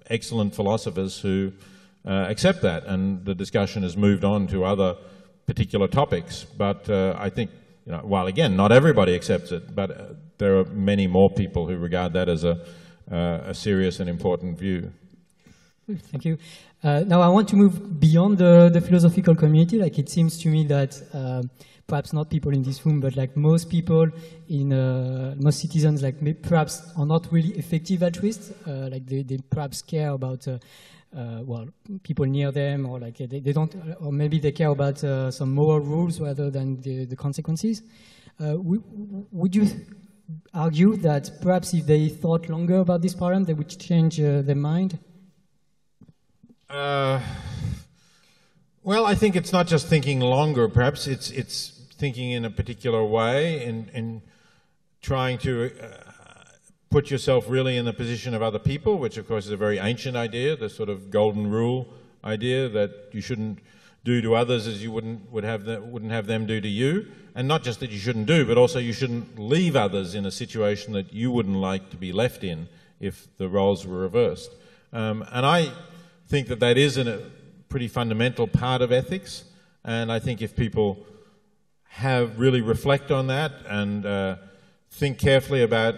excellent 0.08 0.54
philosophers 0.54 1.20
who 1.20 1.52
uh, 2.06 2.26
accept 2.28 2.62
that, 2.62 2.84
and 2.84 3.24
the 3.24 3.34
discussion 3.34 3.82
has 3.82 3.96
moved 3.96 4.24
on 4.24 4.46
to 4.48 4.64
other 4.64 4.96
particular 5.46 5.88
topics. 5.88 6.44
But 6.44 6.88
uh, 6.88 7.16
I 7.18 7.30
think, 7.30 7.50
you 7.86 7.92
know, 7.92 7.98
while 7.98 8.26
again, 8.26 8.56
not 8.56 8.70
everybody 8.70 9.14
accepts 9.14 9.50
it, 9.52 9.74
but 9.74 9.90
uh, 9.90 10.04
there 10.38 10.58
are 10.58 10.64
many 10.66 11.06
more 11.06 11.30
people 11.30 11.66
who 11.66 11.76
regard 11.76 12.12
that 12.12 12.28
as 12.28 12.44
a, 12.44 12.64
uh, 13.10 13.40
a 13.46 13.54
serious 13.54 13.98
and 13.98 14.08
important 14.08 14.58
view. 14.58 14.92
Thank 16.10 16.24
you. 16.24 16.38
Uh, 16.82 17.00
now 17.06 17.20
I 17.20 17.28
want 17.28 17.48
to 17.48 17.56
move 17.56 17.98
beyond 17.98 18.38
the, 18.38 18.70
the, 18.72 18.80
philosophical 18.80 19.34
community. 19.34 19.78
Like 19.78 19.98
it 19.98 20.08
seems 20.08 20.38
to 20.38 20.48
me 20.48 20.64
that 20.66 21.00
uh, 21.12 21.42
perhaps 21.88 22.12
not 22.12 22.30
people 22.30 22.52
in 22.52 22.62
this 22.62 22.84
room, 22.86 23.00
but 23.00 23.16
like 23.16 23.36
most 23.36 23.68
people 23.68 24.08
in 24.48 24.72
uh, 24.72 25.34
most 25.38 25.60
citizens, 25.60 26.02
like 26.02 26.42
perhaps 26.42 26.82
are 26.96 27.06
not 27.06 27.32
really 27.32 27.50
effective 27.58 28.02
altruists. 28.02 28.52
Uh, 28.66 28.88
like 28.92 29.06
they, 29.06 29.22
they, 29.22 29.38
perhaps 29.50 29.82
care 29.82 30.10
about 30.10 30.46
uh, 30.46 30.58
uh, 31.16 31.40
well 31.42 31.66
people 32.04 32.26
near 32.26 32.52
them, 32.52 32.86
or 32.86 33.00
like 33.00 33.18
they, 33.18 33.40
they, 33.40 33.52
don't, 33.52 33.74
or 34.00 34.12
maybe 34.12 34.38
they 34.38 34.52
care 34.52 34.68
about 34.68 34.98
some 34.98 35.52
moral 35.52 35.80
rules 35.80 36.20
rather 36.20 36.48
than 36.48 36.80
the, 36.80 37.06
the 37.06 37.16
consequences. 37.16 37.82
would 38.38 39.54
you 39.54 39.66
argue 40.54 40.96
that 40.96 41.30
perhaps 41.42 41.74
if 41.74 41.86
they 41.86 42.08
thought 42.08 42.48
longer 42.48 42.78
about 42.78 43.02
this 43.02 43.14
problem, 43.14 43.44
they 43.44 43.54
would 43.54 43.68
change 43.68 44.18
their 44.18 44.54
mind? 44.54 44.98
Uh, 46.72 47.20
well, 48.82 49.04
I 49.04 49.14
think 49.14 49.36
it's 49.36 49.52
not 49.52 49.66
just 49.66 49.88
thinking 49.88 50.20
longer. 50.20 50.68
Perhaps 50.68 51.06
it's 51.06 51.30
it's 51.30 51.84
thinking 51.98 52.30
in 52.30 52.46
a 52.46 52.50
particular 52.50 53.04
way 53.04 53.62
and 53.66 53.90
and 53.92 54.22
trying 55.02 55.36
to 55.38 55.70
uh, 55.82 55.86
put 56.88 57.10
yourself 57.10 57.44
really 57.46 57.76
in 57.76 57.84
the 57.84 57.92
position 57.92 58.32
of 58.32 58.40
other 58.40 58.58
people, 58.58 58.96
which 58.96 59.18
of 59.18 59.28
course 59.28 59.44
is 59.44 59.50
a 59.50 59.56
very 59.56 59.78
ancient 59.80 60.16
idea, 60.16 60.56
the 60.56 60.70
sort 60.70 60.88
of 60.88 61.10
golden 61.10 61.50
rule 61.50 61.88
idea 62.24 62.70
that 62.70 62.90
you 63.12 63.20
shouldn't 63.20 63.58
do 64.02 64.22
to 64.22 64.34
others 64.34 64.66
as 64.66 64.82
you 64.82 64.90
wouldn't 64.90 65.30
would 65.30 65.44
have 65.44 65.64
the, 65.66 65.78
wouldn't 65.82 66.12
have 66.12 66.26
them 66.26 66.46
do 66.46 66.58
to 66.58 66.68
you, 66.68 67.06
and 67.34 67.46
not 67.46 67.62
just 67.62 67.80
that 67.80 67.90
you 67.90 67.98
shouldn't 67.98 68.26
do, 68.26 68.46
but 68.46 68.56
also 68.56 68.78
you 68.78 68.94
shouldn't 68.94 69.38
leave 69.38 69.76
others 69.76 70.14
in 70.14 70.24
a 70.24 70.30
situation 70.30 70.94
that 70.94 71.12
you 71.12 71.30
wouldn't 71.30 71.58
like 71.58 71.90
to 71.90 71.98
be 71.98 72.12
left 72.14 72.42
in 72.42 72.66
if 72.98 73.28
the 73.36 73.46
roles 73.46 73.86
were 73.86 73.98
reversed. 73.98 74.54
Um, 74.94 75.22
and 75.32 75.44
I 75.44 75.72
think 76.32 76.48
that 76.48 76.60
that 76.60 76.78
is 76.78 76.96
a 76.96 77.30
pretty 77.68 77.86
fundamental 77.88 78.46
part 78.46 78.80
of 78.80 78.90
ethics. 78.90 79.44
And 79.84 80.10
I 80.10 80.18
think 80.18 80.40
if 80.40 80.56
people 80.56 81.04
have 81.88 82.40
really 82.40 82.62
reflect 82.62 83.10
on 83.10 83.26
that 83.26 83.52
and 83.68 84.06
uh, 84.06 84.36
think 84.90 85.18
carefully 85.18 85.62
about 85.62 85.96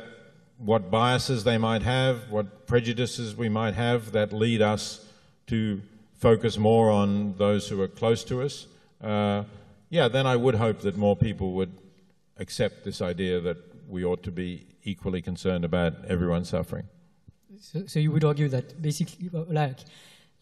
what 0.58 0.90
biases 0.90 1.44
they 1.44 1.56
might 1.56 1.82
have, 1.82 2.32
what 2.32 2.66
prejudices 2.66 3.36
we 3.36 3.48
might 3.48 3.74
have 3.74 4.10
that 4.10 4.32
lead 4.32 4.60
us 4.60 5.06
to 5.46 5.80
focus 6.16 6.58
more 6.58 6.90
on 6.90 7.36
those 7.38 7.68
who 7.68 7.80
are 7.80 7.86
close 7.86 8.24
to 8.24 8.42
us, 8.42 8.66
uh, 9.04 9.44
yeah, 9.88 10.08
then 10.08 10.26
I 10.26 10.34
would 10.34 10.56
hope 10.56 10.80
that 10.80 10.96
more 10.96 11.14
people 11.14 11.52
would 11.52 11.70
accept 12.38 12.84
this 12.84 13.00
idea 13.00 13.38
that 13.38 13.58
we 13.88 14.04
ought 14.04 14.24
to 14.24 14.32
be 14.32 14.66
equally 14.82 15.22
concerned 15.22 15.64
about 15.64 15.92
everyone 16.08 16.44
suffering. 16.44 16.88
So, 17.60 17.86
so 17.86 18.00
you 18.00 18.10
would 18.10 18.24
argue 18.24 18.48
that 18.48 18.82
basically, 18.82 19.30
like, 19.32 19.78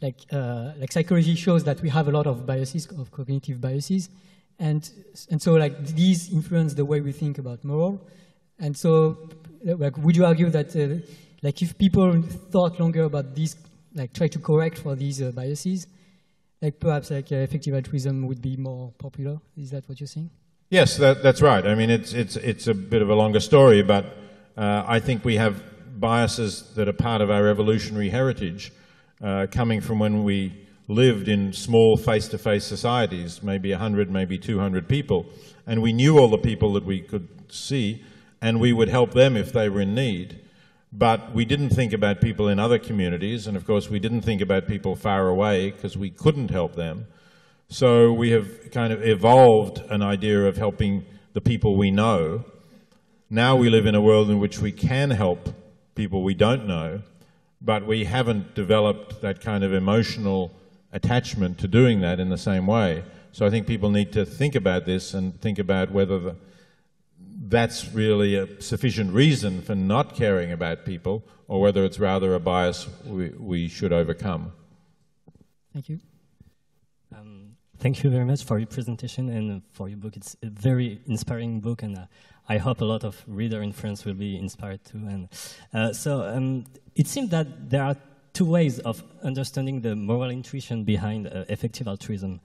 like, 0.03 0.20
uh, 0.32 0.72
like 0.78 0.92
psychology 0.92 1.34
shows 1.36 1.64
that 1.64 1.80
we 1.80 1.88
have 1.88 2.09
a 2.09 2.11
lot 2.11 2.26
of 2.26 2.44
biases, 2.44 2.86
of 2.86 3.11
cognitive 3.11 3.61
biases, 3.61 4.11
and, 4.59 4.90
and 5.30 5.40
so 5.40 5.55
like 5.55 5.86
these 5.86 6.32
influence 6.32 6.74
the 6.74 6.84
way 6.84 7.00
we 7.00 7.12
think 7.12 7.38
about 7.38 7.64
moral. 7.64 8.07
And 8.59 8.76
so, 8.76 9.30
like, 9.64 9.96
would 9.98 10.16
you 10.16 10.24
argue 10.24 10.50
that 10.50 10.76
uh, 10.76 11.05
like 11.42 11.62
if 11.62 11.76
people 11.78 12.22
thought 12.22 12.78
longer 12.78 13.05
about 13.05 13.34
these, 13.34 13.57
like 13.94 14.12
try 14.12 14.28
to 14.28 14.38
correct 14.38 14.78
for 14.78 14.94
these 14.94 15.20
uh, 15.22 15.32
biases, 15.32 15.86
like 16.61 16.78
perhaps 16.78 17.11
like 17.11 17.32
uh, 17.32 17.36
effective 17.36 17.74
altruism 17.74 18.26
would 18.26 18.40
be 18.40 18.57
more 18.57 18.92
popular? 18.98 19.38
Is 19.57 19.70
that 19.70 19.88
what 19.88 20.00
you're 20.00 20.07
saying? 20.07 20.30
Yes, 20.70 20.96
that, 20.96 21.22
that's 21.22 21.42
right. 21.42 21.66
I 21.66 21.74
mean, 21.74 21.90
it's, 21.90 22.12
it's, 22.12 22.36
it's 22.36 22.66
a 22.66 22.74
bit 22.74 23.03
of 23.03 23.11
a 23.11 23.14
longer 23.14 23.40
story, 23.40 23.82
but 23.82 24.16
uh, 24.57 24.84
I 24.86 25.00
think 25.00 25.24
we 25.24 25.36
have 25.36 25.62
biases 26.00 26.74
that 26.74 26.88
are 26.88 26.94
part 26.94 27.20
of 27.20 27.30
our 27.30 27.48
evolutionary 27.48 28.09
heritage 28.09 28.72
uh, 29.22 29.46
coming 29.50 29.80
from 29.80 29.98
when 29.98 30.24
we 30.24 30.52
lived 30.88 31.28
in 31.28 31.52
small 31.52 31.96
face-to-face 31.96 32.64
societies, 32.64 33.42
maybe 33.42 33.70
100, 33.70 34.10
maybe 34.10 34.36
200 34.36 34.88
people, 34.88 35.26
and 35.66 35.80
we 35.80 35.92
knew 35.92 36.18
all 36.18 36.28
the 36.28 36.38
people 36.38 36.72
that 36.72 36.84
we 36.84 37.00
could 37.00 37.28
see, 37.50 38.02
and 38.40 38.60
we 38.60 38.72
would 38.72 38.88
help 38.88 39.12
them 39.12 39.36
if 39.36 39.52
they 39.52 39.68
were 39.68 39.80
in 39.80 39.94
need. 39.94 40.38
but 40.92 41.32
we 41.32 41.44
didn't 41.46 41.70
think 41.70 41.92
about 41.92 42.20
people 42.20 42.48
in 42.48 42.58
other 42.58 42.78
communities, 42.78 43.46
and 43.46 43.56
of 43.56 43.66
course, 43.66 43.88
we 43.88 43.98
didn't 43.98 44.20
think 44.20 44.42
about 44.42 44.66
people 44.68 44.94
far 44.94 45.28
away 45.28 45.70
because 45.70 45.96
we 45.96 46.10
couldn't 46.10 46.50
help 46.50 46.76
them. 46.76 47.06
So 47.68 48.12
we 48.12 48.30
have 48.32 48.70
kind 48.70 48.92
of 48.92 49.02
evolved 49.02 49.78
an 49.88 50.02
idea 50.02 50.44
of 50.44 50.58
helping 50.58 51.06
the 51.32 51.40
people 51.40 51.76
we 51.76 51.90
know. 51.90 52.44
Now 53.30 53.56
we 53.56 53.70
live 53.70 53.86
in 53.86 53.94
a 53.94 54.02
world 54.02 54.28
in 54.28 54.38
which 54.38 54.58
we 54.58 54.72
can 54.72 55.10
help 55.10 55.48
people 55.94 56.22
we 56.22 56.34
don't 56.34 56.66
know, 56.66 57.00
but 57.64 57.86
we 57.86 58.04
haven't 58.04 58.54
developed 58.54 59.20
that 59.20 59.40
kind 59.40 59.62
of 59.62 59.72
emotional 59.72 60.52
attachment 60.92 61.58
to 61.58 61.68
doing 61.68 62.00
that 62.00 62.18
in 62.20 62.28
the 62.28 62.38
same 62.38 62.66
way. 62.66 63.04
So 63.32 63.46
I 63.46 63.50
think 63.50 63.66
people 63.66 63.90
need 63.90 64.12
to 64.12 64.26
think 64.26 64.54
about 64.54 64.84
this 64.84 65.14
and 65.14 65.40
think 65.40 65.58
about 65.58 65.90
whether 65.90 66.18
the, 66.18 66.36
that's 67.48 67.92
really 67.92 68.34
a 68.34 68.60
sufficient 68.60 69.12
reason 69.12 69.62
for 69.62 69.74
not 69.74 70.14
caring 70.14 70.52
about 70.52 70.84
people 70.84 71.24
or 71.48 71.60
whether 71.60 71.84
it's 71.84 71.98
rather 71.98 72.34
a 72.34 72.40
bias 72.40 72.88
we, 73.04 73.30
we 73.30 73.68
should 73.68 73.92
overcome. 73.92 74.52
Thank 75.72 75.88
you. 75.88 76.00
Um, 77.14 77.56
thank 77.78 78.02
you 78.02 78.10
very 78.10 78.24
much 78.24 78.44
for 78.44 78.58
your 78.58 78.66
presentation 78.66 79.28
and 79.28 79.62
for 79.72 79.88
your 79.88 79.98
book. 79.98 80.16
It's 80.16 80.36
a 80.42 80.46
very 80.48 81.00
inspiring 81.06 81.60
book, 81.60 81.82
and 81.82 81.96
uh, 81.96 82.06
I 82.49 82.59
hope 82.59 82.80
a 82.80 82.84
lot 82.84 83.05
of 83.05 83.22
readers 83.26 83.62
in 83.62 83.72
France 83.72 84.05
will 84.05 84.14
be 84.14 84.36
inspired 84.36 84.84
too. 84.84 84.99
And 84.99 85.28
uh, 85.72 85.93
so 85.93 86.22
um, 86.22 86.64
it 86.95 87.07
seems 87.07 87.30
that 87.30 87.70
there 87.70 87.82
are 87.82 87.97
two 88.32 88.45
ways 88.45 88.78
of 88.80 89.03
understanding 89.22 89.80
the 89.80 89.95
moral 89.95 90.30
intuition 90.30 90.84
behind 90.84 91.26
uh, 91.26 91.45
effective 91.49 91.86
altruism. 91.86 92.40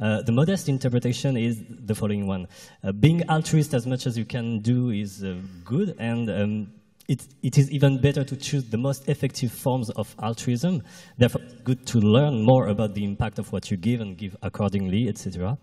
Uh, 0.00 0.22
the 0.22 0.32
modest 0.32 0.68
interpretation 0.68 1.36
is 1.36 1.62
the 1.68 1.94
following 1.94 2.26
one. 2.26 2.46
Uh, 2.82 2.92
being 2.92 3.22
altruist 3.28 3.74
as 3.74 3.86
much 3.86 4.06
as 4.06 4.16
you 4.16 4.24
can 4.24 4.60
do 4.60 4.90
is 4.90 5.22
uh, 5.22 5.36
good, 5.64 5.94
and 5.98 6.30
um, 6.30 6.72
it, 7.06 7.26
it 7.42 7.58
is 7.58 7.70
even 7.70 8.00
better 8.00 8.24
to 8.24 8.36
choose 8.36 8.64
the 8.64 8.78
most 8.78 9.08
effective 9.08 9.52
forms 9.52 9.90
of 9.90 10.14
altruism. 10.22 10.82
Therefore, 11.18 11.42
good 11.64 11.86
to 11.88 11.98
learn 11.98 12.42
more 12.42 12.68
about 12.68 12.94
the 12.94 13.04
impact 13.04 13.38
of 13.38 13.52
what 13.52 13.70
you 13.70 13.76
give 13.76 14.00
and 14.00 14.16
give 14.16 14.36
accordingly, 14.42 15.06
etc. 15.08 15.58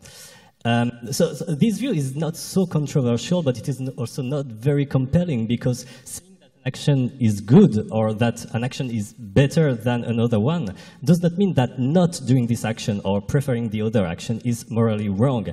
Um, 0.67 0.91
so, 1.13 1.33
so, 1.33 1.45
this 1.45 1.77
view 1.77 1.93
is 1.93 2.17
not 2.17 2.35
so 2.35 2.65
controversial, 2.65 3.41
but 3.41 3.57
it 3.57 3.69
is 3.69 3.79
also 3.95 4.21
not 4.21 4.47
very 4.47 4.85
compelling 4.85 5.47
because 5.47 5.85
saying 6.03 6.35
that 6.41 6.51
an 6.55 6.61
action 6.65 7.17
is 7.21 7.39
good 7.39 7.87
or 7.89 8.13
that 8.15 8.43
an 8.53 8.65
action 8.65 8.91
is 8.91 9.13
better 9.13 9.73
than 9.73 10.03
another 10.03 10.41
one 10.41 10.75
does 11.05 11.21
not 11.21 11.37
mean 11.37 11.53
that 11.53 11.79
not 11.79 12.19
doing 12.25 12.47
this 12.47 12.65
action 12.65 12.99
or 13.05 13.21
preferring 13.21 13.69
the 13.69 13.81
other 13.81 14.05
action 14.05 14.41
is 14.43 14.69
morally 14.69 15.07
wrong. 15.07 15.47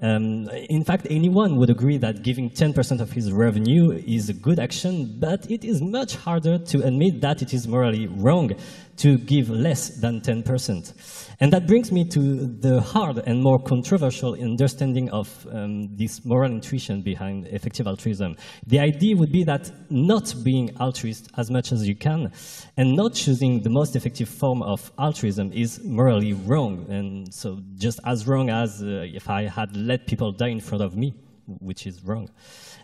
Um, 0.00 0.48
in 0.70 0.82
fact, 0.82 1.08
anyone 1.10 1.56
would 1.56 1.68
agree 1.68 1.98
that 1.98 2.22
giving 2.22 2.48
10% 2.48 3.02
of 3.02 3.12
his 3.12 3.32
revenue 3.32 3.90
is 4.06 4.30
a 4.30 4.32
good 4.32 4.58
action, 4.58 5.18
but 5.20 5.50
it 5.50 5.62
is 5.62 5.82
much 5.82 6.16
harder 6.16 6.56
to 6.56 6.86
admit 6.86 7.20
that 7.20 7.42
it 7.42 7.52
is 7.52 7.68
morally 7.68 8.06
wrong 8.06 8.52
to 8.96 9.18
give 9.18 9.50
less 9.50 9.90
than 9.90 10.22
10%. 10.22 11.23
And 11.40 11.52
that 11.52 11.66
brings 11.66 11.90
me 11.90 12.04
to 12.10 12.46
the 12.46 12.80
hard 12.80 13.18
and 13.26 13.42
more 13.42 13.58
controversial 13.58 14.34
understanding 14.34 15.10
of 15.10 15.46
um, 15.50 15.94
this 15.96 16.24
moral 16.24 16.52
intuition 16.52 17.02
behind 17.02 17.46
effective 17.48 17.86
altruism. 17.86 18.36
The 18.66 18.78
idea 18.78 19.16
would 19.16 19.32
be 19.32 19.44
that 19.44 19.70
not 19.90 20.34
being 20.44 20.76
altruist 20.78 21.30
as 21.36 21.50
much 21.50 21.72
as 21.72 21.86
you 21.88 21.96
can 21.96 22.32
and 22.76 22.94
not 22.94 23.14
choosing 23.14 23.62
the 23.62 23.70
most 23.70 23.96
effective 23.96 24.28
form 24.28 24.62
of 24.62 24.92
altruism 24.98 25.52
is 25.52 25.82
morally 25.82 26.32
wrong. 26.32 26.86
And 26.88 27.32
so 27.32 27.60
just 27.76 28.00
as 28.04 28.26
wrong 28.26 28.50
as 28.50 28.82
uh, 28.82 29.06
if 29.12 29.28
I 29.28 29.44
had 29.44 29.76
let 29.76 30.06
people 30.06 30.32
die 30.32 30.48
in 30.48 30.60
front 30.60 30.84
of 30.84 30.96
me, 30.96 31.14
which 31.46 31.86
is 31.86 32.02
wrong. 32.04 32.30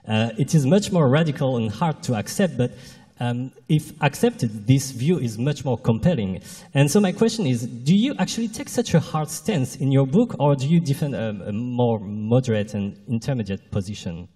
Uh, 0.07 0.31
it 0.39 0.55
is 0.55 0.67
much 0.67 0.91
more 0.91 1.09
radical 1.09 1.57
and 1.57 1.71
hard 1.71 2.03
to 2.03 2.15
accept, 2.15 2.57
but 2.57 2.73
um, 3.21 3.53
if 3.69 3.93
accepted, 4.01 4.67
this 4.67 4.91
view 4.91 5.19
is 5.19 5.39
much 5.39 5.65
more 5.65 5.79
compelling. 5.79 6.41
And 6.75 6.91
so 6.91 7.01
my 7.01 7.13
question 7.13 7.47
is, 7.47 7.67
do 7.67 7.95
you 7.95 8.15
actually 8.19 8.49
take 8.49 8.69
such 8.69 8.95
a 8.95 9.01
hard 9.01 9.29
stance 9.29 9.77
in 9.77 9.93
your 9.93 10.07
book, 10.07 10.35
or 10.39 10.57
do 10.57 10.67
you 10.67 10.81
defend 10.81 11.15
a, 11.15 11.29
a 11.47 11.53
more 11.53 12.01
moderate 12.01 12.75
and 12.75 12.97
intermediate 13.07 13.71
position? 13.71 14.29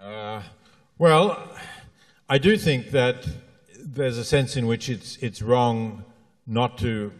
Uh, 0.00 0.42
well, 0.98 1.48
I 2.28 2.38
do 2.38 2.56
think 2.56 2.90
that 2.90 3.26
there's 3.80 4.18
a 4.18 4.24
sense 4.24 4.56
in 4.56 4.66
which 4.66 4.88
it's, 4.88 5.16
it's 5.18 5.40
wrong 5.40 6.04
not 6.46 6.76
to, 6.78 7.12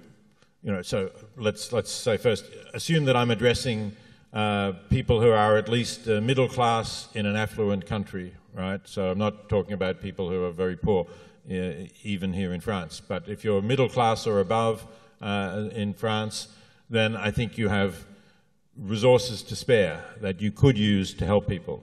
you 0.63 0.73
know, 0.73 0.83
so 0.83 1.11
let's, 1.37 1.73
let's 1.73 1.93
say 1.93 2.17
first, 2.17 2.45
assume 2.75 3.05
that 3.05 3.17
I'm 3.17 3.31
addressing 3.31 3.93
uh, 4.33 4.73
people 4.91 5.21
who 5.21 5.31
are 5.31 5.57
at 5.57 5.69
least 5.69 6.09
uh, 6.09 6.21
middle 6.21 6.49
class 6.49 7.09
in 7.15 7.27
an 7.27 7.37
affluent 7.37 7.87
country, 7.87 8.35
right? 8.55 8.81
So 8.85 9.11
I'm 9.11 9.19
not 9.19 9.49
talking 9.49 9.73
about 9.73 10.01
people 10.01 10.29
who 10.29 10.45
are 10.45 10.53
very 10.53 10.77
poor, 10.77 11.07
uh, 11.51 11.89
even 12.03 12.33
here 12.33 12.53
in 12.53 12.61
France. 12.61 13.01
But 13.01 13.29
if 13.29 13.45
you're 13.45 13.63
middle 13.63 13.89
class 13.89 14.27
or 14.27 14.41
above 14.41 14.87
uh, 15.21 15.69
in 15.73 15.95
France, 15.95 16.49
then 16.91 17.17
I 17.17 17.31
think 17.31 17.59
you 17.59 17.69
have 17.69 18.05
resources 18.77 19.43
to 19.43 19.57
spare 19.57 20.05
that 20.21 20.41
you 20.41 20.53
could 20.53 20.79
use 20.79 21.15
to 21.15 21.27
help 21.27 21.49
people. 21.49 21.83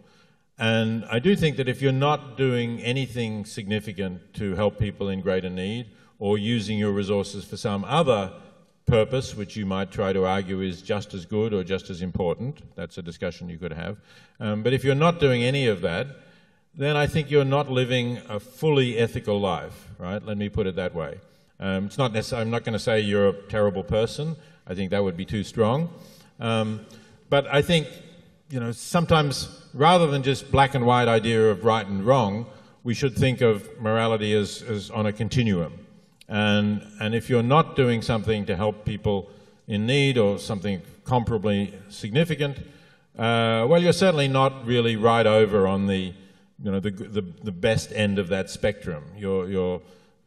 And 0.57 1.03
I 1.11 1.19
do 1.19 1.35
think 1.35 1.57
that 1.57 1.67
if 1.67 1.81
you're 1.81 1.91
not 1.91 2.37
doing 2.37 2.81
anything 2.81 3.45
significant 3.45 4.33
to 4.35 4.55
help 4.55 4.79
people 4.79 5.09
in 5.09 5.21
greater 5.21 5.49
need, 5.49 5.87
or 6.19 6.37
using 6.37 6.77
your 6.77 6.91
resources 6.91 7.43
for 7.43 7.57
some 7.57 7.83
other 7.83 8.31
purpose, 8.85 9.35
which 9.35 9.55
you 9.55 9.65
might 9.65 9.91
try 9.91 10.13
to 10.13 10.25
argue 10.25 10.61
is 10.61 10.81
just 10.81 11.13
as 11.13 11.25
good 11.25 11.53
or 11.53 11.63
just 11.63 11.89
as 11.89 12.01
important, 12.01 12.61
that's 12.75 12.97
a 12.97 13.01
discussion 13.01 13.49
you 13.49 13.57
could 13.57 13.73
have. 13.73 13.97
Um, 14.39 14.63
but 14.63 14.73
if 14.73 14.83
you're 14.83 14.95
not 14.95 15.19
doing 15.19 15.43
any 15.43 15.67
of 15.67 15.81
that, 15.81 16.07
then 16.77 16.95
I 16.95 17.07
think 17.07 17.31
you're 17.31 17.45
not 17.45 17.69
living 17.69 18.19
a 18.29 18.39
fully 18.39 18.97
ethical 18.97 19.39
life, 19.39 19.87
right? 19.97 20.23
Let 20.23 20.37
me 20.37 20.49
put 20.49 20.67
it 20.67 20.75
that 20.75 20.93
way. 20.93 21.19
Um, 21.59 21.85
it's 21.85 21.97
not 21.97 22.11
necessarily, 22.11 22.45
I'm 22.45 22.51
not 22.51 22.63
going 22.63 22.73
to 22.73 22.79
say 22.79 22.99
you're 22.99 23.29
a 23.29 23.33
terrible 23.33 23.83
person. 23.83 24.35
I 24.67 24.75
think 24.75 24.91
that 24.91 25.03
would 25.03 25.15
be 25.15 25.25
too 25.25 25.43
strong. 25.43 25.89
Um, 26.39 26.85
but 27.29 27.47
I 27.47 27.61
think, 27.61 27.87
you 28.49 28.59
know, 28.59 28.71
sometimes 28.71 29.63
rather 29.73 30.07
than 30.07 30.21
just 30.21 30.51
black 30.51 30.75
and 30.75 30.85
white 30.85 31.07
idea 31.07 31.49
of 31.49 31.63
right 31.63 31.87
and 31.87 32.05
wrong, 32.05 32.45
we 32.83 32.93
should 32.93 33.15
think 33.15 33.41
of 33.41 33.67
morality 33.79 34.33
as, 34.33 34.61
as 34.61 34.91
on 34.91 35.05
a 35.05 35.13
continuum. 35.13 35.84
And, 36.27 36.85
and 36.99 37.13
if 37.13 37.29
you're 37.29 37.43
not 37.43 37.75
doing 37.75 38.01
something 38.01 38.45
to 38.45 38.55
help 38.55 38.85
people 38.85 39.29
in 39.67 39.85
need 39.85 40.17
or 40.17 40.39
something 40.39 40.81
comparably 41.03 41.73
significant, 41.89 42.57
uh, 43.17 43.65
well, 43.69 43.81
you're 43.81 43.93
certainly 43.93 44.27
not 44.27 44.65
really 44.65 44.95
right 44.95 45.25
over 45.25 45.67
on 45.67 45.87
the 45.87 46.13
you 46.63 46.71
know, 46.71 46.79
the, 46.79 46.91
the, 46.91 47.21
the 47.43 47.51
best 47.51 47.91
end 47.91 48.17
of 48.17 48.29
that 48.29 48.49
spectrum. 48.49 49.03
You're, 49.17 49.49
you're, 49.49 49.81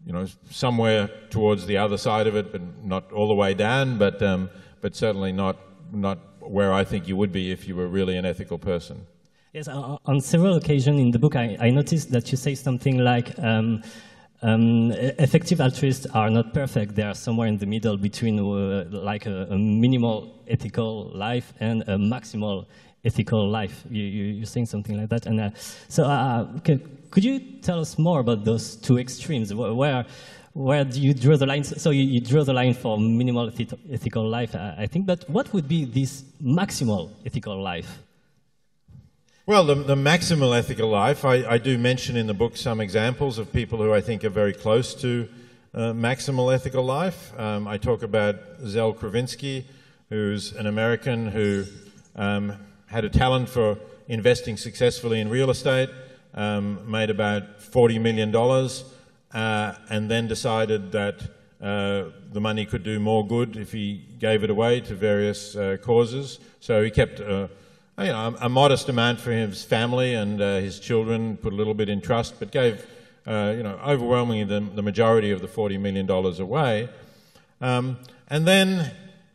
you 0.04 0.12
know, 0.12 0.26
somewhere 0.50 1.10
towards 1.30 1.66
the 1.66 1.78
other 1.78 1.96
side 1.96 2.26
of 2.26 2.36
it, 2.36 2.52
but 2.52 2.62
not 2.84 3.10
all 3.12 3.28
the 3.28 3.34
way 3.34 3.54
down, 3.54 3.98
but, 3.98 4.22
um, 4.22 4.50
but 4.80 4.94
certainly 4.94 5.32
not, 5.32 5.56
not 5.92 6.18
where 6.40 6.72
I 6.72 6.84
think 6.84 7.08
you 7.08 7.16
would 7.16 7.32
be 7.32 7.50
if 7.50 7.66
you 7.66 7.76
were 7.76 7.88
really 7.88 8.16
an 8.16 8.24
ethical 8.24 8.58
person. 8.58 9.06
Yes, 9.54 9.68
on 9.68 10.20
several 10.20 10.56
occasions 10.56 11.00
in 11.00 11.10
the 11.10 11.18
book, 11.18 11.34
I, 11.34 11.56
I 11.58 11.70
noticed 11.70 12.10
that 12.12 12.30
you 12.30 12.36
say 12.36 12.54
something 12.54 12.98
like, 12.98 13.36
um, 13.38 13.82
um, 14.42 14.92
effective 14.92 15.60
altruists 15.60 16.06
are 16.14 16.30
not 16.30 16.54
perfect. 16.54 16.94
They 16.94 17.02
are 17.02 17.14
somewhere 17.14 17.48
in 17.48 17.58
the 17.58 17.66
middle 17.66 17.96
between 17.96 18.38
uh, 18.38 18.84
like 18.90 19.26
a, 19.26 19.48
a, 19.50 19.58
minimal 19.58 20.32
ethical 20.46 21.10
life 21.14 21.52
and 21.60 21.82
a 21.82 21.96
maximal 21.96 22.66
ethical 23.04 23.48
life. 23.48 23.84
You, 23.90 24.04
you, 24.04 24.24
you're 24.24 24.46
saying 24.46 24.66
something 24.66 24.96
like 24.96 25.08
that. 25.08 25.26
And 25.26 25.40
uh, 25.40 25.50
so 25.88 26.04
uh, 26.04 26.46
could, 26.60 27.10
could 27.10 27.24
you 27.24 27.40
tell 27.62 27.80
us 27.80 27.98
more 27.98 28.20
about 28.20 28.44
those 28.44 28.76
two 28.76 28.98
extremes? 28.98 29.52
Where, 29.52 30.06
where 30.52 30.84
do 30.84 31.00
you 31.00 31.14
draw 31.14 31.36
the 31.36 31.46
line? 31.46 31.64
So 31.64 31.90
you, 31.90 32.02
you 32.02 32.20
draw 32.20 32.44
the 32.44 32.52
line 32.52 32.74
for 32.74 32.98
minimal 32.98 33.50
ethical 33.90 34.28
life, 34.28 34.54
I 34.54 34.86
think, 34.86 35.06
but 35.06 35.28
what 35.28 35.52
would 35.52 35.68
be 35.68 35.84
this 35.84 36.22
maximal 36.42 37.10
ethical 37.26 37.60
life? 37.60 38.02
Well, 39.48 39.64
the, 39.64 39.76
the 39.76 39.94
maximal 39.94 40.54
ethical 40.54 40.90
life, 40.90 41.24
I, 41.24 41.36
I, 41.36 41.56
do 41.56 41.78
mention 41.78 42.18
in 42.18 42.26
the 42.26 42.34
book 42.34 42.54
some 42.54 42.82
examples 42.82 43.38
of 43.38 43.50
people 43.50 43.78
who 43.78 43.94
I 43.94 44.02
think 44.02 44.22
are 44.22 44.28
very 44.28 44.52
close 44.52 44.94
to 44.96 45.26
uh, 45.72 45.94
maximal 45.94 46.54
ethical 46.54 46.84
life. 46.84 47.32
Um, 47.40 47.66
I 47.66 47.78
talk 47.78 48.02
about 48.02 48.36
Zell 48.66 48.92
Kravinsky, 48.92 49.64
who's 50.10 50.52
an 50.52 50.66
American 50.66 51.28
who 51.28 51.64
um, 52.14 52.58
had 52.88 53.06
a 53.06 53.08
talent 53.08 53.48
for 53.48 53.78
investing 54.06 54.58
successfully 54.58 55.18
in 55.18 55.30
real 55.30 55.48
estate, 55.48 55.88
um, 56.34 56.78
made 56.86 57.08
about 57.08 57.60
$40 57.60 58.02
million, 58.02 58.36
uh, 59.32 59.78
and 59.88 60.10
then 60.10 60.28
decided 60.28 60.92
that 60.92 61.22
uh, 61.62 62.10
the 62.34 62.40
money 62.42 62.66
could 62.66 62.82
do 62.82 63.00
more 63.00 63.26
good 63.26 63.56
if 63.56 63.72
he 63.72 64.04
gave 64.18 64.44
it 64.44 64.50
away 64.50 64.82
to 64.82 64.94
various 64.94 65.56
uh, 65.56 65.78
causes. 65.80 66.38
So 66.60 66.84
he 66.84 66.90
kept 66.90 67.18
you 67.98 68.06
know, 68.06 68.36
a, 68.40 68.48
modest 68.48 68.88
amount 68.88 69.20
for 69.20 69.32
his 69.32 69.64
family 69.64 70.14
and 70.14 70.40
uh, 70.40 70.56
his 70.58 70.78
children, 70.78 71.36
put 71.36 71.52
a 71.52 71.56
little 71.56 71.74
bit 71.74 71.88
in 71.88 72.00
trust, 72.00 72.38
but 72.38 72.52
gave 72.52 72.86
uh, 73.26 73.52
you 73.56 73.62
know, 73.62 73.78
overwhelmingly 73.84 74.44
the, 74.44 74.60
the, 74.74 74.82
majority 74.82 75.30
of 75.32 75.40
the 75.40 75.48
$40 75.48 75.78
million 75.80 76.08
away. 76.40 76.88
Um, 77.60 77.98
and 78.28 78.46
then 78.46 78.92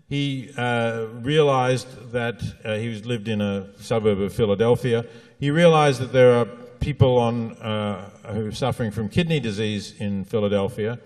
he 0.10 0.52
uh, 0.58 1.08
realized 1.22 2.12
that 2.12 2.42
uh, 2.64 2.76
he 2.76 2.88
was 2.88 3.06
lived 3.06 3.28
in 3.28 3.42
a 3.42 3.68
suburb 3.80 4.22
of 4.22 4.34
Philadelphia. 4.34 5.06
He 5.40 5.52
realized 5.52 6.00
that 6.02 6.14
there 6.14 6.34
are 6.34 6.46
people 6.80 7.18
on, 7.18 7.52
uh, 7.58 8.10
who 8.32 8.48
are 8.48 8.52
suffering 8.52 8.92
from 8.92 9.10
kidney 9.10 9.40
disease 9.40 9.94
in 10.00 10.26
Philadelphia 10.26 11.00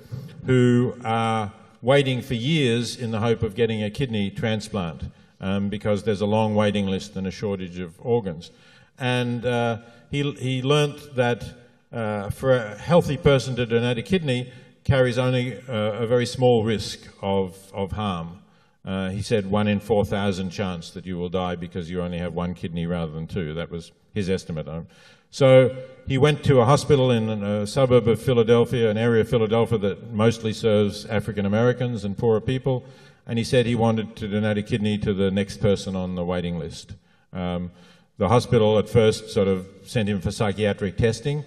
who 0.45 0.95
are 1.03 1.51
waiting 1.81 2.21
for 2.21 2.33
years 2.35 2.95
in 2.95 3.11
the 3.11 3.19
hope 3.19 3.43
of 3.43 3.53
getting 3.55 3.83
a 3.83 3.89
kidney 3.89 4.31
transplant 4.31 5.03
um, 5.39 5.69
because 5.69 6.03
there's 6.03 6.21
a 6.21 6.25
long 6.25 6.55
waiting 6.55 6.87
list 6.87 7.15
and 7.15 7.27
a 7.27 7.31
shortage 7.31 7.79
of 7.79 7.95
organs. 7.99 8.51
And 8.99 9.45
uh, 9.45 9.79
he, 10.09 10.31
he 10.33 10.61
learnt 10.61 11.15
that 11.15 11.43
uh, 11.91 12.29
for 12.29 12.55
a 12.55 12.77
healthy 12.77 13.17
person 13.17 13.55
to 13.55 13.65
donate 13.65 13.97
a 13.97 14.01
kidney 14.01 14.51
carries 14.83 15.17
only 15.17 15.53
a, 15.67 16.03
a 16.03 16.07
very 16.07 16.25
small 16.25 16.63
risk 16.63 16.99
of, 17.21 17.55
of 17.73 17.91
harm. 17.91 18.39
Uh, 18.85 19.09
he 19.09 19.21
said 19.21 19.51
one 19.51 19.67
in 19.67 19.81
4,000 19.81 20.49
chance 20.49 20.91
that 20.91 21.05
you 21.05 21.17
will 21.17 21.29
die 21.29 21.55
because 21.55 21.89
you 21.89 22.01
only 22.01 22.17
have 22.17 22.33
one 22.33 22.53
kidney 22.53 22.85
rather 22.85 23.11
than 23.11 23.27
two. 23.27 23.53
That 23.53 23.69
was 23.69 23.91
his 24.13 24.29
estimate. 24.29 24.67
Um, 24.67 24.87
so 25.29 25.75
he 26.07 26.17
went 26.17 26.43
to 26.45 26.61
a 26.61 26.65
hospital 26.65 27.11
in 27.11 27.29
a 27.29 27.67
suburb 27.67 28.07
of 28.07 28.21
Philadelphia, 28.21 28.89
an 28.89 28.97
area 28.97 29.21
of 29.21 29.29
Philadelphia 29.29 29.77
that 29.79 30.11
mostly 30.13 30.53
serves 30.53 31.05
African 31.05 31.45
Americans 31.45 32.05
and 32.05 32.17
poorer 32.17 32.39
people, 32.39 32.85
and 33.27 33.37
he 33.37 33.43
said 33.43 33.65
he 33.65 33.75
wanted 33.75 34.15
to 34.15 34.27
donate 34.27 34.57
a 34.57 34.63
kidney 34.63 34.97
to 34.97 35.13
the 35.13 35.29
next 35.29 35.57
person 35.57 35.95
on 35.95 36.15
the 36.15 36.23
waiting 36.23 36.57
list. 36.57 36.93
Um, 37.33 37.71
the 38.17 38.29
hospital 38.29 38.79
at 38.79 38.89
first 38.89 39.29
sort 39.29 39.49
of 39.49 39.67
sent 39.85 40.09
him 40.09 40.21
for 40.21 40.31
psychiatric 40.31 40.97
testing, 40.97 41.43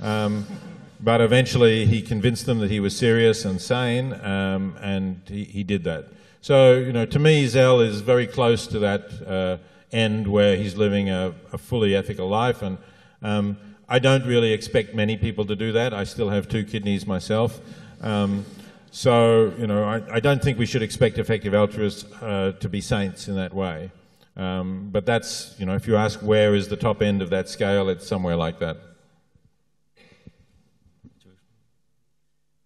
um, 0.00 0.46
but 1.00 1.20
eventually 1.20 1.84
he 1.84 2.00
convinced 2.00 2.46
them 2.46 2.60
that 2.60 2.70
he 2.70 2.80
was 2.80 2.96
serious 2.96 3.44
and 3.44 3.60
sane, 3.60 4.14
um, 4.24 4.76
and 4.80 5.20
he, 5.26 5.44
he, 5.44 5.62
did 5.64 5.84
that. 5.84 6.06
So, 6.40 6.74
you 6.74 6.92
know, 6.92 7.04
to 7.04 7.18
me, 7.18 7.46
Zell 7.46 7.80
is 7.80 8.00
very 8.00 8.26
close 8.26 8.66
to 8.68 8.78
that 8.78 9.10
uh, 9.26 9.58
end 9.92 10.28
where 10.28 10.56
he's 10.56 10.76
living 10.76 11.10
a, 11.10 11.34
a 11.52 11.58
fully 11.58 11.94
ethical 11.94 12.28
life, 12.28 12.62
and 12.62 12.78
um, 13.22 13.58
I 13.88 13.98
don't 13.98 14.24
really 14.24 14.52
expect 14.52 14.94
many 14.94 15.16
people 15.16 15.44
to 15.46 15.56
do 15.56 15.72
that. 15.72 15.92
I 15.92 16.04
still 16.04 16.30
have 16.30 16.48
two 16.48 16.64
kidneys 16.64 17.06
myself. 17.06 17.60
So, 18.94 19.52
you 19.58 19.66
know, 19.66 19.82
I, 19.82 20.02
I, 20.08 20.20
don't 20.20 20.40
think 20.40 20.56
we 20.56 20.66
should 20.66 20.80
expect 20.80 21.18
effective 21.18 21.52
altruists 21.52 22.04
uh, 22.22 22.52
to 22.60 22.68
be 22.68 22.80
saints 22.80 23.26
in 23.26 23.34
that 23.34 23.52
way. 23.52 23.90
Um, 24.36 24.90
but 24.92 25.04
that's, 25.04 25.56
you 25.58 25.66
know, 25.66 25.74
if 25.74 25.88
you 25.88 25.96
ask 25.96 26.20
where 26.20 26.54
is 26.54 26.68
the 26.68 26.76
top 26.76 27.02
end 27.02 27.20
of 27.20 27.28
that 27.30 27.48
scale, 27.48 27.88
it's 27.88 28.06
somewhere 28.06 28.36
like 28.36 28.60
that. 28.60 28.76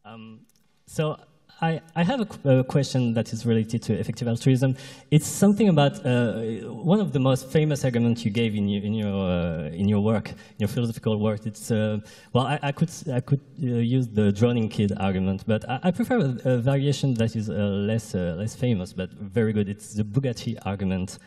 Um, 0.05 0.41
so 0.85 1.18
I, 1.61 1.81
I 1.97 2.05
have 2.05 2.21
a, 2.21 2.59
a, 2.59 2.65
question 2.65 3.15
that 3.15 3.33
is 3.33 3.45
related 3.45 3.83
to 3.83 3.99
effective 3.99 4.29
altruism. 4.29 4.77
It's 5.11 5.27
something 5.27 5.69
about 5.69 6.07
uh, 6.07 6.35
one 6.71 7.01
of 7.01 7.13
the 7.13 7.19
most 7.19 7.51
famous 7.51 7.85
arguments 7.85 8.25
you 8.25 8.31
gave 8.31 8.55
in 8.55 8.69
your 8.69 8.83
in 8.85 8.95
your 8.95 9.31
uh, 9.31 9.69
in 9.71 9.89
your 9.89 10.01
work, 10.01 10.29
in 10.31 10.59
your 10.59 10.69
philosophical 10.69 11.19
work. 11.19 11.47
It's 11.47 11.73
uh, 11.73 11.99
well, 12.33 12.47
I, 12.47 12.61
I, 12.63 12.73
could 12.73 12.91
I 13.13 13.21
could 13.21 13.41
uh, 13.61 13.67
use 13.67 14.07
the 14.07 14.31
drowning 14.31 14.69
kid 14.69 14.93
argument, 15.01 15.43
but 15.49 15.69
I, 15.69 15.81
I 15.85 15.91
prefer 15.91 16.19
a, 16.19 16.51
a, 16.53 16.59
variation 16.59 17.15
that 17.15 17.35
is 17.35 17.51
uh, 17.51 17.55
less 17.55 18.15
uh, 18.15 18.37
less 18.39 18.55
famous 18.55 18.93
but 18.93 19.11
very 19.15 19.53
good. 19.53 19.69
It's 19.69 19.95
the 19.95 20.05
Bugatti 20.05 20.59
argument. 20.65 21.19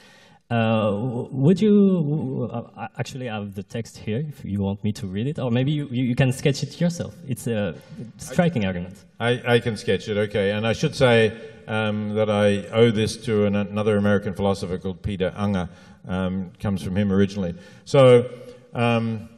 Uh, 0.51 1.27
would 1.31 1.61
you 1.61 2.49
uh, 2.51 2.87
actually 2.99 3.27
have 3.27 3.55
the 3.55 3.63
text 3.63 3.97
here 3.97 4.25
if 4.27 4.43
you 4.43 4.59
want 4.59 4.83
me 4.83 4.91
to 4.91 5.07
read 5.07 5.25
it? 5.25 5.39
Or 5.39 5.49
maybe 5.49 5.71
you, 5.71 5.87
you 5.87 6.13
can 6.13 6.33
sketch 6.33 6.61
it 6.61 6.81
yourself. 6.81 7.15
It's 7.25 7.47
a 7.47 7.73
striking 8.17 8.65
I, 8.65 8.67
argument. 8.67 8.95
I, 9.17 9.41
I, 9.47 9.59
can 9.59 9.77
sketch 9.77 10.09
it, 10.09 10.17
okay. 10.17 10.51
And 10.51 10.67
I 10.67 10.73
should 10.73 10.93
say 10.93 11.39
um, 11.67 12.15
that 12.15 12.29
I 12.29 12.65
owe 12.73 12.91
this 12.91 13.15
to 13.25 13.45
an, 13.45 13.55
another 13.55 13.95
American 13.95 14.33
philosopher 14.33 14.77
called 14.77 15.01
Peter 15.01 15.33
Unger. 15.37 15.69
Um, 16.05 16.51
comes 16.59 16.83
from 16.83 16.97
him 16.97 17.13
originally. 17.13 17.55
So 17.85 18.29
um, 18.73 19.29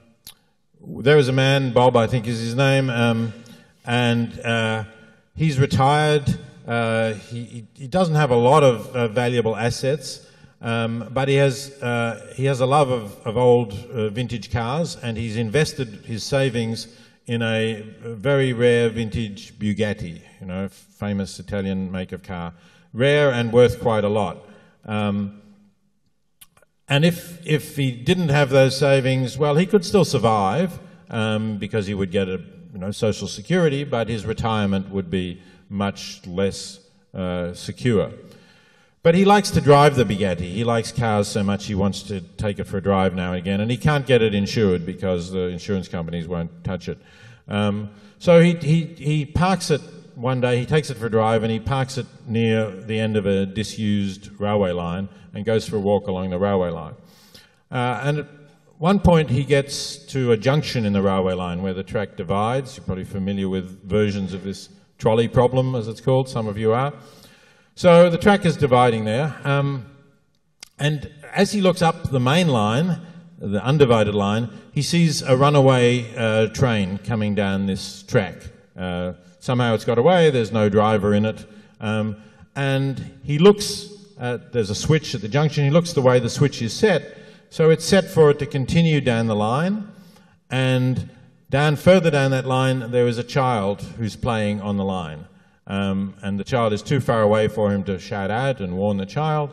there 0.81 1.17
is 1.17 1.27
a 1.27 1.33
man, 1.33 1.73
Bob, 1.73 1.95
I 1.95 2.07
think 2.07 2.27
is 2.27 2.39
his 2.39 2.55
name, 2.55 2.89
um, 2.89 3.33
and 3.85 4.39
uh, 4.39 4.85
he's 5.35 5.59
retired. 5.59 6.39
Uh, 6.65 7.13
he, 7.13 7.67
he, 7.73 7.87
doesn't 7.87 8.15
have 8.15 8.31
a 8.31 8.35
lot 8.35 8.63
of 8.63 8.95
uh, 8.95 9.09
valuable 9.09 9.55
assets. 9.55 10.25
Um, 10.63 11.09
but 11.11 11.27
he 11.27 11.35
has, 11.35 11.71
uh, 11.83 12.33
he 12.35 12.45
has 12.45 12.61
a 12.61 12.65
love 12.65 12.89
of, 12.89 13.27
of 13.27 13.35
old 13.35 13.73
uh, 13.73 14.07
vintage 14.07 14.49
cars 14.49 14.95
and 14.95 15.17
he's 15.17 15.35
invested 15.35 16.05
his 16.05 16.23
savings 16.23 16.87
in 17.25 17.41
a, 17.41 17.85
very 18.01 18.53
rare 18.53 18.89
vintage 18.89 19.59
Bugatti, 19.59 20.21
you 20.39 20.47
know, 20.47 20.69
famous 20.69 21.37
Italian 21.37 21.91
make 21.91 22.13
of 22.13 22.23
car. 22.23 22.53
Rare 22.93 23.31
and 23.31 23.51
worth 23.51 23.81
quite 23.81 24.05
a 24.05 24.09
lot. 24.09 24.37
Um, 24.85 25.41
and 26.87 27.03
if, 27.03 27.45
if 27.45 27.75
he 27.75 27.91
didn't 27.91 28.29
have 28.29 28.49
those 28.49 28.77
savings, 28.77 29.37
well, 29.37 29.55
he 29.55 29.65
could 29.65 29.83
still 29.83 30.05
survive 30.05 30.79
um, 31.09 31.57
because 31.57 31.87
he 31.87 31.93
would 31.93 32.11
get 32.11 32.29
a 32.29 32.41
you 32.71 32.79
know, 32.79 32.91
social 32.91 33.27
security, 33.27 33.83
but 33.83 34.07
his 34.07 34.25
retirement 34.25 34.89
would 34.89 35.09
be 35.09 35.41
much 35.69 36.25
less 36.25 36.79
uh, 37.13 37.53
secure. 37.53 38.11
But 39.03 39.15
he 39.15 39.25
likes 39.25 39.51
to 39.51 39.59
drive 39.59 39.97
the 39.97 40.05
Bugatti. 40.05 40.49
He 40.49 40.63
likes 40.63 40.93
cars 40.93 41.27
so 41.27 41.43
much 41.43 41.65
he 41.65 41.75
wants 41.75 42.03
to 42.03 42.21
take 42.21 42.57
it 42.57 42.63
for 42.63 42.77
a 42.77 42.81
drive 42.81 43.13
now 43.13 43.33
and 43.33 43.37
again, 43.37 43.59
and 43.59 43.69
he 43.69 43.75
can't 43.75 44.07
get 44.07 44.21
it 44.21 44.33
insured 44.33 44.85
because 44.85 45.29
the 45.29 45.49
insurance 45.49 45.89
companies 45.89 46.25
won't 46.25 46.63
touch 46.63 46.87
it. 46.87 46.97
Um, 47.49 47.89
so 48.17 48.39
he, 48.39 48.53
he, 48.53 48.85
he 48.85 49.25
parks 49.25 49.69
it 49.71 49.81
one 50.15 50.39
day, 50.39 50.57
he 50.57 50.65
takes 50.65 50.89
it 50.89 50.95
for 50.95 51.07
a 51.07 51.11
drive, 51.11 51.43
and 51.43 51.51
he 51.51 51.59
parks 51.59 51.97
it 51.97 52.05
near 52.25 52.71
the 52.71 52.97
end 52.97 53.17
of 53.17 53.25
a 53.25 53.45
disused 53.45 54.29
railway 54.39 54.71
line 54.71 55.09
and 55.33 55.43
goes 55.43 55.67
for 55.67 55.75
a 55.75 55.81
walk 55.81 56.07
along 56.07 56.29
the 56.29 56.39
railway 56.39 56.69
line. 56.69 56.93
Uh, 57.69 57.99
and 58.03 58.19
at 58.19 58.27
one 58.77 59.01
point, 59.01 59.29
he 59.29 59.43
gets 59.43 59.97
to 59.97 60.31
a 60.31 60.37
junction 60.37 60.85
in 60.85 60.93
the 60.93 61.01
railway 61.01 61.33
line 61.33 61.61
where 61.61 61.73
the 61.73 61.83
track 61.83 62.15
divides. 62.15 62.77
You're 62.77 62.85
probably 62.85 63.03
familiar 63.03 63.49
with 63.49 63.83
versions 63.83 64.33
of 64.33 64.45
this 64.45 64.69
trolley 64.97 65.27
problem, 65.27 65.75
as 65.75 65.89
it's 65.89 65.99
called, 65.99 66.29
some 66.29 66.47
of 66.47 66.57
you 66.57 66.71
are. 66.71 66.93
So 67.75 68.11
the 68.11 68.19
track 68.19 68.45
is 68.45 68.55
dividing 68.55 69.05
there. 69.05 69.35
Um, 69.43 69.87
and 70.77 71.09
as 71.33 71.51
he 71.51 71.59
looks 71.59 71.81
up 71.81 72.11
the 72.11 72.19
main 72.19 72.47
line, 72.47 73.01
the 73.39 73.63
undivided 73.63 74.13
line, 74.13 74.49
he 74.71 74.83
sees 74.83 75.23
a 75.23 75.35
runaway 75.35 76.15
uh, 76.15 76.49
train 76.49 76.99
coming 76.99 77.33
down 77.33 77.65
this 77.65 78.03
track. 78.03 78.35
Uh, 78.77 79.13
somehow 79.39 79.73
it's 79.73 79.85
got 79.85 79.97
away, 79.97 80.29
there's 80.29 80.51
no 80.51 80.69
driver 80.69 81.15
in 81.15 81.25
it. 81.25 81.45
Um, 81.79 82.17
and 82.55 83.19
he 83.23 83.39
looks 83.39 83.89
at, 84.19 84.53
there's 84.53 84.69
a 84.69 84.75
switch 84.75 85.15
at 85.15 85.21
the 85.21 85.27
junction, 85.27 85.63
he 85.63 85.71
looks 85.71 85.93
the 85.93 86.01
way 86.01 86.19
the 86.19 86.29
switch 86.29 86.61
is 86.61 86.73
set. 86.73 87.17
So 87.49 87.71
it's 87.71 87.85
set 87.85 88.05
for 88.05 88.29
it 88.29 88.37
to 88.37 88.45
continue 88.45 89.01
down 89.01 89.25
the 89.25 89.35
line. 89.35 89.87
And 90.51 91.09
down 91.49 91.77
further 91.77 92.11
down 92.11 92.29
that 92.31 92.45
line, 92.45 92.91
there 92.91 93.07
is 93.07 93.17
a 93.17 93.23
child 93.23 93.81
who's 93.97 94.15
playing 94.15 94.61
on 94.61 94.77
the 94.77 94.85
line 94.85 95.25
um, 95.67 96.15
and 96.21 96.39
the 96.39 96.43
child 96.43 96.73
is 96.73 96.81
too 96.81 96.99
far 96.99 97.21
away 97.21 97.47
for 97.47 97.71
him 97.71 97.83
to 97.85 97.97
shout 97.99 98.31
out 98.31 98.59
and 98.59 98.77
warn 98.77 98.97
the 98.97 99.05
child. 99.05 99.51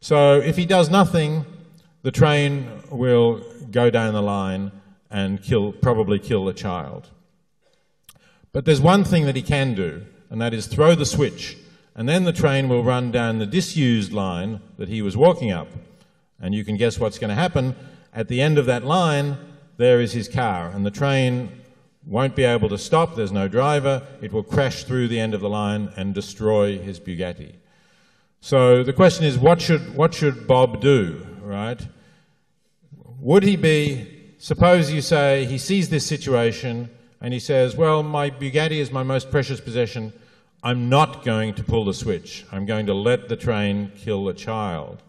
So 0.00 0.40
if 0.40 0.56
he 0.56 0.66
does 0.66 0.90
nothing, 0.90 1.44
the 2.02 2.10
train 2.10 2.66
will 2.90 3.44
go 3.70 3.90
down 3.90 4.14
the 4.14 4.22
line 4.22 4.72
and 5.10 5.42
kill, 5.42 5.72
probably 5.72 6.18
kill 6.18 6.44
the 6.44 6.52
child. 6.52 7.08
But 8.52 8.64
there's 8.64 8.80
one 8.80 9.04
thing 9.04 9.26
that 9.26 9.36
he 9.36 9.42
can 9.42 9.74
do, 9.74 10.06
and 10.28 10.40
that 10.40 10.54
is 10.54 10.66
throw 10.66 10.94
the 10.94 11.06
switch, 11.06 11.56
and 11.94 12.08
then 12.08 12.24
the 12.24 12.32
train 12.32 12.68
will 12.68 12.82
run 12.82 13.10
down 13.10 13.38
the 13.38 13.46
disused 13.46 14.12
line 14.12 14.60
that 14.78 14.88
he 14.88 15.02
was 15.02 15.16
walking 15.16 15.50
up. 15.52 15.68
And 16.40 16.54
you 16.54 16.64
can 16.64 16.76
guess 16.76 16.98
what's 16.98 17.18
going 17.18 17.28
to 17.28 17.34
happen. 17.34 17.76
At 18.14 18.28
the 18.28 18.40
end 18.40 18.56
of 18.56 18.66
that 18.66 18.84
line, 18.84 19.36
there 19.76 20.00
is 20.00 20.12
his 20.12 20.28
car, 20.28 20.68
and 20.68 20.86
the 20.86 20.90
train 20.90 21.59
won't 22.06 22.34
be 22.34 22.44
able 22.44 22.68
to 22.68 22.78
stop, 22.78 23.14
there's 23.14 23.32
no 23.32 23.48
driver, 23.48 24.02
it 24.22 24.32
will 24.32 24.42
crash 24.42 24.84
through 24.84 25.08
the 25.08 25.20
end 25.20 25.34
of 25.34 25.40
the 25.40 25.48
line 25.48 25.92
and 25.96 26.14
destroy 26.14 26.78
his 26.78 26.98
Bugatti. 26.98 27.54
So 28.40 28.82
the 28.82 28.92
question 28.92 29.24
is, 29.24 29.38
what 29.38 29.60
should, 29.60 29.94
what 29.94 30.14
should 30.14 30.46
Bob 30.46 30.80
do, 30.80 31.26
right? 31.42 31.86
Would 33.20 33.42
he 33.42 33.56
be, 33.56 34.32
suppose 34.38 34.90
you 34.90 35.02
say 35.02 35.44
he 35.44 35.58
sees 35.58 35.90
this 35.90 36.06
situation 36.06 36.88
and 37.20 37.34
he 37.34 37.40
says, 37.40 37.76
well, 37.76 38.02
my 38.02 38.30
Bugatti 38.30 38.78
is 38.78 38.90
my 38.90 39.02
most 39.02 39.30
precious 39.30 39.60
possession, 39.60 40.12
I'm 40.62 40.88
not 40.88 41.22
going 41.22 41.54
to 41.54 41.64
pull 41.64 41.84
the 41.84 41.94
switch. 41.94 42.46
I'm 42.50 42.64
going 42.64 42.86
to 42.86 42.94
let 42.94 43.28
the 43.28 43.36
train 43.36 43.92
kill 43.96 44.24
the 44.24 44.34
child. 44.34 45.02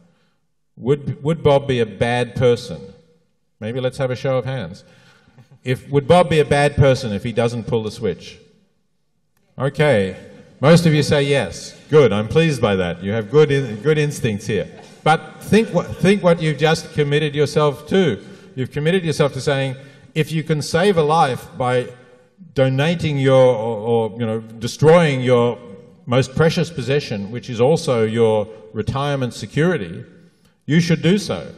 Would, 0.78 1.24
would 1.24 1.44
Bob 1.44 1.68
be 1.68 1.80
a 1.80 1.86
bad 1.86 2.36
person? 2.36 2.82
Maybe 3.60 3.80
let's 3.80 3.98
have 3.98 4.12
a 4.12 4.16
show 4.16 4.38
of 4.38 4.46
hands. 4.46 4.84
If, 5.64 5.90
would 5.90 6.08
Bob 6.08 6.30
be 6.30 6.40
a 6.40 6.46
bad 6.46 6.76
person 6.76 7.14
if 7.14 7.24
he 7.24 7.32
doesn't 7.32 7.66
pull 7.66 7.84
the 7.84 7.92
switch? 7.92 8.40
Okay. 9.58 10.16
Most 10.60 10.86
of 10.86 10.94
you 10.94 11.04
say 11.04 11.24
yes. 11.24 11.80
Good. 11.90 12.12
I'm 12.12 12.28
pleased 12.28 12.62
by 12.62 12.76
that. 12.76 13.04
You 13.04 13.12
have 13.12 13.30
good, 13.30 13.52
in, 13.52 13.78
good 13.78 13.98
instincts 13.98 14.48
here. 14.48 14.68
But 15.04 15.42
think 15.42 15.70
what, 15.70 15.88
think 15.98 16.24
what 16.24 16.42
you've 16.42 16.58
just 16.58 16.94
committed 16.94 17.36
yourself 17.36 17.88
to. 17.88 18.24
You've 18.56 18.72
committed 18.72 19.04
yourself 19.04 19.34
to 19.34 19.42
saying, 19.42 19.76
if 20.14 20.32
you 20.32 20.44
can 20.44 20.62
save 20.62 20.98
a 20.98 21.04
life 21.04 21.48
by 21.58 21.88
donating 22.54 23.18
your, 23.18 23.44
or, 23.44 23.78
or 23.78 24.20
you 24.20 24.26
know, 24.26 24.40
destroying 24.40 25.22
your 25.22 25.58
most 26.06 26.36
precious 26.36 26.70
possession, 26.70 27.32
which 27.32 27.50
is 27.50 27.62
also 27.62 28.04
your 28.04 28.48
retirement 28.74 29.34
security, 29.34 30.04
you 30.66 30.80
should 30.80 31.02
do 31.02 31.18
so. 31.18 31.54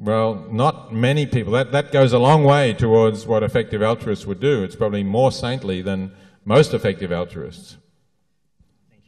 Well, 0.00 0.46
not 0.50 0.94
many 0.94 1.26
people. 1.26 1.52
That, 1.52 1.72
that 1.72 1.92
goes 1.92 2.14
a 2.14 2.18
long 2.18 2.42
way 2.42 2.72
towards 2.72 3.26
what 3.26 3.42
effective 3.42 3.82
altruists 3.82 4.24
would 4.24 4.40
do. 4.40 4.62
It's 4.62 4.74
probably 4.74 5.04
more 5.04 5.30
saintly 5.30 5.82
than 5.82 6.12
most 6.46 6.72
effective 6.72 7.12
altruists. 7.12 7.76
Thank 8.88 9.04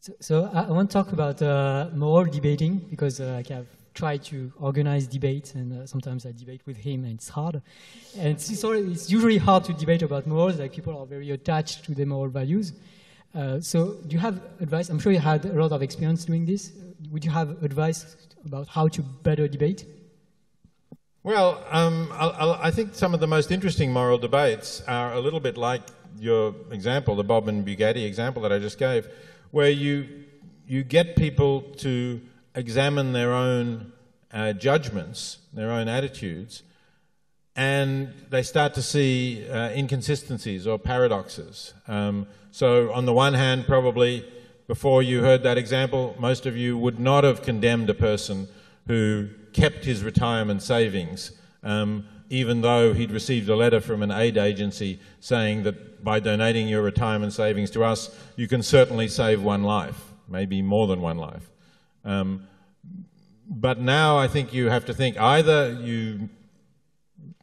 So, 0.00 0.12
so 0.18 0.50
I 0.54 0.70
want 0.70 0.90
to 0.90 0.94
talk 0.94 1.12
about 1.12 1.42
uh, 1.42 1.90
moral 1.94 2.24
debating 2.24 2.78
because 2.78 3.20
uh, 3.20 3.34
like 3.36 3.50
I've 3.50 3.68
tried 3.92 4.24
to 4.24 4.50
organize 4.58 5.06
debates 5.06 5.52
and 5.56 5.82
uh, 5.82 5.86
sometimes 5.86 6.24
I 6.24 6.32
debate 6.32 6.62
with 6.64 6.78
him 6.78 7.04
and 7.04 7.12
it's 7.12 7.28
hard. 7.28 7.60
And 8.16 8.28
it's, 8.28 8.58
sorry, 8.58 8.80
it's 8.80 9.10
usually 9.10 9.36
hard 9.36 9.64
to 9.64 9.74
debate 9.74 10.00
about 10.00 10.26
morals, 10.26 10.58
like 10.58 10.72
people 10.72 10.96
are 10.98 11.04
very 11.04 11.30
attached 11.32 11.84
to 11.84 11.94
their 11.94 12.06
moral 12.06 12.30
values. 12.30 12.72
Uh, 13.34 13.60
so 13.60 13.92
do 14.06 14.14
you 14.14 14.20
have 14.20 14.40
advice? 14.58 14.88
I'm 14.88 14.98
sure 14.98 15.12
you 15.12 15.18
had 15.18 15.44
a 15.44 15.52
lot 15.52 15.72
of 15.72 15.82
experience 15.82 16.24
doing 16.24 16.46
this. 16.46 16.72
Would 17.10 17.26
you 17.26 17.30
have 17.30 17.62
advice 17.62 18.16
about 18.44 18.68
how 18.68 18.88
to 18.88 19.02
better 19.02 19.48
debate? 19.48 19.86
Well, 21.22 21.64
um, 21.70 22.10
I, 22.12 22.58
I 22.64 22.70
think 22.70 22.94
some 22.94 23.14
of 23.14 23.20
the 23.20 23.28
most 23.28 23.52
interesting 23.52 23.92
moral 23.92 24.18
debates 24.18 24.82
are 24.88 25.12
a 25.12 25.20
little 25.20 25.38
bit 25.40 25.56
like 25.56 25.82
your 26.18 26.54
example, 26.70 27.14
the 27.14 27.24
Bob 27.24 27.48
and 27.48 27.64
Bugatti 27.64 28.04
example 28.04 28.42
that 28.42 28.52
I 28.52 28.58
just 28.58 28.78
gave 28.78 29.08
where 29.52 29.70
you, 29.70 30.24
you 30.66 30.82
get 30.82 31.14
people 31.14 31.62
to 31.78 32.20
examine 32.54 33.12
their 33.12 33.32
own 33.32 33.92
uh, 34.32 34.52
judgments, 34.54 35.38
their 35.52 35.70
own 35.70 35.88
attitudes, 35.88 36.62
and 37.54 38.12
they 38.30 38.42
start 38.42 38.74
to 38.74 38.82
see 38.82 39.46
uh, 39.48 39.70
inconsistencies 39.70 40.66
or 40.66 40.78
paradoxes. 40.78 41.74
Um, 41.86 42.26
so, 42.50 42.92
on 42.92 43.04
the 43.04 43.12
one 43.12 43.34
hand, 43.34 43.66
probably 43.66 44.24
before 44.66 45.02
you 45.02 45.22
heard 45.22 45.42
that 45.42 45.58
example, 45.58 46.14
most 46.18 46.46
of 46.46 46.56
you 46.56 46.78
would 46.78 46.98
not 46.98 47.24
have 47.24 47.42
condemned 47.42 47.90
a 47.90 47.94
person 47.94 48.48
who 48.86 49.28
kept 49.52 49.84
his 49.84 50.02
retirement 50.02 50.62
savings, 50.62 51.32
um, 51.62 52.06
even 52.30 52.62
though 52.62 52.94
he'd 52.94 53.10
received 53.10 53.48
a 53.48 53.56
letter 53.56 53.80
from 53.80 54.02
an 54.02 54.10
aid 54.10 54.36
agency 54.36 54.98
saying 55.20 55.62
that 55.64 56.02
by 56.02 56.18
donating 56.18 56.68
your 56.68 56.82
retirement 56.82 57.32
savings 57.32 57.70
to 57.70 57.84
us, 57.84 58.16
you 58.36 58.48
can 58.48 58.62
certainly 58.62 59.08
save 59.08 59.42
one 59.42 59.62
life, 59.62 60.12
maybe 60.28 60.62
more 60.62 60.86
than 60.86 61.00
one 61.00 61.18
life. 61.18 61.50
Um, 62.04 62.46
but 63.48 63.78
now 63.78 64.16
I 64.16 64.28
think 64.28 64.52
you 64.54 64.70
have 64.70 64.86
to 64.86 64.94
think 64.94 65.20
either 65.20 65.72
you 65.72 66.28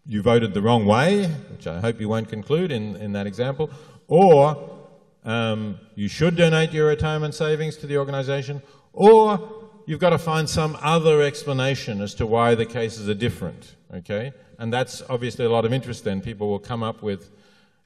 you 0.06 0.24
voted 0.24 0.56
the 0.56 0.62
wrong 0.62 0.88
way, 0.88 1.28
which 1.52 1.68
I 1.68 1.80
hope 1.80 2.02
you 2.02 2.10
won't 2.10 2.30
conclude 2.30 2.72
in, 2.72 2.96
in 2.96 3.12
that 3.12 3.28
example, 3.28 3.70
or 4.08 4.79
um, 5.24 5.80
you 5.96 6.08
should 6.08 6.36
donate 6.36 6.72
your 6.72 6.88
retirement 6.88 7.36
savings 7.36 7.78
to 7.78 7.88
the 7.88 7.98
organization, 7.98 8.62
or 8.94 9.70
you've 9.86 10.00
got 10.00 10.12
to 10.12 10.18
find 10.18 10.50
some 10.50 10.78
other 10.82 11.22
explanation 11.22 12.02
as 12.02 12.14
to 12.16 12.26
why 12.26 12.56
the 12.56 12.66
cases 12.66 13.10
are 13.10 13.14
different, 13.14 13.76
okay? 13.94 14.34
And 14.58 14.72
that's 14.72 15.02
obviously 15.10 15.46
a 15.46 15.50
lot 15.50 15.66
of 15.66 15.74
interest 15.74 16.04
then. 16.04 16.22
People 16.22 16.50
will 16.50 16.60
come 16.60 16.84
up 16.84 17.02
with 17.02 17.32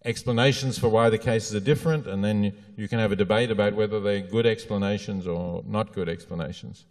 explanations 0.05 0.77
for 0.77 0.89
why 0.89 1.09
the 1.09 1.17
cases 1.17 1.55
are 1.55 1.59
different, 1.59 2.07
and 2.07 2.23
then 2.23 2.53
you 2.75 2.87
can 2.87 2.99
have 2.99 3.11
a 3.11 3.15
debate 3.15 3.51
about 3.51 3.73
whether 3.73 3.99
they're 3.99 4.19
good 4.21 4.45
explanations 4.45 5.27
or 5.27 5.63
not 5.65 5.93
good 5.93 6.09
explanations. 6.09 6.85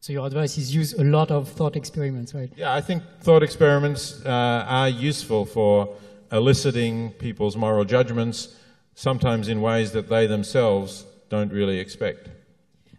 So 0.00 0.12
your 0.12 0.26
advice 0.26 0.56
is 0.58 0.74
use 0.74 0.92
a 0.92 1.02
lot 1.02 1.30
of 1.30 1.48
thought 1.48 1.74
experiments, 1.74 2.34
right? 2.34 2.52
Yeah, 2.56 2.72
I 2.72 2.80
think 2.80 3.02
thought 3.20 3.42
experiments 3.42 4.24
uh, 4.24 4.64
are 4.68 4.88
useful 4.88 5.44
for 5.44 5.96
eliciting 6.30 7.10
people's 7.12 7.56
moral 7.56 7.84
judgments, 7.84 8.54
sometimes 8.98 9.46
in 9.46 9.60
ways 9.60 9.92
that 9.92 10.08
they 10.08 10.26
themselves 10.26 11.06
don't 11.28 11.52
really 11.52 11.78
expect. 11.78 12.28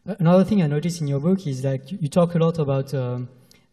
Another 0.06 0.46
thing 0.46 0.62
I 0.62 0.68
noticed 0.68 1.02
in 1.02 1.08
your 1.10 1.20
book 1.20 1.46
is 1.46 1.62
that 1.64 1.92
you 1.92 2.08
talk 2.08 2.36
a 2.36 2.38
lot 2.38 2.58
about 2.58 2.94
um, 2.94 3.28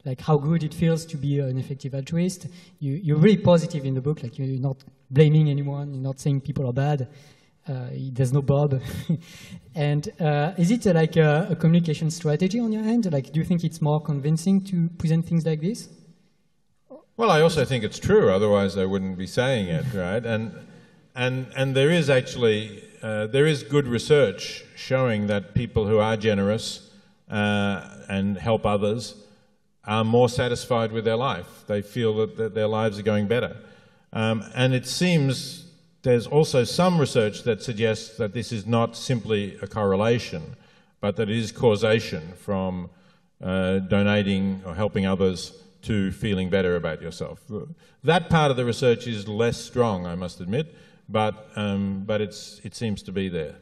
like 0.04 0.20
how 0.20 0.36
good 0.36 0.64
it 0.64 0.74
feels 0.74 1.06
to 1.06 1.16
be 1.16 1.38
an 1.38 1.56
effective 1.56 1.94
altruist. 1.94 2.48
You, 2.80 2.94
you're 2.94 3.16
really 3.16 3.36
positive 3.36 3.84
in 3.84 3.94
the 3.94 4.00
book, 4.00 4.24
like 4.24 4.38
you're 4.38 4.58
not 4.58 4.78
blaming 5.08 5.48
anyone, 5.48 5.94
you're 5.94 6.02
not 6.02 6.18
saying 6.18 6.40
people 6.40 6.66
are 6.68 6.72
bad. 6.72 7.06
Uh, 7.68 7.90
there's 8.12 8.32
no 8.32 8.42
Bob. 8.42 8.80
and 9.76 10.08
uh, 10.20 10.52
is 10.58 10.72
it 10.72 10.84
uh, 10.84 10.94
like 10.94 11.16
a, 11.16 11.46
a, 11.50 11.56
communication 11.56 12.10
strategy 12.10 12.58
on 12.58 12.72
your 12.72 12.82
end? 12.82 13.10
Like, 13.12 13.32
do 13.32 13.38
you 13.38 13.44
think 13.44 13.62
it's 13.62 13.80
more 13.80 14.00
convincing 14.00 14.64
to 14.64 14.88
present 14.98 15.26
things 15.26 15.46
like 15.46 15.60
this? 15.60 15.88
Well, 17.16 17.30
I 17.30 17.40
also 17.40 17.64
think 17.64 17.84
it's 17.84 18.00
true. 18.00 18.30
Otherwise, 18.30 18.76
I 18.76 18.84
wouldn't 18.84 19.16
be 19.16 19.26
saying 19.26 19.68
it, 19.68 19.84
right? 19.94 20.24
And 20.24 20.52
and 21.16 21.46
and 21.56 21.74
there 21.74 21.90
is 21.90 22.08
actually 22.10 22.84
uh, 23.02 23.26
there 23.26 23.46
is 23.46 23.62
good 23.62 23.88
research 23.88 24.64
showing 24.76 25.26
that 25.26 25.54
people 25.54 25.86
who 25.86 25.98
are 25.98 26.16
generous 26.16 26.90
uh, 27.30 27.80
and 28.08 28.36
help 28.36 28.66
others 28.66 29.14
are 29.84 30.04
more 30.04 30.28
satisfied 30.28 30.92
with 30.92 31.04
their 31.04 31.16
life. 31.16 31.64
They 31.66 31.80
feel 31.80 32.16
that, 32.16 32.36
that 32.36 32.54
their 32.54 32.66
lives 32.66 32.98
are 32.98 33.02
going 33.02 33.26
better. 33.28 33.56
Um, 34.12 34.44
and 34.54 34.74
it 34.74 34.86
seems 34.86 35.66
there's 36.02 36.26
also 36.26 36.64
some 36.64 37.00
research 37.00 37.42
that 37.44 37.62
suggests 37.62 38.16
that 38.18 38.32
this 38.32 38.52
is 38.52 38.66
not 38.66 38.96
simply 38.96 39.58
a 39.62 39.66
correlation, 39.66 40.56
but 41.00 41.16
that 41.16 41.28
it 41.30 41.36
is 41.36 41.52
causation 41.52 42.32
from 42.36 42.90
uh, 43.42 43.78
donating 43.80 44.62
or 44.64 44.74
helping 44.74 45.06
others 45.06 45.52
to 45.82 46.10
feeling 46.12 46.50
better 46.50 46.76
about 46.76 47.00
yourself. 47.00 47.40
That 48.02 48.28
part 48.28 48.50
of 48.50 48.56
the 48.56 48.64
research 48.64 49.06
is 49.06 49.28
less 49.28 49.56
strong, 49.56 50.06
I 50.06 50.14
must 50.14 50.40
admit, 50.40 50.74
but, 51.08 51.48
um, 51.56 52.04
but 52.06 52.20
it's, 52.20 52.60
it 52.64 52.74
seems 52.74 53.02
to 53.04 53.12
be 53.12 53.28
there. 53.28 53.56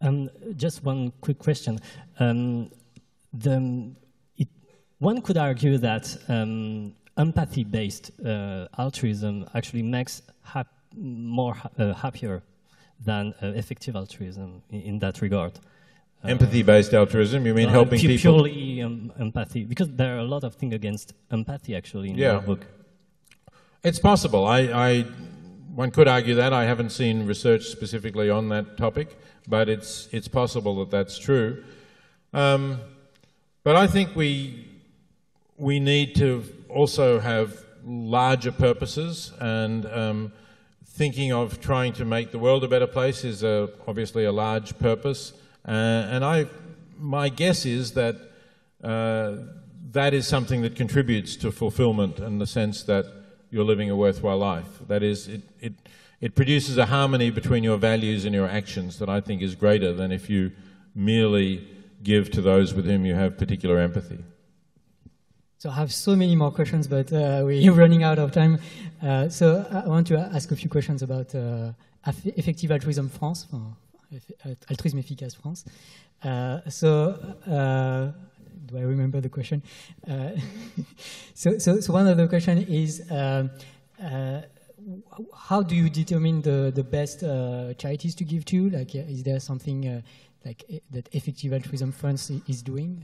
Um, 0.00 0.28
just 0.56 0.84
one 0.84 1.12
quick 1.20 1.38
question. 1.38 1.78
Um, 2.18 2.70
the, 3.32 3.90
one 4.98 5.20
could 5.20 5.36
argue 5.36 5.78
that 5.78 6.16
um, 6.28 6.94
empathy-based 7.16 8.10
uh, 8.24 8.66
altruism 8.78 9.46
actually 9.54 9.82
makes 9.82 10.22
hap 10.42 10.68
more 10.94 11.54
ha 11.54 11.68
uh, 11.78 11.92
happier 11.92 12.42
than 13.04 13.34
uh, 13.42 13.48
effective 13.48 13.94
altruism 13.96 14.62
in, 14.70 14.80
in 14.80 14.98
that 14.98 15.20
regard. 15.20 15.52
Uh, 16.24 16.28
empathy-based 16.28 16.94
altruism? 16.94 17.46
You 17.46 17.54
mean 17.54 17.68
helping 17.68 18.00
purely 18.00 18.16
people? 18.16 18.44
Purely 18.44 18.82
um, 18.82 19.12
empathy, 19.20 19.64
because 19.64 19.90
there 19.90 20.16
are 20.16 20.20
a 20.20 20.24
lot 20.24 20.44
of 20.44 20.54
things 20.54 20.74
against 20.74 21.12
empathy 21.30 21.74
actually 21.76 22.10
in 22.10 22.16
yeah. 22.16 22.32
your 22.32 22.40
book. 22.40 22.66
It's 23.82 23.98
possible. 23.98 24.46
I, 24.46 24.60
I, 24.60 25.04
one 25.76 25.90
could 25.90 26.08
argue 26.08 26.34
that. 26.36 26.54
I 26.54 26.64
haven't 26.64 26.88
seen 26.88 27.26
research 27.26 27.66
specifically 27.66 28.30
on 28.30 28.48
that 28.48 28.78
topic, 28.78 29.14
but 29.46 29.68
it's 29.68 30.08
it's 30.10 30.26
possible 30.26 30.76
that 30.76 30.90
that's 30.90 31.18
true. 31.18 31.62
Um, 32.32 32.80
but 33.62 33.76
I 33.76 33.86
think 33.86 34.16
we 34.16 34.68
we 35.58 35.78
need 35.78 36.14
to 36.14 36.44
also 36.70 37.20
have 37.20 37.62
larger 37.84 38.52
purposes 38.52 39.32
and 39.38 39.84
um, 39.84 40.32
thinking 40.86 41.30
of 41.30 41.60
trying 41.60 41.92
to 41.92 42.06
make 42.06 42.30
the 42.30 42.38
world 42.38 42.64
a 42.64 42.68
better 42.68 42.86
place 42.86 43.22
is 43.22 43.42
a, 43.42 43.68
obviously 43.86 44.24
a 44.24 44.32
large 44.32 44.78
purpose. 44.78 45.34
Uh, 45.68 45.70
and 45.70 46.24
I, 46.24 46.46
my 46.98 47.28
guess 47.28 47.66
is 47.66 47.92
that 47.92 48.16
uh, 48.82 49.36
that 49.92 50.14
is 50.14 50.26
something 50.26 50.62
that 50.62 50.74
contributes 50.74 51.36
to 51.36 51.52
fulfillment 51.52 52.18
in 52.18 52.38
the 52.38 52.46
sense 52.46 52.82
that 52.84 53.06
you're 53.50 53.64
living 53.64 53.90
a 53.90 53.96
worthwhile 53.96 54.38
life. 54.38 54.68
That 54.88 55.02
is, 55.02 55.28
it, 55.28 55.42
it, 55.60 55.74
it 56.20 56.34
produces 56.34 56.78
a 56.78 56.86
harmony 56.86 57.30
between 57.30 57.64
your 57.64 57.78
values 57.78 58.24
and 58.24 58.34
your 58.34 58.48
actions 58.48 58.98
that 58.98 59.08
I 59.08 59.20
think 59.20 59.42
is 59.42 59.54
greater 59.54 59.92
than 59.92 60.12
if 60.12 60.28
you 60.30 60.52
merely 60.94 61.66
give 62.02 62.30
to 62.30 62.40
those 62.40 62.74
with 62.74 62.86
whom 62.86 63.04
you 63.04 63.14
have 63.14 63.36
particular 63.38 63.78
empathy. 63.78 64.18
So 65.58 65.70
I 65.70 65.74
have 65.74 65.92
so 65.92 66.14
many 66.14 66.36
more 66.36 66.50
questions, 66.50 66.86
but 66.86 67.12
uh, 67.12 67.42
we're 67.44 67.72
running 67.72 68.02
out 68.02 68.18
of 68.18 68.32
time. 68.32 68.58
Uh, 69.02 69.28
so 69.28 69.66
I 69.70 69.88
want 69.88 70.06
to 70.08 70.18
ask 70.18 70.50
a 70.52 70.56
few 70.56 70.70
questions 70.70 71.02
about 71.02 71.34
uh, 71.34 71.72
Effective 72.06 72.70
Altruism 72.70 73.08
France, 73.08 73.46
Altruisme 74.70 74.98
Efficace 74.98 75.34
France. 75.34 75.64
Uh, 76.22 76.60
so 76.68 77.18
uh, 77.46 78.12
do 78.66 78.78
I 78.78 78.82
remember 78.82 79.20
the 79.20 79.28
question? 79.28 79.62
Uh, 80.08 80.30
so, 81.34 81.58
so, 81.58 81.80
so, 81.80 81.92
one 81.92 82.06
of 82.06 82.16
the 82.16 82.28
question 82.28 82.58
is, 82.58 83.02
um, 83.10 83.50
uh, 84.02 84.42
how 85.34 85.62
do 85.62 85.74
you 85.74 85.88
determine 85.88 86.42
the, 86.42 86.72
the 86.74 86.84
best 86.84 87.22
uh, 87.22 87.74
charities 87.74 88.14
to 88.16 88.24
give 88.24 88.44
to? 88.46 88.70
Like, 88.70 88.94
is 88.94 89.22
there 89.22 89.40
something 89.40 90.02
like 90.44 90.64
that 90.90 91.08
Effective 91.12 91.52
Altruism 91.52 91.92
France 91.92 92.30
is 92.46 92.62
doing? 92.62 93.02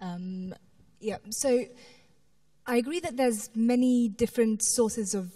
Um, 0.00 0.54
yeah, 1.00 1.18
so 1.30 1.64
I 2.66 2.76
agree 2.76 3.00
that 3.00 3.16
there's 3.16 3.50
many 3.54 4.08
different 4.08 4.62
sources 4.62 5.14
of 5.14 5.32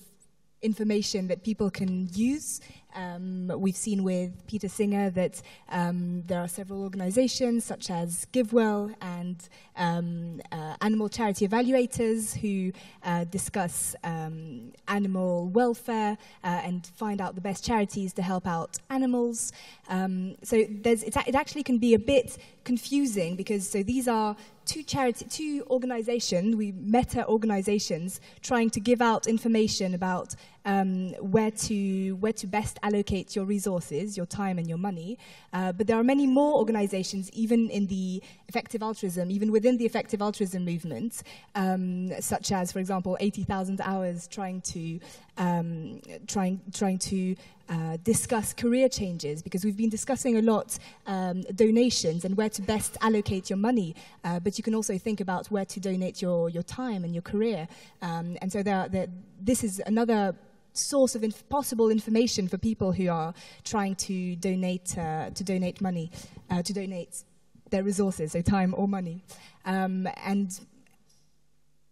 information 0.65 1.29
that 1.29 1.43
people 1.43 1.71
can 1.71 2.09
use 2.13 2.61
Um, 2.95 3.51
we've 3.57 3.77
seen 3.77 4.05
with 4.05 4.47
Peter 4.47 4.69
Singer 4.69 5.11
that 5.11 5.43
um, 5.69 6.23
there 6.27 6.41
are 6.41 6.49
several 6.49 6.83
organizations 6.83 7.65
such 7.65 7.91
as 7.91 8.27
GiveWell 8.33 8.95
and 9.01 9.37
um, 9.77 10.41
uh, 10.53 10.77
animal 10.81 11.09
charity 11.09 11.47
evaluators 11.49 12.37
who 12.37 12.73
uh, 13.03 13.25
discuss 13.25 13.97
um, 14.05 14.73
animal 14.87 15.49
welfare 15.49 16.17
uh, 16.45 16.47
and 16.47 16.87
find 16.87 17.21
out 17.21 17.35
the 17.35 17.41
best 17.41 17.65
charities 17.65 18.13
to 18.13 18.23
help 18.23 18.47
out 18.47 18.79
animals. 18.91 19.53
Um, 19.89 20.37
so 20.43 20.57
it 20.57 21.35
actually 21.35 21.65
can 21.65 21.79
be 21.79 21.95
a 21.95 21.99
bit 21.99 22.39
confusing 22.63 23.35
because 23.35 23.69
so 23.69 23.83
these 23.83 24.07
are 24.07 24.37
two 24.65 24.83
charity, 24.83 25.27
two 25.27 25.67
organizations, 25.69 26.57
we 26.57 26.73
meta 26.73 27.27
organizations, 27.27 28.21
trying 28.41 28.71
to 28.71 28.81
give 28.81 29.03
out 29.03 29.27
information 29.27 29.95
about 29.95 30.35
um, 30.65 31.11
where 31.15 31.51
to 31.51 32.13
where 32.17 32.33
to 32.33 32.47
best 32.47 32.79
allocate 32.83 33.37
your 33.37 33.45
resources, 33.45 34.17
your 34.17 34.27
time 34.27 34.59
and 34.59 34.69
your 34.69 34.79
money. 34.79 35.19
Uh, 35.53 35.73
but 35.73 35.87
there 35.87 35.99
are 35.99 36.05
many 36.05 36.27
more 36.27 36.59
organizations, 36.59 37.31
even 37.33 37.71
in 37.71 37.87
the 37.87 38.23
effective 38.49 38.83
altruism, 38.83 39.31
even 39.31 39.53
within 39.53 39.77
the 39.77 39.85
effective 39.85 40.23
altruism 40.23 40.65
movement, 40.65 41.23
um, 41.55 42.11
such 42.21 42.53
as, 42.53 42.73
for 42.73 42.79
example, 42.79 43.17
80,000 43.21 43.81
hours 43.81 44.27
trying 44.27 44.61
to 44.63 45.01
um, 45.37 46.01
trying 46.27 46.61
trying 46.73 46.99
to 46.99 47.35
uh, 47.69 47.97
discuss 48.05 48.53
career 48.53 48.89
changes 48.89 49.43
because 49.43 49.65
we've 49.65 49.77
been 49.77 49.89
discussing 49.89 50.37
a 50.37 50.43
lot 50.43 50.79
um, 51.07 51.41
donations 51.55 52.25
and 52.25 52.37
where 52.37 52.51
to 52.51 52.61
best 52.61 52.97
allocate 53.01 53.49
your 53.49 53.57
money, 53.57 53.95
uh, 54.25 54.39
but 54.39 54.59
you 54.59 54.63
can 54.63 54.75
also 54.75 54.99
think 54.99 55.21
about 55.21 55.47
where 55.51 55.65
to 55.65 55.81
donate 55.81 56.21
your, 56.21 56.51
your 56.51 56.63
time 56.63 57.05
and 57.05 57.15
your 57.15 57.23
career. 57.23 57.67
Um, 58.03 58.37
and 58.43 58.53
so 58.53 58.63
there, 58.63 58.87
there, 58.91 59.07
this 59.41 59.65
is 59.65 59.81
another 59.87 60.35
source 60.75 61.15
of 61.15 61.25
inf 61.25 61.49
possible 61.49 61.89
information 61.91 62.49
for 62.49 62.59
people 62.59 62.93
who 62.93 63.09
are 63.09 63.33
trying 63.65 63.95
to 63.95 64.37
donate, 64.37 64.97
uh, 64.99 65.31
to 65.31 65.45
donate 65.45 65.81
money, 65.81 66.11
uh, 66.51 66.63
to 66.63 66.73
donate 66.73 67.25
their 67.71 67.83
resources, 67.83 68.33
so 68.33 68.43
time 68.43 68.75
or 68.77 68.87
money. 68.87 69.23
Um, 69.65 70.07
and 70.25 70.61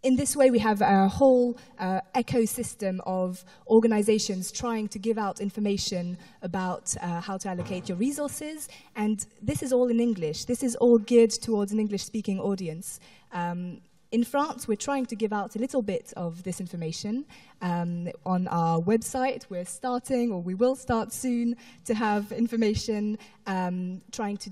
in 0.03 0.17
this 0.17 0.35
way, 0.35 0.51
we 0.51 0.59
have 0.59 0.81
a 0.81 1.09
whole 1.09 1.57
uh, 1.79 2.01
ecosystem 2.17 2.99
of 3.07 3.45
organizations 3.69 4.51
trying 4.51 4.89
to 4.89 4.99
give 4.99 5.17
out 5.17 5.41
information 5.41 6.19
about 6.43 6.95
uh, 7.01 7.21
how 7.21 7.39
to 7.39 7.49
allocate 7.49 7.89
your 7.89 7.99
resources. 7.99 8.69
And 8.97 9.25
this 9.41 9.63
is 9.63 9.73
all 9.73 9.89
in 9.89 10.01
English. 10.01 10.47
This 10.47 10.65
is 10.65 10.75
all 10.77 10.99
geared 10.99 11.31
towards 11.31 11.71
an 11.73 11.79
English-speaking 11.79 12.41
audience. 12.41 12.99
Um, 13.33 13.81
in 14.13 14.25
France, 14.25 14.69
we're 14.69 14.77
trying 14.77 15.07
to 15.07 15.17
give 15.17 15.33
out 15.33 15.57
a 15.57 15.59
little 15.59 15.81
bit 15.81 16.13
of 16.17 16.43
this 16.43 16.61
information. 16.61 17.25
Um, 17.63 18.11
on 18.27 18.47
our 18.49 18.79
website, 18.79 19.47
we're 19.49 19.65
starting, 19.65 20.31
or 20.31 20.43
we 20.43 20.55
will 20.55 20.77
start 20.77 21.13
soon, 21.13 21.57
to 21.87 21.95
have 21.95 22.31
information 22.31 23.19
um, 23.47 24.03
trying 24.13 24.37
to 24.37 24.51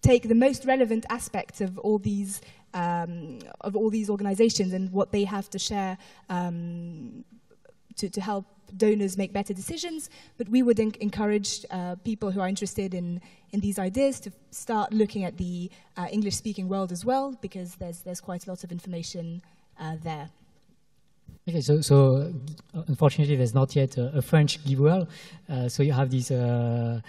take 0.00 0.26
the 0.28 0.34
most 0.34 0.64
relevant 0.64 1.04
aspects 1.10 1.60
of 1.60 1.78
all 1.78 1.98
these 1.98 2.40
um, 2.74 3.38
of 3.62 3.74
all 3.76 3.90
these 3.90 4.10
organizations 4.10 4.72
and 4.74 4.92
what 4.92 5.10
they 5.10 5.24
have 5.24 5.48
to 5.50 5.58
share 5.58 5.96
um, 6.28 7.24
to, 7.96 8.10
to, 8.10 8.20
help 8.20 8.44
donors 8.76 9.16
make 9.16 9.32
better 9.32 9.54
decisions. 9.54 10.10
But 10.36 10.48
we 10.48 10.62
would 10.62 10.78
encourage 10.78 11.64
uh, 11.70 11.96
people 12.04 12.30
who 12.30 12.40
are 12.40 12.48
interested 12.48 12.94
in, 12.94 13.20
in 13.52 13.60
these 13.60 13.78
ideas 13.78 14.20
to 14.20 14.32
start 14.50 14.92
looking 14.92 15.24
at 15.24 15.36
the 15.36 15.70
uh, 15.96 16.06
English-speaking 16.10 16.68
world 16.68 16.92
as 16.92 17.04
well, 17.04 17.36
because 17.40 17.76
there's, 17.76 18.00
there's 18.00 18.20
quite 18.20 18.46
a 18.46 18.50
lot 18.50 18.64
of 18.64 18.72
information 18.72 19.42
uh, 19.80 19.96
there. 20.02 20.30
Okay, 21.48 21.60
so, 21.62 21.80
so 21.80 22.30
uh, 22.74 22.82
unfortunately, 22.88 23.36
there's 23.36 23.54
not 23.54 23.74
yet 23.74 23.96
a, 23.96 24.18
a 24.18 24.22
French 24.22 24.62
GiveWell. 24.64 25.08
Uh, 25.48 25.68
so 25.68 25.82
you 25.82 25.92
have 25.92 26.10
these, 26.10 26.30
uh, 26.30 27.00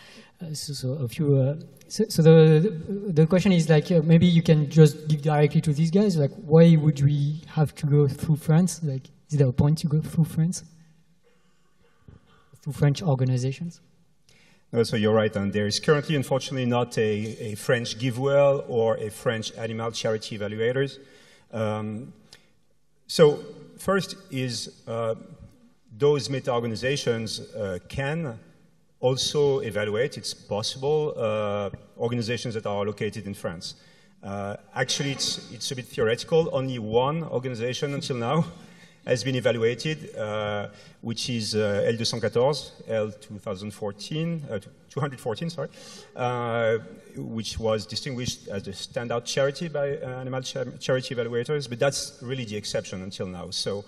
so, 0.53 0.73
so, 0.73 0.91
a 0.93 1.07
few. 1.09 1.59
So, 1.89 2.05
so, 2.07 2.21
the 2.21 2.69
the 3.07 3.27
question 3.27 3.51
is 3.51 3.69
like 3.69 3.89
maybe 3.89 4.25
you 4.25 4.41
can 4.41 4.69
just 4.69 5.07
give 5.09 5.21
directly 5.21 5.59
to 5.61 5.73
these 5.73 5.91
guys. 5.91 6.15
Like, 6.15 6.31
why 6.45 6.75
would 6.77 7.01
we 7.01 7.41
have 7.47 7.75
to 7.75 7.85
go 7.85 8.07
through 8.07 8.37
France? 8.37 8.81
Like, 8.81 9.09
is 9.29 9.39
there 9.39 9.47
a 9.47 9.51
point 9.51 9.79
to 9.79 9.87
go 9.87 9.99
through 9.99 10.25
France? 10.25 10.63
French 12.71 13.01
organizations? 13.01 13.81
So 14.83 14.95
you're 14.95 15.15
right, 15.15 15.35
and 15.35 15.51
there 15.51 15.65
is 15.65 15.79
currently, 15.79 16.15
unfortunately, 16.15 16.65
not 16.65 16.95
a, 16.97 17.51
a 17.51 17.55
French 17.55 17.97
GiveWell 17.97 18.65
or 18.67 18.97
a 18.97 19.09
French 19.09 19.51
animal 19.57 19.91
charity 19.91 20.37
evaluators. 20.37 20.99
Um, 21.51 22.13
so 23.07 23.39
first 23.79 24.15
is 24.29 24.83
uh, 24.87 25.15
those 25.97 26.29
meta-organizations 26.29 27.39
uh, 27.39 27.79
can 27.87 28.37
also 28.99 29.59
evaluate, 29.59 30.17
it's 30.17 30.35
possible, 30.35 31.15
uh, 31.17 31.71
organizations 31.97 32.53
that 32.53 32.67
are 32.67 32.85
located 32.85 33.25
in 33.25 33.33
France. 33.33 33.73
Uh, 34.21 34.55
actually, 34.75 35.11
it's, 35.13 35.51
it's 35.51 35.71
a 35.71 35.75
bit 35.75 35.85
theoretical. 35.85 36.49
Only 36.51 36.77
one 36.77 37.23
organization 37.23 37.95
until 37.95 38.17
now 38.17 38.45
has 39.05 39.23
been 39.23 39.35
evaluated, 39.35 40.15
uh, 40.15 40.67
which 41.01 41.29
is 41.29 41.55
uh, 41.55 41.85
L214, 41.87 42.71
L2014, 42.87 44.51
uh, 44.51 44.59
214, 44.89 45.49
sorry, 45.49 45.69
uh, 46.15 46.77
which 47.15 47.59
was 47.59 47.85
distinguished 47.85 48.47
as 48.47 48.67
a 48.67 48.71
standout 48.71 49.25
charity 49.25 49.67
by 49.67 49.97
uh, 49.97 50.19
animal 50.19 50.41
charity 50.41 51.15
evaluators, 51.15 51.69
but 51.69 51.79
that's 51.79 52.19
really 52.21 52.45
the 52.45 52.55
exception 52.55 53.01
until 53.01 53.27
now. 53.27 53.49
So, 53.49 53.85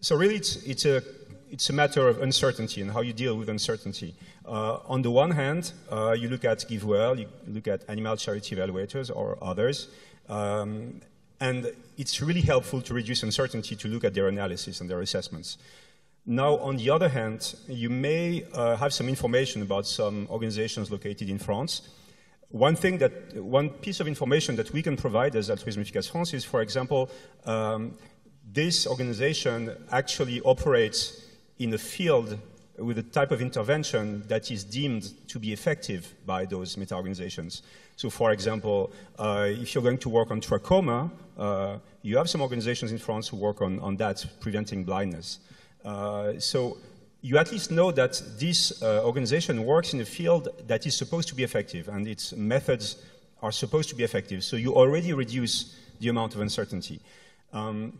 so 0.00 0.16
really, 0.16 0.36
it's, 0.36 0.56
it's 0.64 0.84
a 0.84 1.02
it's 1.50 1.70
a 1.70 1.72
matter 1.72 2.06
of 2.06 2.20
uncertainty 2.20 2.82
and 2.82 2.90
how 2.90 3.00
you 3.00 3.14
deal 3.14 3.34
with 3.34 3.48
uncertainty. 3.48 4.14
Uh, 4.44 4.80
on 4.86 5.00
the 5.00 5.10
one 5.10 5.30
hand, 5.30 5.72
you 5.90 6.28
look 6.28 6.44
at 6.44 6.58
GiveWell, 6.58 7.18
you 7.18 7.26
look 7.46 7.66
at 7.66 7.88
animal 7.88 8.18
charity 8.18 8.54
evaluators 8.54 9.10
or 9.14 9.38
others, 9.40 9.88
um, 10.28 11.00
and 11.40 11.72
it's 11.96 12.20
really 12.20 12.40
helpful 12.40 12.80
to 12.82 12.94
reduce 12.94 13.22
uncertainty 13.22 13.76
to 13.76 13.88
look 13.88 14.04
at 14.04 14.14
their 14.14 14.28
analysis 14.28 14.80
and 14.80 14.90
their 14.90 15.00
assessments. 15.00 15.58
Now, 16.26 16.58
on 16.58 16.76
the 16.76 16.90
other 16.90 17.08
hand, 17.08 17.54
you 17.68 17.88
may 17.88 18.44
uh, 18.52 18.76
have 18.76 18.92
some 18.92 19.08
information 19.08 19.62
about 19.62 19.86
some 19.86 20.26
organizations 20.30 20.90
located 20.90 21.30
in 21.30 21.38
France. 21.38 21.88
One 22.50 22.76
thing 22.76 22.98
that, 22.98 23.34
one 23.36 23.70
piece 23.70 24.00
of 24.00 24.08
information 24.08 24.56
that 24.56 24.72
we 24.72 24.82
can 24.82 24.96
provide 24.96 25.36
as 25.36 25.48
Altruisme 25.48 25.80
Efficace 25.80 26.08
France 26.08 26.34
is, 26.34 26.44
for 26.44 26.60
example, 26.60 27.10
um, 27.46 27.96
this 28.52 28.86
organization 28.86 29.74
actually 29.90 30.40
operates 30.42 31.24
in 31.58 31.72
a 31.74 31.78
field 31.78 32.38
with 32.78 32.98
a 32.98 33.02
type 33.02 33.30
of 33.30 33.40
intervention 33.40 34.22
that 34.28 34.50
is 34.50 34.64
deemed 34.64 35.12
to 35.28 35.38
be 35.38 35.52
effective 35.52 36.14
by 36.26 36.44
those 36.44 36.76
meta-organizations. 36.76 37.62
So 37.96 38.10
for 38.10 38.32
example, 38.32 38.92
uh, 39.18 39.46
if 39.48 39.74
you're 39.74 39.82
going 39.82 39.98
to 39.98 40.08
work 40.08 40.30
on 40.30 40.40
trachoma, 40.40 41.10
uh, 41.36 41.78
you 42.02 42.16
have 42.16 42.30
some 42.30 42.40
organizations 42.40 42.92
in 42.92 42.98
France 42.98 43.28
who 43.28 43.36
work 43.36 43.60
on, 43.60 43.80
on 43.80 43.96
that, 43.96 44.24
preventing 44.40 44.84
blindness. 44.84 45.40
Uh, 45.84 46.38
so 46.38 46.78
you 47.20 47.38
at 47.38 47.50
least 47.50 47.70
know 47.70 47.90
that 47.90 48.22
this 48.38 48.82
uh, 48.82 49.02
organization 49.04 49.64
works 49.64 49.92
in 49.92 50.00
a 50.00 50.04
field 50.04 50.48
that 50.66 50.86
is 50.86 50.96
supposed 50.96 51.28
to 51.28 51.34
be 51.34 51.42
effective 51.42 51.88
and 51.88 52.06
its 52.06 52.32
methods 52.32 52.96
are 53.42 53.52
supposed 53.52 53.88
to 53.88 53.94
be 53.94 54.04
effective. 54.04 54.44
So 54.44 54.56
you 54.56 54.74
already 54.74 55.12
reduce 55.12 55.76
the 56.00 56.08
amount 56.08 56.34
of 56.34 56.40
uncertainty. 56.40 57.00
Um, 57.52 57.98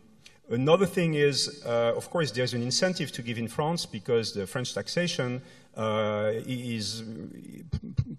Another 0.49 0.87
thing 0.87 1.13
is, 1.13 1.63
uh, 1.65 1.93
of 1.95 2.09
course, 2.09 2.31
there's 2.31 2.53
an 2.53 2.63
incentive 2.63 3.11
to 3.11 3.21
give 3.21 3.37
in 3.37 3.47
France 3.47 3.85
because 3.85 4.33
the 4.33 4.47
French 4.47 4.73
taxation 4.73 5.41
uh, 5.77 6.31
is 6.47 7.03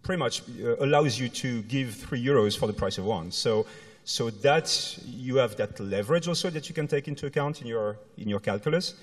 pretty 0.03 0.19
much 0.19 0.43
uh, 0.63 0.77
allows 0.77 1.19
you 1.19 1.29
to 1.29 1.63
give 1.63 1.95
three 1.95 2.25
euros 2.25 2.57
for 2.57 2.67
the 2.67 2.73
price 2.73 2.99
of 2.99 3.05
one. 3.05 3.33
So, 3.33 3.67
so 4.05 4.31
that 4.31 4.99
you 5.05 5.37
have 5.37 5.57
that 5.57 5.79
leverage 5.81 6.29
also 6.29 6.51
that 6.51 6.69
you 6.69 6.75
can 6.75 6.87
take 6.87 7.09
into 7.09 7.27
account 7.27 7.61
in 7.63 7.67
your 7.67 7.99
in 8.17 8.29
your 8.29 8.41
calculus. 8.41 8.95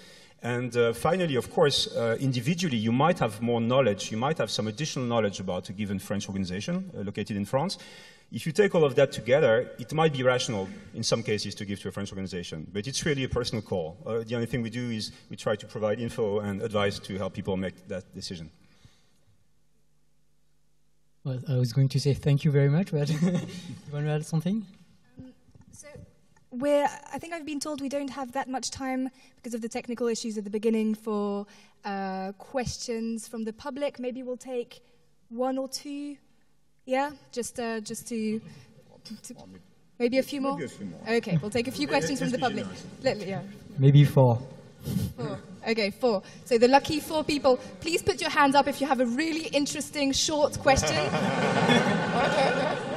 And 0.43 0.75
uh, 0.78 0.93
finally, 0.93 1.36
of 1.36 1.51
course, 1.51 1.88
uh, 1.95 2.15
individually, 2.19 2.78
you 2.78 2.91
might 2.91 3.19
have 3.19 3.41
more 3.41 3.59
knowledge. 3.59 4.11
You 4.11 4.17
might 4.17 4.38
have 4.38 4.51
some 4.51 4.67
additional 4.67 5.05
knowledge 5.05 5.39
about 5.39 5.69
a 5.69 5.73
given 5.73 5.99
French 5.99 6.30
organization 6.30 6.91
uh, 6.95 7.01
located 7.01 7.36
in 7.36 7.45
France. 7.45 7.78
If 8.30 8.45
you 8.45 8.51
take 8.51 8.75
all 8.75 8.84
of 8.84 8.95
that 8.95 9.13
together, 9.13 9.71
it 9.80 9.93
might 9.93 10.11
be 10.11 10.21
rational 10.21 10.67
in 10.93 11.01
some 11.01 11.23
cases 11.23 11.55
to 11.55 11.65
give 11.65 11.80
to 11.82 11.88
a 11.88 11.91
French 11.91 12.11
organization, 12.11 12.67
but 12.73 12.86
it's 12.86 13.05
really 13.05 13.23
a 13.23 13.30
personal 13.30 13.61
call. 13.61 13.97
Uh, 14.05 14.19
the 14.19 14.36
only 14.36 14.47
thing 14.47 14.61
we 14.61 14.69
do 14.69 14.89
is 14.89 15.11
we 15.30 15.38
try 15.38 15.55
to 15.55 15.65
provide 15.65 16.01
info 16.01 16.39
and 16.39 16.61
advice 16.61 16.99
to 16.99 17.17
help 17.17 17.34
people 17.34 17.55
make 17.55 17.88
that 17.88 18.13
decision. 18.13 18.51
Well, 21.23 21.39
I 21.49 21.55
was 21.55 21.71
going 21.71 21.88
to 21.89 21.99
say 21.99 22.13
thank 22.13 22.43
you 22.43 22.51
very 22.51 22.69
much, 22.69 22.91
but 22.91 23.09
you 23.21 23.32
want 23.93 24.05
to 24.05 24.11
add 24.11 24.25
something? 24.25 24.65
Um, 25.17 25.34
so 25.71 25.88
we're, 26.51 26.88
I 27.13 27.19
think 27.19 27.34
I've 27.34 27.45
been 27.45 27.61
told 27.61 27.80
we 27.80 27.89
don't 27.89 28.09
have 28.09 28.34
that 28.34 28.49
much 28.49 28.71
time 28.71 29.09
because 29.38 29.53
of 29.53 29.61
the 29.61 29.69
technical 29.69 30.07
issues 30.07 30.38
at 30.38 30.43
the 30.43 30.49
beginning 30.49 30.95
for 30.95 31.45
uh, 31.86 32.34
questions 32.38 33.25
from 33.25 33.45
the 33.45 33.53
public. 33.53 33.99
Maybe 33.99 34.21
we'll 34.21 34.36
take 34.36 34.82
one 35.30 35.57
or 35.57 35.69
two 35.69 36.17
yeah, 36.88 37.11
just 37.31 37.59
uh, 37.59 37.81
just 37.81 38.07
to, 38.07 38.41
to, 39.23 39.35
maybe 39.99 40.17
a 40.17 40.23
few 40.23 40.41
more. 40.41 40.53
Maybe 40.53 40.65
a 40.65 40.69
few 40.69 40.85
more. 40.85 40.99
Okay, 41.17 41.38
we'll 41.39 41.51
take 41.51 41.67
a 41.67 41.71
few 41.71 41.88
questions 41.93 42.19
from 42.19 42.31
the 42.31 42.39
public. 42.39 42.65
Let, 43.03 43.17
yeah. 43.27 43.41
Maybe 43.77 44.05
four. 44.05 44.41
Four. 45.17 45.39
Okay, 45.67 45.91
four. 45.91 46.23
So 46.45 46.57
the 46.57 46.69
lucky 46.69 47.01
four 47.01 47.25
people, 47.25 47.57
please 47.81 48.01
put 48.01 48.21
your 48.21 48.29
hands 48.29 48.55
up 48.55 48.67
if 48.69 48.79
you 48.79 48.88
have 48.88 49.01
a 49.01 49.05
really 49.05 49.47
interesting 49.47 50.13
short 50.13 50.57
question. 50.59 50.97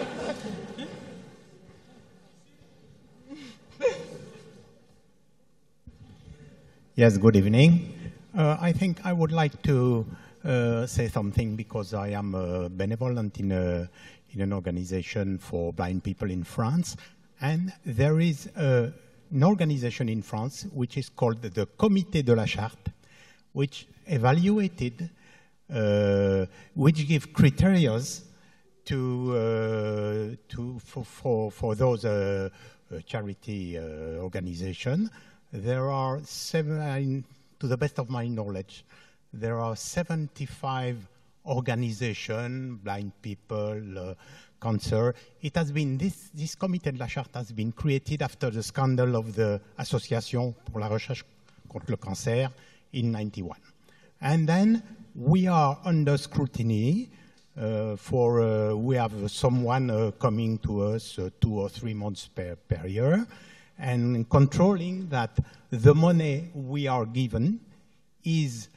Yes, 6.96 7.16
good 7.16 7.34
evening. 7.34 7.94
Uh, 8.36 8.58
I 8.60 8.72
think 8.72 8.98
I 9.06 9.14
would 9.14 9.32
like 9.32 9.62
to 9.62 10.04
uh, 10.44 10.86
say 10.86 11.08
something 11.08 11.56
because 11.56 11.94
I 11.94 12.08
am 12.08 12.34
a 12.34 12.68
benevolent 12.68 13.38
in, 13.38 13.52
a, 13.52 13.88
in 14.32 14.40
an 14.40 14.52
organization 14.52 15.38
for 15.38 15.72
blind 15.72 16.02
people 16.02 16.30
in 16.30 16.44
France. 16.44 16.96
And 17.40 17.72
there 17.84 18.20
is 18.20 18.48
a, 18.56 18.92
an 19.30 19.44
organization 19.44 20.08
in 20.08 20.22
France 20.22 20.66
which 20.72 20.96
is 20.96 21.08
called 21.08 21.42
the 21.42 21.66
Comité 21.66 22.24
de 22.24 22.34
la 22.34 22.46
Charte, 22.46 22.90
which 23.52 23.86
evaluated, 24.06 25.10
uh, 25.72 26.46
which 26.74 27.06
give 27.06 27.32
criteria 27.32 28.00
to, 28.84 29.32
uh, 29.32 30.36
to, 30.48 30.78
for, 30.78 31.04
for, 31.04 31.50
for 31.50 31.74
those 31.74 32.04
uh, 32.04 32.48
charity 33.06 33.78
organizations 33.78 35.10
there 35.52 35.90
are 35.90 36.20
seven, 36.22 37.24
to 37.58 37.66
the 37.66 37.76
best 37.76 37.98
of 37.98 38.08
my 38.08 38.26
knowledge, 38.28 38.84
there 39.32 39.58
are 39.60 39.76
75 39.76 41.08
organizations, 41.46 42.78
blind 42.82 43.12
people, 43.22 43.98
uh, 43.98 44.14
cancer. 44.60 45.14
It 45.40 45.56
has 45.56 45.72
been, 45.72 45.96
this, 45.96 46.30
this 46.34 46.54
comité 46.54 46.92
de 46.92 46.98
la 46.98 47.06
charte 47.06 47.34
has 47.34 47.52
been 47.52 47.72
created 47.72 48.22
after 48.22 48.50
the 48.50 48.62
scandal 48.62 49.16
of 49.16 49.34
the 49.34 49.60
Association 49.78 50.54
pour 50.70 50.80
la 50.80 50.88
recherche 50.88 51.24
contre 51.68 51.90
le 51.90 51.96
cancer 51.96 52.48
in 52.92 53.10
91. 53.12 53.56
And 54.20 54.46
then 54.46 54.82
we 55.14 55.46
are 55.46 55.78
under 55.84 56.18
scrutiny 56.18 57.08
uh, 57.58 57.96
for, 57.96 58.40
uh, 58.42 58.74
we 58.74 58.96
have 58.96 59.30
someone 59.30 59.90
uh, 59.90 60.10
coming 60.12 60.58
to 60.58 60.82
us 60.82 61.18
uh, 61.18 61.30
two 61.40 61.58
or 61.58 61.68
three 61.68 61.94
months 61.94 62.28
per, 62.28 62.56
per 62.56 62.86
year 62.86 63.26
and 63.78 64.28
controlling 64.28 65.08
that 65.08 65.38
the 65.70 65.94
money 65.94 66.50
we 66.54 66.86
are 66.86 67.06
given 67.06 67.58
is 68.24 68.68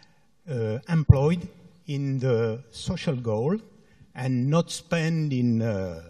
employed 0.47 1.47
in 1.87 2.19
the 2.19 2.63
social 2.71 3.15
goal 3.15 3.57
and 4.15 4.49
not 4.49 4.71
spent 4.71 5.33
in, 5.33 5.61
uh, 5.61 6.01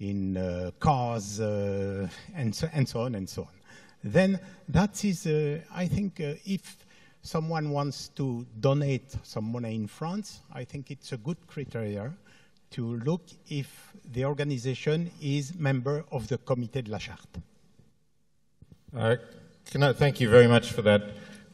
in 0.00 0.36
uh, 0.36 0.70
cars 0.78 1.40
uh, 1.40 2.08
and, 2.34 2.54
so, 2.54 2.68
and 2.72 2.88
so 2.88 3.00
on 3.00 3.14
and 3.14 3.28
so 3.28 3.42
on. 3.42 3.48
Then 4.04 4.38
that 4.68 5.04
is, 5.04 5.26
uh, 5.26 5.60
I 5.74 5.86
think, 5.86 6.20
uh, 6.20 6.34
if 6.44 6.86
someone 7.22 7.70
wants 7.70 8.08
to 8.10 8.46
donate 8.60 9.16
some 9.22 9.50
money 9.50 9.74
in 9.74 9.88
France, 9.88 10.40
I 10.52 10.64
think 10.64 10.90
it's 10.90 11.12
a 11.12 11.16
good 11.16 11.46
criteria 11.46 12.12
to 12.70 12.96
look 12.98 13.22
if 13.48 13.92
the 14.12 14.24
organization 14.24 15.10
is 15.20 15.54
member 15.54 16.04
of 16.12 16.28
the 16.28 16.38
Comité 16.38 16.84
de 16.84 16.90
la 16.90 16.98
Charte. 16.98 17.40
Uh, 18.94 19.16
I, 19.74 19.92
thank 19.92 20.20
you 20.20 20.30
very 20.30 20.46
much 20.46 20.72
for 20.72 20.82
that 20.82 21.02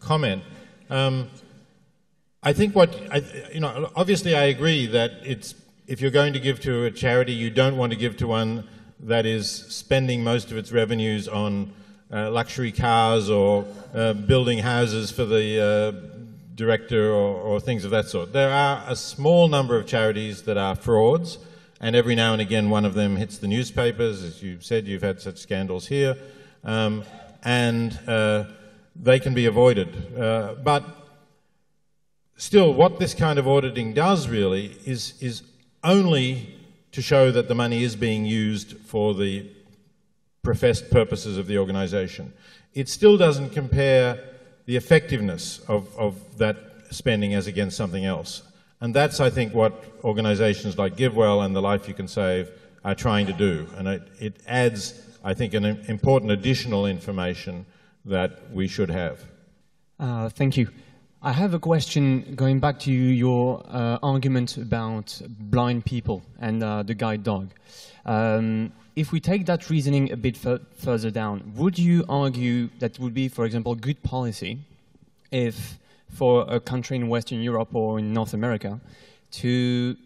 comment. 0.01 0.43
Um, 0.91 1.31
I 2.47 2.53
think 2.53 2.77
what, 2.77 2.95
I, 3.11 3.23
you 3.55 3.61
know, 3.61 3.91
obviously 3.97 4.37
I 4.37 4.45
agree 4.45 4.85
that 4.89 5.13
it's, 5.25 5.55
if 5.87 6.03
you're 6.03 6.11
going 6.11 6.35
to 6.35 6.39
give 6.39 6.61
to 6.61 6.85
a 6.85 6.91
charity, 6.91 7.33
you 7.33 7.49
don't 7.49 7.79
want 7.79 7.93
to 7.93 7.99
give 7.99 8.19
to 8.19 8.27
one 8.27 8.65
that 9.01 9.25
is 9.25 9.51
spending 9.51 10.23
most 10.23 10.51
of 10.51 10.59
its 10.59 10.71
revenues 10.71 11.27
on 11.27 11.73
uh, 12.13 12.31
luxury 12.31 12.71
cars 12.71 13.31
or 13.31 13.65
uh, 13.95 14.13
building 14.13 14.59
houses 14.59 15.11
for 15.11 15.25
the 15.25 15.59
uh, 15.59 15.93
director 16.55 17.11
or, 17.11 17.35
or, 17.35 17.61
things 17.61 17.83
of 17.87 17.91
that 17.93 18.09
sort. 18.09 18.35
There 18.35 18.51
are 18.51 18.85
a 18.87 18.95
small 18.95 19.49
number 19.49 19.79
of 19.79 19.87
charities 19.87 20.43
that 20.43 20.59
are 20.59 20.77
frauds, 20.77 21.39
and 21.81 21.97
every 21.97 22.15
now 22.15 22.35
and 22.35 22.43
again 22.43 22.69
one 22.69 22.85
of 22.85 22.93
them 22.93 23.17
hits 23.17 23.39
the 23.39 23.49
newspapers. 23.49 24.23
As 24.23 24.43
you 24.43 24.61
said, 24.61 24.87
you've 24.87 25.03
had 25.03 25.19
such 25.19 25.39
scandals 25.39 25.87
here. 25.87 26.15
Um, 26.63 27.05
and 27.43 27.99
uh, 28.07 28.45
they 28.95 29.19
can 29.19 29.33
be 29.33 29.47
avoided. 29.47 30.19
Uh, 30.19 30.55
but 30.63 31.04
still, 32.37 32.73
what 32.73 32.99
this 32.99 33.15
kind 33.15 33.39
of 33.39 33.47
auditing 33.47 33.93
does 33.93 34.29
really 34.29 34.77
is, 34.85 35.15
is 35.21 35.43
only 35.83 36.55
to 36.93 37.03
show 37.03 37.31
that 37.31 37.49
the 37.49 37.55
money 37.55 37.83
is 37.83 37.97
being 37.97 38.25
used 38.25 38.77
for 38.79 39.15
the 39.15 39.47
professed 40.43 40.91
purposes 40.91 41.39
of 41.39 41.47
the 41.47 41.59
organization. 41.59 42.33
It 42.75 42.89
still 42.89 43.17
doesn't 43.17 43.51
compare 43.51 44.23
the 44.67 44.77
effectiveness 44.77 45.61
of, 45.69 45.89
of 45.97 46.39
that 46.39 46.57
spending 46.91 47.35
as 47.35 47.47
against 47.47 47.77
something 47.77 48.05
else. 48.05 48.43
And 48.81 48.95
that's, 48.95 49.21
I 49.21 49.31
think, 49.31 49.55
what 49.55 49.85
organizations 50.05 50.77
like 50.77 50.97
GiveWell 50.97 51.45
and 51.45 51.55
the 51.57 51.63
Life 51.63 51.89
You 51.89 51.95
Can 51.95 52.09
Save 52.09 52.51
are 52.85 52.95
trying 52.95 53.27
to 53.27 53.33
do. 53.33 53.67
And 53.77 53.89
it, 53.89 54.03
it 54.21 54.37
adds 54.47 55.05
I 55.25 55.33
think, 55.33 55.55
an 55.55 55.65
important 55.65 56.31
additional 56.31 56.85
information 56.85 57.65
that 58.05 58.53
we 58.53 58.69
should 58.69 58.91
have. 58.91 59.25
Uh, 59.99 60.29
thank 60.29 60.59
you. 60.59 60.69
I 61.27 61.33
have 61.33 61.55
a 61.55 61.59
question 61.59 62.35
going 62.35 62.61
back 62.61 62.79
to 62.81 62.93
your 62.93 63.63
uh, 63.71 63.99
argument 64.03 64.59
about 64.59 65.23
blind 65.27 65.87
people 65.87 66.23
and 66.39 66.63
uh, 66.63 66.83
the 66.83 66.93
guide 66.93 67.23
dog. 67.23 67.49
Um, 68.05 68.73
if 68.95 69.11
we 69.11 69.21
take 69.21 69.47
that 69.47 69.71
reasoning 69.71 70.13
a 70.13 70.19
bit 70.19 70.37
further 70.37 71.11
down, 71.11 71.55
would 71.57 71.79
you 71.79 72.05
argue 72.11 72.69
that 72.79 72.99
would 72.99 73.15
be, 73.15 73.29
for 73.29 73.47
example, 73.47 73.75
good 73.75 74.03
policy 74.03 74.59
if 75.33 75.79
for 76.13 76.45
a 76.47 76.61
country 76.61 76.99
in 76.99 77.09
Western 77.09 77.41
Europe 77.41 77.75
or 77.75 77.99
in 77.99 78.13
North 78.13 78.35
America 78.35 78.79
to 79.31 79.97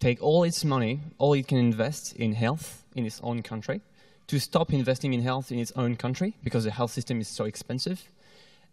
take 0.00 0.22
all 0.22 0.44
its 0.44 0.64
money, 0.64 1.00
all 1.18 1.34
it 1.34 1.46
can 1.46 1.58
invest 1.58 2.16
in 2.16 2.32
health 2.32 2.84
in 2.96 3.04
its 3.04 3.20
own 3.22 3.42
country, 3.42 3.82
to 4.28 4.38
stop 4.38 4.72
investing 4.72 5.12
in 5.12 5.20
health 5.20 5.52
in 5.52 5.58
its 5.58 5.72
own 5.76 5.94
country 5.94 6.32
because 6.42 6.64
the 6.64 6.70
health 6.70 6.90
system 6.90 7.20
is 7.20 7.28
so 7.28 7.44
expensive, 7.44 8.08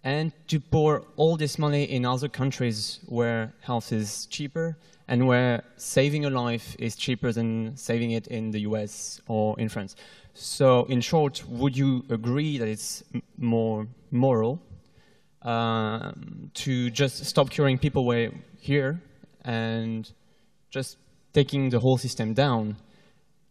and 0.06 0.32
to 0.48 0.60
pour 0.60 1.02
all 1.18 1.36
this 1.36 1.58
money 1.58 1.84
in 1.84 2.06
other 2.06 2.30
countries 2.30 3.00
where 3.08 3.52
health 3.62 3.92
is 3.92 4.28
cheaper 4.28 4.78
and 5.08 5.28
where 5.28 5.64
saving 5.78 6.26
a 6.26 6.30
life 6.30 6.76
is 6.78 6.96
cheaper 6.96 7.32
than 7.32 7.76
saving 7.76 8.12
it 8.12 8.28
in 8.28 8.52
the 8.52 8.60
US 8.62 9.20
or 9.28 9.60
in 9.60 9.68
France. 9.68 9.96
So, 10.36 10.86
in 10.86 11.02
short, 11.02 11.44
would 11.48 11.76
you 11.76 12.06
agree 12.10 12.60
that 12.60 12.68
it's 12.68 13.04
more 13.38 13.88
moral 14.12 14.62
um, 15.42 16.52
to 16.54 16.92
just 16.92 17.26
stop 17.26 17.50
curing 17.50 17.80
people 17.80 18.06
where 18.06 18.32
here 18.60 19.02
and 19.44 20.12
just 20.70 20.98
taking 21.34 21.70
the 21.70 21.80
whole 21.80 21.98
system 21.98 22.34
down 22.36 22.78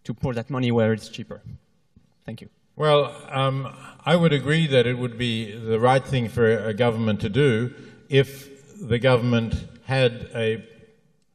to 0.05 0.15
pour 0.15 0.35
that 0.35 0.51
money 0.51 0.71
where 0.71 0.93
it's 0.93 1.09
cheaper? 1.09 1.43
Thank 2.25 2.43
you. 2.43 2.49
Well, 2.77 3.17
um, 3.31 3.73
I 4.05 4.17
would 4.17 4.33
agree 4.33 4.67
that 4.67 4.85
it 4.85 4.99
would 4.99 5.17
be 5.17 5.53
the 5.53 5.79
right 5.79 6.05
thing 6.05 6.29
for 6.29 6.67
a 6.67 6.75
government 6.75 7.21
to 7.21 7.29
do 7.29 7.73
if 8.09 8.81
the 8.81 8.99
government 8.99 9.55
had 9.85 10.29
a, 10.35 10.57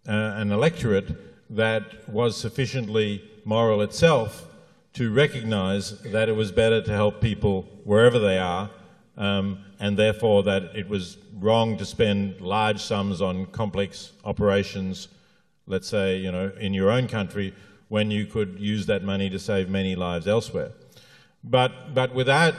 uh, 0.05 0.11
an 0.11 0.51
electorate 0.51 1.15
that 1.55 2.09
was 2.09 2.35
sufficiently 2.35 3.23
moral 3.45 3.81
itself 3.81 4.47
to 4.95 5.13
recognize 5.13 6.01
that 6.01 6.27
it 6.27 6.33
was 6.33 6.51
better 6.51 6.81
to 6.81 6.91
help 6.91 7.21
people 7.21 7.61
wherever 7.85 8.19
they 8.19 8.37
are, 8.37 8.69
um, 9.15 9.63
and 9.79 9.95
therefore 9.95 10.43
that 10.43 10.75
it 10.75 10.89
was 10.89 11.17
wrong 11.39 11.77
to 11.77 11.85
spend 11.85 12.41
large 12.41 12.81
sums 12.81 13.21
on 13.21 13.45
complex 13.45 14.11
operations, 14.25 15.07
let's 15.67 15.87
say, 15.87 16.17
you 16.17 16.33
know, 16.33 16.51
in 16.59 16.73
your 16.73 16.91
own 16.91 17.07
country, 17.07 17.53
when 17.87 18.11
you 18.11 18.25
could 18.25 18.59
use 18.59 18.87
that 18.87 19.05
money 19.05 19.29
to 19.29 19.39
save 19.39 19.69
many 19.69 19.95
lives 19.95 20.27
elsewhere. 20.27 20.73
But, 21.43 21.93
but 21.93 22.13
without 22.13 22.55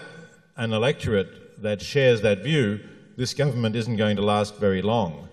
an 0.57 0.73
electorate 0.73 1.63
that 1.63 1.83
shares 1.83 2.23
that 2.23 2.43
view, 2.43 2.81
this 3.17 3.35
government 3.35 3.77
isn't 3.77 3.97
going 3.97 4.17
to 4.17 4.23
last 4.23 4.57
very 4.57 4.83
long. 4.83 5.29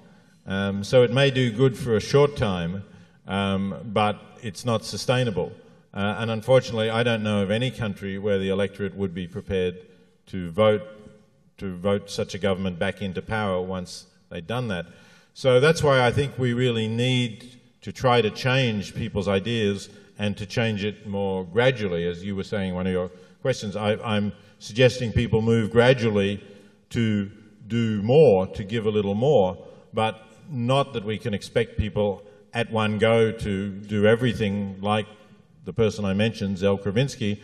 Um, 0.46 0.84
so 0.84 1.04
it 1.04 1.12
may 1.12 1.32
do 1.32 1.52
good 1.52 1.78
for 1.78 1.96
a 1.96 2.02
short 2.02 2.36
time, 2.36 2.84
um, 3.28 3.82
but 3.86 4.20
it's 4.42 4.66
not 4.66 4.86
sustainable. 4.86 5.52
Uh, 5.94 6.16
and 6.20 6.32
unfortunately, 6.32 6.90
I 6.90 7.04
don't 7.04 7.24
know 7.24 7.42
of 7.42 7.52
any 7.52 7.72
country 7.72 8.18
where 8.18 8.38
the 8.38 8.50
electorate 8.50 8.96
would 8.96 9.14
be 9.14 9.28
prepared 9.28 9.78
to 10.28 10.50
vote 10.52 10.84
to 11.58 11.76
vote 11.76 12.10
such 12.10 12.36
a 12.36 12.38
government 12.38 12.78
back 12.78 13.02
into 13.02 13.20
power 13.20 13.60
once 13.60 14.06
they'd 14.30 14.46
done 14.46 14.68
that. 14.68 14.86
So 15.34 15.60
that's 15.60 15.82
why 15.82 16.06
I 16.06 16.12
think 16.12 16.38
we 16.38 16.54
really 16.54 16.88
need 16.88 17.60
to 17.82 17.92
try 17.92 18.22
to 18.22 18.30
change 18.30 18.94
people's 18.94 19.28
ideas 19.28 19.90
and 20.20 20.38
to 20.38 20.46
change 20.46 20.84
it 20.84 21.08
more 21.08 21.46
gradually, 21.46 22.08
as 22.08 22.24
you 22.24 22.36
were 22.36 22.44
saying, 22.44 22.76
one 22.76 22.86
of 22.86 22.94
your 22.94 23.10
questions. 23.48 23.78
I, 23.78 24.18
am 24.18 24.34
suggesting 24.60 25.14
people 25.14 25.42
move 25.42 25.72
gradually 25.72 26.44
to 26.90 27.32
do 27.66 28.02
more, 28.02 28.46
to 28.48 28.64
give 28.66 28.86
a 28.86 28.90
little 28.90 29.16
more, 29.16 29.58
but 29.94 30.22
not 30.50 30.92
that 30.92 31.06
we 31.06 31.18
can 31.18 31.34
expect 31.34 31.78
people 31.78 32.24
at 32.54 32.70
one 32.70 32.98
go 32.98 33.32
to 33.32 33.70
do 33.70 34.06
everything 34.06 34.82
like 34.82 35.06
the 35.64 35.72
person 35.72 36.04
I 36.04 36.14
mentioned, 36.14 36.58
Zell 36.58 36.78
Kravinsky. 36.78 37.40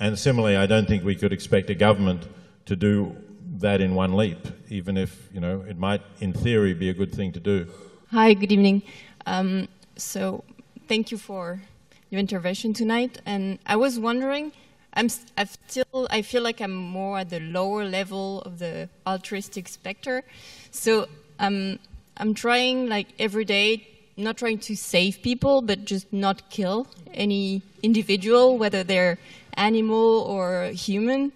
And 0.00 0.18
similarly, 0.18 0.56
I 0.56 0.66
don't 0.66 0.88
think 0.88 1.04
we 1.04 1.14
could 1.14 1.32
expect 1.32 1.70
a 1.70 1.76
government 1.76 2.26
to 2.66 2.74
do 2.74 3.16
that 3.58 3.80
in 3.80 3.94
one 3.94 4.16
leap, 4.16 4.44
even 4.70 4.96
if 4.96 5.28
you 5.32 5.38
know 5.38 5.64
it 5.68 5.78
might, 5.78 6.02
in 6.18 6.32
theory, 6.32 6.74
be 6.74 6.88
a 6.88 6.94
good 6.94 7.12
thing 7.14 7.30
to 7.30 7.38
do. 7.38 7.68
Hi, 8.10 8.34
good 8.34 8.50
evening. 8.50 8.82
Um, 9.24 9.68
so, 9.94 10.42
thank 10.88 11.12
you 11.12 11.16
for 11.16 11.62
your 12.10 12.18
intervention 12.18 12.74
tonight. 12.74 13.20
And 13.24 13.60
I 13.66 13.76
was 13.76 14.00
wondering, 14.00 14.50
I'm 14.94 15.08
I 15.36 15.44
still 15.44 16.06
I 16.10 16.22
feel 16.22 16.42
like 16.42 16.60
I'm 16.60 16.74
more 16.74 17.18
at 17.18 17.30
the 17.30 17.40
lower 17.40 17.84
level 17.84 18.42
of 18.42 18.58
the 18.58 18.88
altruistic 19.06 19.68
specter. 19.68 20.22
So 20.70 21.08
um, 21.38 21.78
I'm 22.16 22.34
trying 22.34 22.88
like 22.88 23.08
every 23.18 23.44
day, 23.44 23.86
not 24.16 24.36
trying 24.36 24.58
to 24.60 24.76
save 24.76 25.20
people, 25.22 25.62
but 25.62 25.84
just 25.84 26.12
not 26.12 26.48
kill 26.50 26.86
any 27.12 27.62
individual, 27.82 28.56
whether 28.56 28.84
they're 28.84 29.18
animal 29.54 30.20
or 30.20 30.70
human. 30.72 31.32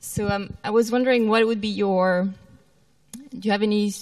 So 0.00 0.28
um, 0.28 0.54
I 0.62 0.70
was 0.70 0.92
wondering 0.92 1.28
what 1.28 1.46
would 1.46 1.60
be 1.60 1.68
your, 1.68 2.28
do 3.30 3.40
you 3.42 3.50
have 3.50 3.62
any 3.62 3.92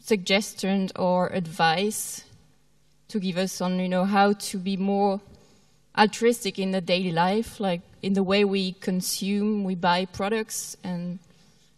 suggestions 0.00 0.92
or 0.96 1.28
advice 1.28 2.24
to 3.08 3.20
give 3.20 3.36
us 3.36 3.60
on, 3.60 3.78
you 3.78 3.88
know, 3.88 4.04
how 4.04 4.32
to 4.32 4.58
be 4.58 4.76
more 4.76 5.20
altruistic 5.96 6.58
in 6.58 6.72
the 6.72 6.80
daily 6.80 7.12
life, 7.12 7.60
like 7.60 7.80
in 8.06 8.12
the 8.12 8.22
way 8.22 8.44
we 8.44 8.72
consume, 8.72 9.64
we 9.64 9.74
buy 9.74 10.04
products 10.04 10.76
and 10.84 11.18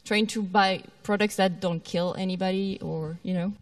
trying 0.04 0.26
to 0.26 0.42
buy 0.42 0.82
products 1.02 1.36
that 1.36 1.58
don't 1.58 1.82
kill 1.82 2.14
anybody 2.18 2.78
or, 2.82 3.18
you 3.22 3.32
know? 3.32 3.54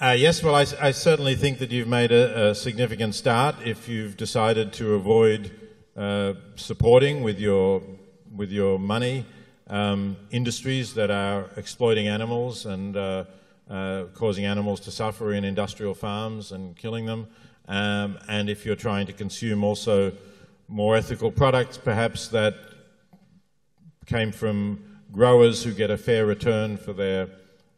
Uh, 0.00 0.14
yes, 0.16 0.40
well, 0.40 0.54
I, 0.54 0.64
I, 0.80 0.92
certainly 0.92 1.34
think 1.34 1.58
that 1.58 1.72
you've 1.72 1.88
made 1.88 2.12
a, 2.12 2.50
a, 2.50 2.54
significant 2.54 3.16
start 3.16 3.56
if 3.64 3.88
you've 3.88 4.16
decided 4.16 4.72
to 4.74 4.94
avoid 4.94 5.50
uh, 5.96 6.34
supporting 6.54 7.24
with 7.24 7.40
your, 7.40 7.82
with 8.32 8.52
your 8.52 8.78
money 8.78 9.26
um, 9.66 10.16
industries 10.30 10.94
that 10.94 11.10
are 11.10 11.50
exploiting 11.56 12.06
animals 12.06 12.64
and 12.64 12.96
uh, 12.96 13.24
uh 13.68 14.04
causing 14.14 14.46
animals 14.46 14.80
to 14.80 14.90
suffer 14.90 15.32
in 15.32 15.44
industrial 15.44 15.94
farms 15.94 16.52
and 16.52 16.76
killing 16.76 17.06
them. 17.06 17.26
Um, 17.66 18.18
and 18.28 18.48
if 18.48 18.64
you're 18.64 18.82
trying 18.88 19.06
to 19.06 19.12
consume 19.12 19.64
also 19.64 20.12
more 20.68 20.96
ethical 20.96 21.32
products, 21.32 21.78
perhaps 21.78 22.28
that 22.28 22.54
came 24.04 24.30
from 24.30 24.84
growers 25.10 25.64
who 25.64 25.72
get 25.72 25.90
a 25.90 25.96
fair 25.96 26.26
return 26.26 26.76
for 26.76 26.92
their 26.92 27.28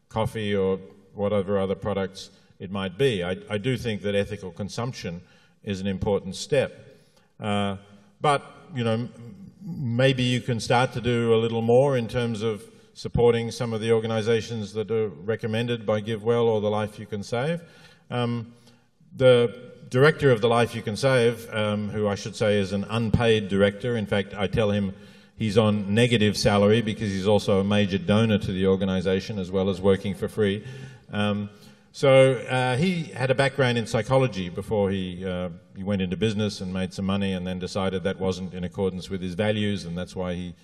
coffee 0.09 0.53
or 0.53 0.77
whatever 1.13 1.57
other 1.57 1.75
products 1.75 2.29
it 2.59 2.69
might 2.69 2.97
be. 2.97 3.23
I, 3.23 3.37
I 3.49 3.57
do 3.57 3.77
think 3.77 4.01
that 4.01 4.13
ethical 4.13 4.51
consumption 4.51 5.21
is 5.63 5.79
an 5.79 5.87
important 5.87 6.35
step. 6.35 6.71
Uh, 7.39 7.77
but, 8.19 8.43
you 8.75 8.83
know, 8.83 9.07
maybe 9.63 10.23
you 10.23 10.41
can 10.41 10.59
start 10.59 10.93
to 10.93 11.01
do 11.01 11.33
a 11.33 11.37
little 11.37 11.61
more 11.61 11.97
in 11.97 12.07
terms 12.07 12.41
of 12.41 12.63
supporting 12.93 13.51
some 13.51 13.73
of 13.73 13.79
the 13.79 13.91
organizations 13.91 14.73
that 14.73 14.91
are 14.91 15.07
recommended 15.07 15.85
by 15.85 16.01
GiveWell 16.01 16.43
or 16.43 16.61
the 16.61 16.69
Life 16.69 16.99
You 16.99 17.05
Can 17.05 17.23
Save. 17.23 17.61
Um, 18.09 18.53
the 19.15 19.70
director 19.91 20.31
of 20.31 20.39
the 20.39 20.47
Life 20.47 20.73
You 20.73 20.81
Can 20.81 20.95
Save, 20.95 21.53
um, 21.53 21.89
who 21.89 22.07
I 22.07 22.15
should 22.15 22.35
say 22.35 22.57
is 22.57 22.71
an 22.71 22.85
unpaid 22.89 23.49
director. 23.49 23.97
In 23.97 24.05
fact, 24.05 24.33
I 24.33 24.47
tell 24.47 24.71
him 24.71 24.93
he's 25.35 25.57
on 25.57 25.93
negative 25.93 26.37
salary 26.37 26.81
because 26.81 27.11
he's 27.11 27.27
also 27.27 27.59
a 27.59 27.63
major 27.63 27.97
donor 27.97 28.37
to 28.37 28.51
the 28.53 28.67
organization 28.67 29.37
as 29.37 29.51
well 29.51 29.69
as 29.69 29.81
working 29.81 30.15
for 30.15 30.29
free. 30.29 30.65
Um, 31.11 31.49
so 31.91 32.35
uh, 32.35 32.77
he 32.77 33.03
had 33.03 33.31
a 33.31 33.35
background 33.35 33.77
in 33.77 33.85
psychology 33.85 34.47
before 34.47 34.91
he, 34.91 35.25
uh, 35.25 35.49
he 35.75 35.83
went 35.83 36.01
into 36.01 36.15
business 36.15 36.61
and 36.61 36.71
made 36.71 36.93
some 36.93 37.05
money 37.05 37.33
and 37.33 37.45
then 37.45 37.59
decided 37.59 38.03
that 38.03 38.17
wasn't 38.17 38.53
in 38.53 38.63
accordance 38.63 39.09
with 39.09 39.21
his 39.21 39.33
values 39.33 39.83
and 39.83 39.97
that's 39.97 40.15
why 40.15 40.33
he 40.33 40.55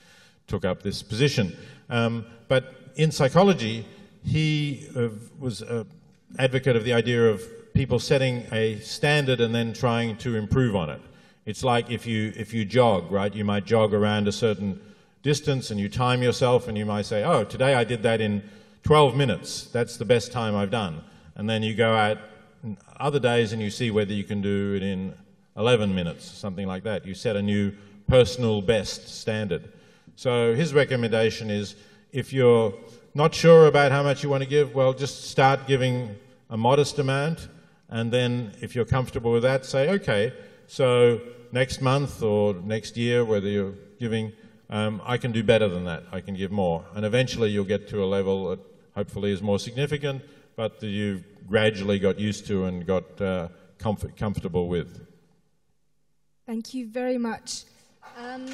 took 0.47 0.63
up 0.63 0.83
this 0.83 1.03
position. 1.03 1.53
Um, 1.89 2.25
but 2.47 2.73
in 2.95 3.11
psychology, 3.11 3.85
he 4.23 4.87
uh, 4.95 5.09
was 5.37 5.61
advocate 6.37 6.75
of 6.75 6.83
the 6.83 6.93
idea 6.93 7.29
of 7.29 7.41
people 7.73 7.99
setting 7.99 8.45
a 8.51 8.79
standard 8.79 9.39
and 9.39 9.53
then 9.53 9.73
trying 9.73 10.17
to 10.17 10.35
improve 10.35 10.75
on 10.75 10.89
it. 10.89 11.01
It's 11.45 11.63
like 11.63 11.89
if 11.89 12.05
you, 12.05 12.33
if 12.35 12.53
you 12.53 12.65
jog, 12.65 13.11
right? 13.11 13.33
You 13.33 13.45
might 13.45 13.65
jog 13.65 13.93
around 13.93 14.27
a 14.27 14.31
certain 14.31 14.81
distance 15.23 15.71
and 15.71 15.79
you 15.79 15.87
time 15.87 16.21
yourself 16.21 16.67
and 16.67 16.77
you 16.77 16.85
might 16.85 17.05
say, 17.05 17.23
oh, 17.23 17.43
today 17.43 17.73
I 17.73 17.83
did 17.83 18.03
that 18.03 18.19
in 18.19 18.43
12 18.83 19.15
minutes. 19.15 19.65
That's 19.65 19.97
the 19.97 20.05
best 20.05 20.31
time 20.31 20.55
I've 20.55 20.71
done. 20.71 21.03
And 21.35 21.49
then 21.49 21.63
you 21.63 21.75
go 21.75 21.93
out 21.93 22.17
other 22.99 23.19
days 23.19 23.53
and 23.53 23.61
you 23.61 23.69
see 23.69 23.91
whether 23.91 24.13
you 24.13 24.23
can 24.23 24.41
do 24.41 24.73
it 24.75 24.83
in 24.83 25.13
11 25.55 25.93
minutes, 25.93 26.25
something 26.25 26.67
like 26.67 26.83
that. 26.83 27.05
You 27.05 27.13
set 27.13 27.35
a 27.35 27.41
new 27.41 27.71
personal 28.07 28.61
best 28.61 29.07
standard. 29.07 29.71
So 30.15 30.55
his 30.55 30.73
recommendation 30.73 31.49
is 31.49 31.75
if 32.11 32.33
you're 32.33 32.73
not 33.17 33.33
sure 33.33 33.65
about 33.65 33.91
how 33.91 34.03
much 34.03 34.21
you 34.21 34.29
want 34.29 34.43
to 34.43 34.49
give, 34.49 34.75
well, 34.75 34.93
just 34.93 35.31
start 35.31 35.65
giving 35.65 36.15
a 36.51 36.55
modest 36.55 36.99
amount 36.99 37.47
and 37.89 38.11
then 38.11 38.53
if 38.61 38.75
you're 38.75 38.85
comfortable 38.85 39.31
with 39.31 39.41
that, 39.41 39.65
say, 39.65 39.89
okay, 39.89 40.33
so 40.67 41.19
next 41.51 41.81
month 41.81 42.21
or 42.21 42.53
next 42.53 42.95
year, 42.95 43.25
whether 43.25 43.47
you're 43.47 43.73
giving, 43.99 44.33
um, 44.69 45.01
I 45.03 45.17
can 45.17 45.31
do 45.31 45.41
better 45.43 45.67
than 45.67 45.85
that. 45.85 46.03
I 46.11 46.21
can 46.21 46.35
give 46.35 46.51
more. 46.51 46.85
And 46.93 47.05
eventually 47.05 47.49
you'll 47.49 47.65
get 47.65 47.87
to 47.89 48.03
a 48.03 48.05
level 48.05 48.49
that 48.49 48.59
hopefully 48.93 49.31
is 49.31 49.41
more 49.41 49.57
significant, 49.57 50.21
but 50.55 50.79
that 50.81 50.87
you've 50.87 51.23
gradually 51.47 51.97
got 51.97 52.19
used 52.19 52.45
to 52.47 52.65
and 52.65 52.85
got 52.85 53.19
uh, 53.19 53.47
comfort, 53.79 54.15
comfortable 54.15 54.67
with. 54.67 55.07
Thank 56.45 56.75
you 56.75 56.87
very 56.87 57.17
much. 57.17 57.63
Um 58.15 58.47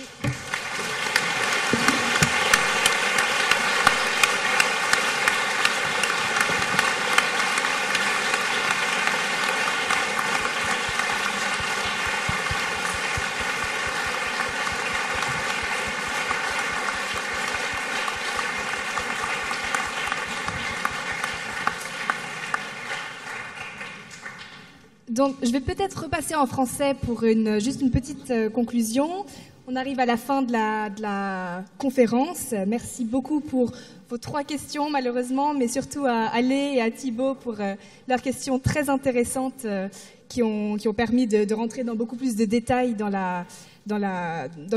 Donc, 25.14 25.35
je 25.44 25.52
vais 25.52 25.60
peut-être 25.60 26.06
repasser 26.06 26.34
en 26.34 26.48
français 26.48 26.95
pour 27.06 27.23
juste 27.60 27.81
une 27.81 27.91
petite 27.91 28.31
euh, 28.31 28.49
conclusion. 28.49 29.27
On 29.68 29.76
arrive 29.76 29.99
à 29.99 30.07
la 30.07 30.18
fin 30.18 30.41
de 30.41 30.52
la, 30.52 31.64
conférence. 31.77 32.56
Merci 32.65 33.06
beaucoup 33.06 33.40
pour 33.40 33.72
vos 34.10 34.18
trois 34.18 34.44
questions, 34.44 34.90
malheureusement, 34.90 35.53
mais 35.53 35.68
surtout 35.68 36.06
à 36.07 36.30
Alé 36.34 36.73
et 36.77 36.81
à 36.81 36.90
Thibault 36.90 37.35
pour 37.35 37.61
euh, 37.61 37.76
leurs 38.07 38.23
questions 38.23 38.57
très 38.57 38.90
intéressantes 38.90 39.65
euh, 39.65 39.88
qui, 40.30 40.41
ont, 40.41 40.80
permis 40.98 41.27
de, 41.27 41.53
rentrer 41.53 41.84
dans 41.84 41.94
beaucoup 41.94 42.15
plus 42.15 42.35
de 42.35 42.45
détails 42.45 42.95
dans, 42.95 43.45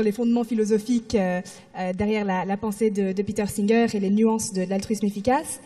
les 0.03 0.11
fondements 0.11 0.43
philosophiques 0.43 1.17
derrière 1.95 2.25
la, 2.25 2.57
pensée 2.57 2.91
de, 2.91 3.23
Peter 3.23 3.47
Singer 3.47 3.87
et 3.91 3.99
les 3.99 4.11
nuances 4.11 4.53
de 4.53 4.61
l'altruisme 4.69 5.07
efficace. 5.07 5.61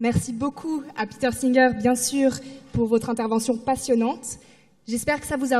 Merci 0.00 0.32
beaucoup 0.32 0.82
à 0.96 1.06
Peter 1.06 1.30
Singer, 1.30 1.70
bien 1.78 1.94
sûr, 1.94 2.32
pour 2.72 2.86
votre 2.88 3.10
intervention 3.10 3.56
passionnante. 3.56 4.40
J'espère 4.88 5.20
que 5.20 5.26
ça 5.26 5.36
vous, 5.36 5.52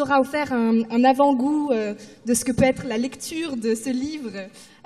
aura 0.00 0.20
offert 0.20 0.52
un, 0.52 1.04
avant-goût 1.04 1.70
euh, 1.70 1.94
de 2.26 2.34
ce 2.34 2.44
que 2.44 2.50
peut 2.50 2.64
être 2.64 2.84
la 2.84 2.98
lecture 2.98 3.56
de 3.56 3.76
ce 3.76 3.90
livre, 3.90 4.32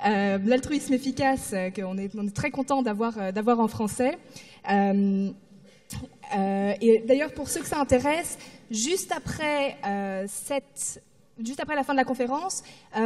euh, 0.05 0.37
L'altruisme 0.45 0.93
efficace, 0.93 1.49
euh, 1.53 1.71
qu'on 1.71 1.97
est, 1.97 2.11
très 2.31 2.51
content 2.51 2.83
d'avoir 2.83 3.59
en 3.59 3.67
français. 3.67 4.19
et 4.69 5.33
d'ailleurs, 7.07 7.33
pour 7.33 7.49
ceux 7.49 7.61
que 7.61 7.67
ça 7.67 7.79
intéresse, 7.79 8.37
juste 8.69 9.11
après 9.11 9.77
juste 11.43 11.59
après 11.59 11.75
la 11.75 11.83
fin 11.83 11.93
de 11.93 11.97
la 11.97 12.05
conférence, 12.05 12.61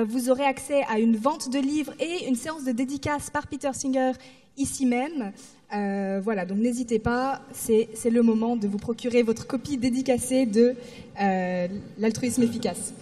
vous 0.06 0.30
aurez 0.30 0.44
accès 0.44 0.84
à 0.90 1.00
une 1.00 1.16
vente 1.16 1.50
de 1.50 1.60
livres 1.60 1.94
et 2.02 2.28
une 2.28 2.36
séance 2.36 2.66
de 2.66 2.74
dédicace 2.74 3.30
par 3.30 3.48
Peter 3.48 3.72
Singer 3.72 4.12
ici 4.58 4.86
même. 4.86 5.32
Euh, 5.74 6.22
voilà, 6.24 6.46
donc 6.46 6.60
n'hésitez 6.60 7.00
pas, 7.00 7.42
c'est 7.52 7.88
le 8.10 8.22
moment 8.22 8.56
de 8.56 8.68
vous 8.68 8.78
procurer 8.78 9.22
votre 9.22 9.48
copie 9.48 9.78
dédicacée 9.78 10.46
de 10.46 10.76
euh, 11.22 11.68
l'altruisme 11.98 12.44
efficace. 12.44 12.94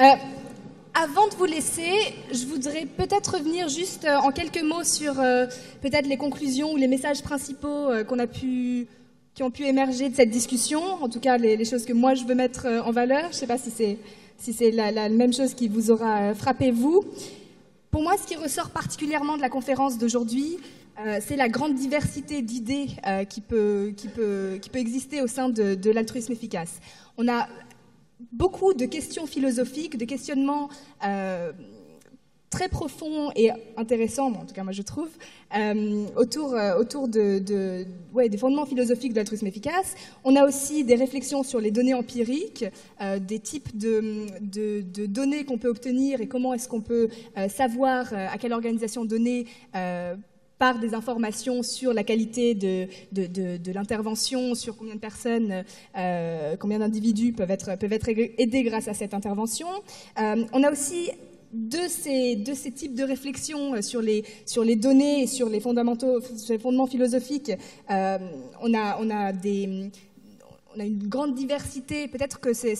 Euh, 0.00 0.04
avant 0.94 1.28
de 1.28 1.34
vous 1.36 1.44
laisser, 1.44 1.92
je 2.32 2.46
voudrais 2.46 2.84
peut-être 2.84 3.34
revenir 3.36 3.68
juste 3.68 4.04
en 4.04 4.32
quelques 4.32 4.62
mots 4.62 4.82
sur 4.82 5.14
peut-être 5.80 6.08
les 6.08 6.16
conclusions 6.16 6.72
ou 6.72 6.76
les 6.76 6.88
messages 6.88 7.22
principaux 7.22 7.90
qu'on 8.08 8.18
a 8.18 8.26
pu, 8.26 8.88
qui 9.34 9.44
ont 9.44 9.52
pu 9.52 9.64
émerger 9.66 10.08
de 10.08 10.16
cette 10.16 10.30
discussion, 10.30 10.80
en 10.80 11.08
tout 11.08 11.20
cas 11.20 11.38
les, 11.38 11.64
choses 11.64 11.84
que 11.84 11.92
moi 11.92 12.14
je 12.14 12.24
veux 12.24 12.34
mettre 12.34 12.66
en 12.84 12.90
valeur. 12.90 13.24
Je 13.24 13.28
ne 13.28 13.32
sais 13.34 13.46
pas 13.46 13.58
si 13.58 13.70
c'est 13.70 13.98
si 14.38 14.70
la, 14.72 14.90
la, 14.90 15.08
même 15.08 15.32
chose 15.32 15.54
qui 15.54 15.68
vous 15.68 15.92
aura 15.92 16.34
frappé 16.34 16.72
vous. 16.72 17.04
Pour 17.90 18.02
moi, 18.02 18.16
ce 18.18 18.26
qui 18.26 18.36
ressort 18.36 18.70
particulièrement 18.70 19.36
de 19.36 19.42
la 19.42 19.48
conférence 19.48 19.96
d'aujourd'hui, 19.96 20.58
euh, 20.98 21.20
c'est 21.24 21.36
la 21.36 21.48
grande 21.48 21.74
diversité 21.74 22.42
d'idées 22.42 22.88
euh, 23.06 23.24
qui, 23.24 23.40
peut, 23.40 23.94
exister 24.74 25.22
au 25.22 25.26
sein 25.26 25.48
de, 25.48 25.74
de 25.74 25.90
l'altruisme 25.90 26.32
efficace. 26.32 26.80
On 27.16 27.28
a 27.28 27.48
beaucoup 28.32 28.74
de 28.74 28.84
questions 28.84 29.26
philosophiques, 29.26 29.96
de 29.96 30.04
questionnements 30.04 30.68
euh, 31.04 31.52
très 32.50 32.68
profond 32.68 33.30
et 33.36 33.50
intéressant, 33.76 34.28
en 34.32 34.44
tout 34.44 34.54
cas 34.54 34.64
moi 34.64 34.72
je 34.72 34.82
trouve, 34.82 35.10
euh, 35.56 36.06
autour, 36.16 36.54
euh, 36.54 36.78
autour 36.78 37.08
de, 37.08 37.38
des 37.38 38.36
fondements 38.38 38.66
philosophiques 38.66 39.12
de 39.12 39.16
l'altruisme 39.16 39.46
efficace. 39.46 39.94
On 40.24 40.36
a 40.36 40.44
aussi 40.46 40.84
des 40.84 40.94
réflexions 40.94 41.42
sur 41.42 41.60
les 41.60 41.70
données 41.70 41.94
empiriques, 41.94 42.64
euh, 43.00 43.18
des 43.18 43.38
types 43.38 43.76
de, 43.76 44.26
données 45.06 45.44
qu'on 45.44 45.58
peut 45.58 45.68
obtenir 45.68 46.20
et 46.20 46.26
comment 46.26 46.54
est-ce 46.54 46.68
qu'on 46.68 46.80
peut 46.80 47.08
savoir 47.48 48.12
à 48.12 48.36
quelle 48.38 48.52
organisation 48.52 49.04
donner 49.04 49.46
par 50.58 50.80
des 50.80 50.94
informations 50.94 51.62
sur 51.62 51.92
la 51.92 52.02
qualité 52.02 52.54
de, 52.54 53.72
l'intervention, 53.72 54.54
sur 54.54 54.76
combien 54.76 54.94
de 54.94 55.00
personnes, 55.00 55.64
combien 56.58 56.78
d'individus 56.78 57.32
peuvent 57.32 57.50
être, 57.50 57.78
peuvent 57.78 57.92
être 57.92 58.08
aidés 58.08 58.62
grâce 58.64 58.88
à 58.88 58.94
cette 58.94 59.14
intervention. 59.14 59.68
On 60.16 60.62
a 60.62 60.70
aussi 60.70 61.10
de 61.52 61.88
ces, 61.88 62.72
types 62.74 62.94
de 62.94 63.04
réflexions 63.04 63.74
euh, 63.74 63.82
sur 63.82 64.02
les, 64.02 64.76
données 64.76 65.22
et 65.22 65.26
sur 65.26 65.48
les, 65.48 65.60
fondamentaux, 65.60 66.20
sur 66.20 66.52
les 66.52 66.58
fondements 66.58 66.86
philosophiques, 66.86 67.52
euh, 67.90 68.18
on, 68.60 68.74
a, 68.74 68.98
on 69.00 69.10
a 69.10 69.32
une 70.84 71.08
grande 71.08 71.34
diversité. 71.34 72.08
Peut-être 72.08 72.40
que 72.40 72.52
c'est 72.52 72.74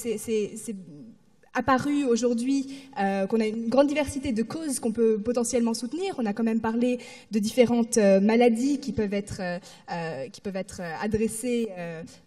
apparu 1.54 2.04
aujourd'hui 2.04 2.66
euh, 3.00 3.26
qu'on 3.26 3.40
a 3.40 3.46
une 3.46 3.68
grande 3.68 3.88
diversité 3.88 4.32
de 4.32 4.42
causes 4.42 4.80
qu'on 4.80 4.92
peut 4.92 5.18
potentiellement 5.18 5.74
soutenir. 5.74 6.14
On 6.18 6.26
a 6.26 6.32
quand 6.32 6.44
même 6.44 6.60
parlé 6.60 6.98
de 7.30 7.38
différentes 7.38 7.98
euh, 7.98 8.20
maladies 8.20 8.78
qui 8.78 8.92
peuvent 8.92 9.14
être, 9.14 9.40
euh, 9.40 10.28
qui 10.28 10.40
peuvent 10.40 10.56
être 10.56 10.80
adressées 11.02 11.68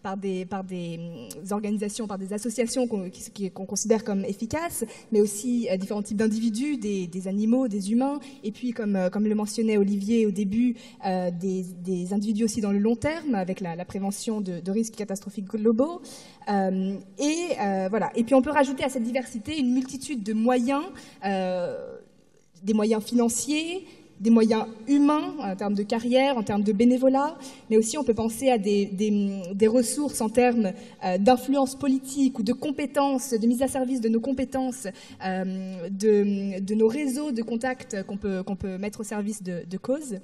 par, 0.02 0.18
des, 0.18 0.46
par 0.46 0.64
des 0.64 0.98
mm, 0.98 1.54
organisations, 1.54 2.08
par 2.08 2.18
des 2.18 2.34
associations 2.34 2.88
qu'on 2.88 3.66
considère 3.66 4.04
comme 4.04 4.26
efficaces, 4.26 4.84
mais 5.12 5.22
aussi 5.22 5.68
différents 5.78 6.02
types 6.02 6.18
d'individus, 6.18 6.78
des, 6.78 7.08
des, 7.08 7.28
animaux, 7.28 7.68
des 7.68 7.92
humains, 7.92 8.20
et 8.44 8.52
puis 8.52 8.72
comme, 8.72 9.10
comme 9.12 9.26
le 9.26 9.36
mentionnait 9.36 9.78
Olivier 9.78 10.26
au 10.26 10.32
début, 10.32 10.76
des, 11.04 11.66
des, 11.84 12.14
individus 12.14 12.46
aussi 12.46 12.62
dans 12.62 12.72
le 12.72 12.80
long 12.80 12.96
terme, 12.96 13.36
avec 13.36 13.60
la, 13.60 13.76
la 13.76 13.86
prévention 13.86 14.42
de, 14.42 14.60
de 14.60 14.72
risques 14.72 14.96
catastrophiques 14.96 15.48
globaux. 15.48 16.02
et 16.48 17.56
voilà. 17.90 18.12
Et 18.16 18.24
puis 18.24 18.36
on 18.36 18.42
peut 18.42 18.52
rajouter 18.52 18.84
à 18.84 18.90
cette 18.90 19.04
une 19.58 19.74
multitude 19.74 20.24
de 20.24 20.34
moyens, 20.34 20.84
euh, 21.26 21.98
des 22.64 22.74
moyens 22.74 23.04
financiers, 23.04 23.86
des 24.20 24.30
moyens 24.30 24.66
humains 24.88 25.34
en 25.40 25.56
termes 25.56 25.74
de 25.74 25.84
carrière, 25.84 26.38
en 26.38 26.44
termes 26.44 26.62
de 26.62 26.72
bénévolat, 26.72 27.36
mais 27.70 27.78
aussi 27.78 27.98
on 27.98 28.04
peut 28.04 28.14
penser 28.14 28.50
à 28.50 28.60
des, 28.60 29.68
ressources 29.68 30.22
en 30.22 30.30
termes 30.30 30.74
euh, 31.04 31.18
d'influence 31.18 31.76
politique 31.76 32.38
ou 32.38 32.44
de 32.44 32.54
compétences, 32.54 33.32
de 33.32 33.48
mise 33.48 33.64
à 33.64 33.68
service 33.68 34.00
de 34.00 34.10
nos 34.10 34.20
compétences, 34.20 34.88
euh, 35.26 35.90
de, 35.90 36.74
nos 36.76 36.88
réseaux 36.88 37.32
de 37.32 37.42
contacts 37.42 38.04
qu'on 38.04 38.18
peut, 38.18 38.44
qu'on 38.44 38.56
peut 38.56 38.78
mettre 38.78 39.00
au 39.02 39.04
service 39.04 39.42
de, 39.42 39.64
de 39.68 39.78
causes. 39.78 40.20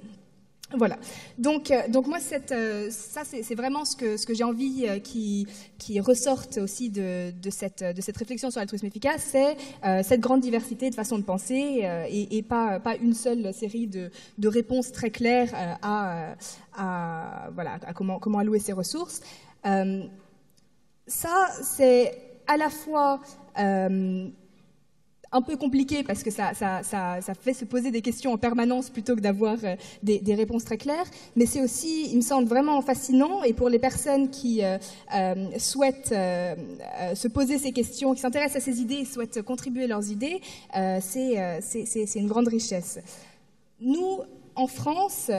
Voilà. 0.76 0.98
Donc, 1.38 1.70
euh, 1.70 1.88
donc 1.88 2.06
moi, 2.06 2.18
euh, 2.52 2.88
ça, 2.90 3.22
c'est 3.24 3.54
vraiment 3.54 3.86
ce 3.86 3.96
que, 3.96 4.18
ce 4.18 4.26
que 4.26 4.34
j'ai 4.34 4.44
envie 4.44 4.84
euh, 4.86 4.98
qui, 4.98 5.46
qui 5.78 5.98
ressorte 5.98 6.58
aussi 6.58 6.90
de, 6.90 7.30
de, 7.30 7.50
cette, 7.50 7.82
de 7.82 8.00
cette 8.02 8.18
réflexion 8.18 8.50
sur 8.50 8.60
l'altruisme 8.60 8.86
efficace, 8.86 9.22
c'est 9.32 9.56
cette 10.02 10.20
grande 10.20 10.40
diversité 10.40 10.90
de 10.90 10.94
façons 10.94 11.18
de 11.18 11.22
penser 11.22 11.88
et, 12.10 12.42
pas, 12.42 12.80
pas 12.80 12.96
une 12.96 13.14
seule 13.14 13.52
série 13.54 13.86
de, 13.86 14.10
de 14.36 14.48
réponses 14.48 14.92
très 14.92 15.10
claires 15.10 15.50
à, 15.82 16.34
à, 16.76 17.50
voilà, 17.54 17.78
à 17.86 17.92
comment, 17.94 18.18
comment 18.18 18.38
allouer 18.38 18.58
ces 18.58 18.72
ressources. 18.72 19.20
ça, 19.64 21.48
c'est 21.62 22.12
à 22.46 22.56
la 22.56 22.70
fois 22.70 23.20
un 25.30 25.42
peu 25.42 25.56
compliqué 25.56 26.02
parce 26.02 26.22
que 26.22 26.30
ça, 26.30 26.52
fait 27.40 27.52
se 27.52 27.64
poser 27.64 27.90
des 27.90 28.02
questions 28.02 28.32
en 28.32 28.38
permanence 28.38 28.90
plutôt 28.90 29.14
que 29.14 29.20
d'avoir 29.20 29.58
euh, 29.64 29.76
des, 30.02 30.34
réponses 30.34 30.64
très 30.64 30.78
claires. 30.78 31.06
Mais 31.36 31.46
c'est 31.46 31.62
aussi, 31.62 32.10
il 32.10 32.16
me 32.16 32.22
semble 32.22 32.48
vraiment 32.48 32.80
fascinant 32.80 33.42
et 33.42 33.52
pour 33.52 33.68
les 33.68 33.78
personnes 33.78 34.30
qui 34.30 34.64
euh, 34.64 34.78
euh, 35.14 35.58
souhaitent 35.58 36.14
se 37.14 37.28
poser 37.28 37.58
ces 37.58 37.72
questions, 37.72 38.14
qui 38.14 38.20
s'intéressent 38.20 38.62
à 38.62 38.64
ces 38.64 38.80
idées 38.80 39.00
et 39.00 39.04
souhaitent 39.04 39.42
contribuer 39.42 39.86
leurs 39.86 40.10
idées, 40.10 40.40
c'est 41.00 42.14
une 42.16 42.28
grande 42.28 42.48
richesse. 42.48 43.00
Nous, 43.80 44.20
en 44.54 44.66
France, 44.66 45.30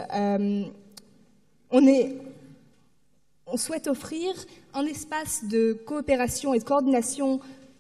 on 3.51 3.57
souhaite 3.57 3.87
offrir 3.87 4.33
un 4.73 4.85
espace 4.85 5.45
de 5.45 5.73
coopération 5.85 6.53
et 6.53 6.59
de 6.59 6.63
coordination 6.63 7.39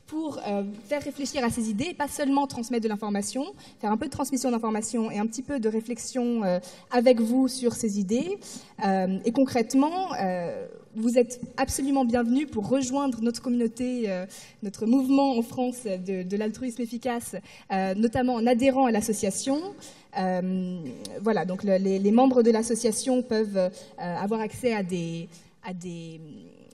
pour 0.09 0.39
euh, 0.47 0.63
faire 0.87 1.03
réfléchir 1.03 1.43
à 1.43 1.51
ces 1.51 1.69
idées, 1.69 1.93
pas 1.93 2.07
seulement 2.07 2.47
transmettre 2.47 2.83
de 2.83 2.89
l'information, 2.89 3.45
faire 3.79 3.91
un 3.91 3.97
peu 3.97 4.07
de 4.07 4.11
transmission 4.11 4.49
d'information 4.49 5.11
et 5.11 5.19
un 5.19 5.27
petit 5.27 5.43
peu 5.43 5.59
de 5.59 5.69
réflexion 5.69 6.43
euh, 6.43 6.59
avec 6.89 7.21
vous 7.21 7.47
sur 7.47 7.73
ces 7.73 7.99
idées. 7.99 8.39
Euh, 8.83 9.19
et 9.23 9.31
concrètement, 9.31 10.09
vous 10.95 11.17
êtes 11.19 11.39
absolument 11.57 12.03
bienvenus 12.03 12.49
pour 12.49 12.67
rejoindre 12.67 13.21
notre 13.21 13.41
communauté, 13.41 14.09
notre 14.63 14.85
mouvement 14.87 15.37
en 15.37 15.41
France 15.43 15.83
de, 15.83 16.35
l'altruisme 16.37 16.81
efficace, 16.81 17.35
notamment 17.95 18.35
en 18.35 18.47
adhérant 18.47 18.85
à 18.85 18.91
l'association. 18.91 19.59
voilà, 21.21 21.45
donc 21.45 21.63
le, 21.63 21.77
les, 21.77 21.99
les, 21.99 22.11
membres 22.11 22.41
de 22.41 22.51
l'association 22.51 23.21
peuvent 23.21 23.69
avoir 23.97 24.41
accès 24.41 24.73
à 24.73 24.81
des, 24.83 25.29
à 25.63 25.73
des 25.73 26.19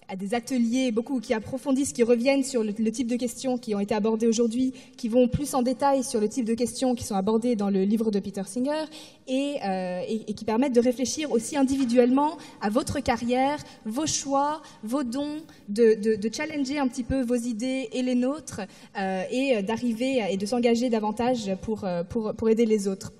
à 0.07 0.15
des 0.15 0.33
ateliers 0.33 0.91
beaucoup 0.91 1.19
qui 1.19 1.33
approfondissent, 1.33 1.93
qui 1.93 2.03
reviennent 2.03 2.43
sur 2.43 2.63
le, 2.63 2.73
type 2.73 3.07
de 3.07 3.15
questions 3.15 3.57
qui 3.57 3.75
ont 3.75 3.79
été 3.79 3.95
abordées 3.95 4.27
aujourd'hui, 4.27 4.73
qui 4.97 5.09
vont 5.09 5.27
plus 5.27 5.53
en 5.53 5.61
détail 5.61 6.03
sur 6.03 6.19
le 6.19 6.29
type 6.29 6.45
de 6.45 6.53
questions 6.53 6.95
qui 6.95 7.03
sont 7.03 7.15
abordées 7.15 7.55
dans 7.55 7.69
le 7.69 7.83
livre 7.83 8.11
de 8.11 8.19
Peter 8.19 8.43
Singer 8.45 8.85
et, 9.27 9.55
euh, 9.65 10.01
qui 10.35 10.45
permettent 10.45 10.75
de 10.75 10.81
réfléchir 10.81 11.31
aussi 11.31 11.57
individuellement 11.57 12.37
à 12.61 12.69
votre 12.69 12.99
carrière, 12.99 13.57
vos 13.85 14.05
choix, 14.05 14.61
vos 14.83 15.03
dons, 15.03 15.41
de, 15.69 15.95
challenger 16.31 16.79
un 16.79 16.87
petit 16.87 17.03
peu 17.03 17.21
vos 17.21 17.35
idées 17.35 17.89
et 17.93 18.01
les 18.01 18.15
nôtres 18.15 18.61
euh, 18.99 19.23
et 19.31 19.61
d'arriver 19.63 20.23
et 20.29 20.37
de 20.37 20.45
s'engager 20.45 20.89
davantage 20.89 21.55
pour, 21.61 21.85
euh, 21.85 22.03
pour, 22.03 22.33
pour 22.33 22.49
aider 22.49 22.65
les 22.65 22.87
autres. 22.87 23.11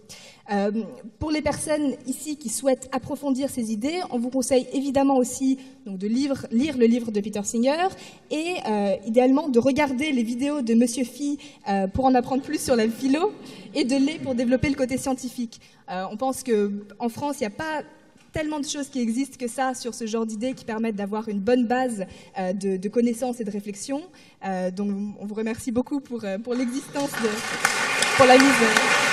Euh, 0.51 0.72
pour 1.17 1.31
les 1.31 1.41
personnes 1.41 1.95
ici 2.05 2.38
qui 2.38 2.49
souhaitent 2.49 2.88
approfondir 2.91 3.49
ces 3.49 3.72
idées, 3.72 3.99
on 4.11 4.19
vous 4.19 4.30
conseille 4.30 4.67
évidemment 4.73 5.17
aussi 5.17 5.57
de 5.88 6.07
lire, 6.07 6.45
le 6.51 6.85
livre 6.85 7.11
de 7.11 7.19
Peter 7.19 7.41
Singer 7.43 7.88
et 8.30 8.55
euh, 8.67 8.95
idéalement 9.07 9.49
de 9.49 9.59
regarder 9.59 10.11
les 10.11 10.23
vidéos 10.23 10.61
de 10.61 10.73
Monsieur 10.76 11.03
Phi 11.03 11.39
euh, 11.67 11.88
pour 11.88 12.05
en 12.05 12.13
apprendre 12.13 12.43
plus 12.43 12.63
sur 12.63 12.76
la 12.76 12.88
philo 12.88 13.31
et 13.73 13.85
de 13.85 13.95
lait 13.95 14.19
pour 14.22 14.35
développer 14.35 14.69
le 14.69 14.76
côté 14.76 14.97
scientifique. 14.97 15.59
On 15.88 16.17
pense 16.17 16.43
qu'en 16.43 17.09
France, 17.09 17.35
il 17.39 17.43
n'y 17.43 17.47
a 17.47 17.51
pas 17.51 17.84
tellement 18.34 18.59
de 18.59 18.65
choses 18.65 18.89
qui 18.89 18.99
existent 18.99 19.38
que 19.39 19.47
ça 19.47 19.73
sur 19.76 19.93
ce 19.93 20.07
genre 20.07 20.26
d'idées 20.26 20.53
qui 20.53 20.65
permettent 20.65 20.95
d'avoir 20.95 21.30
une 21.30 21.39
bonne 21.39 21.67
base 21.67 22.05
de, 22.38 22.88
connaissances 22.88 23.39
et 23.39 23.43
de 23.43 23.51
réflexion. 23.51 24.01
Donc 24.76 24.89
on 25.19 25.26
vous 25.26 25.35
remercie 25.35 25.72
beaucoup 25.72 25.99
pour, 25.99 26.26
pour 26.43 26.53
l'existence, 26.55 27.11
pour 28.17 28.26
la 28.26 28.38
mise. 28.38 29.05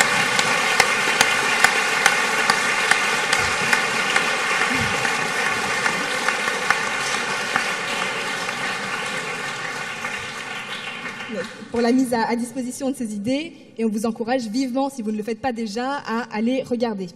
pour 11.71 11.72
la 11.83 11.93
mise 11.93 12.15
à, 12.15 12.35
disposition 12.37 12.91
de 12.91 12.97
ces 12.97 13.15
idées 13.15 13.53
et 13.77 13.85
on 13.85 13.89
vous 13.89 14.07
encourage 14.07 14.47
vivement, 14.47 14.89
si 14.89 15.03
vous 15.03 15.11
ne 15.11 15.17
le 15.17 15.23
faites 15.23 15.41
pas 15.41 15.53
déjà, 15.53 15.97
à 16.07 16.35
aller 16.35 16.63
regarder. 16.63 17.09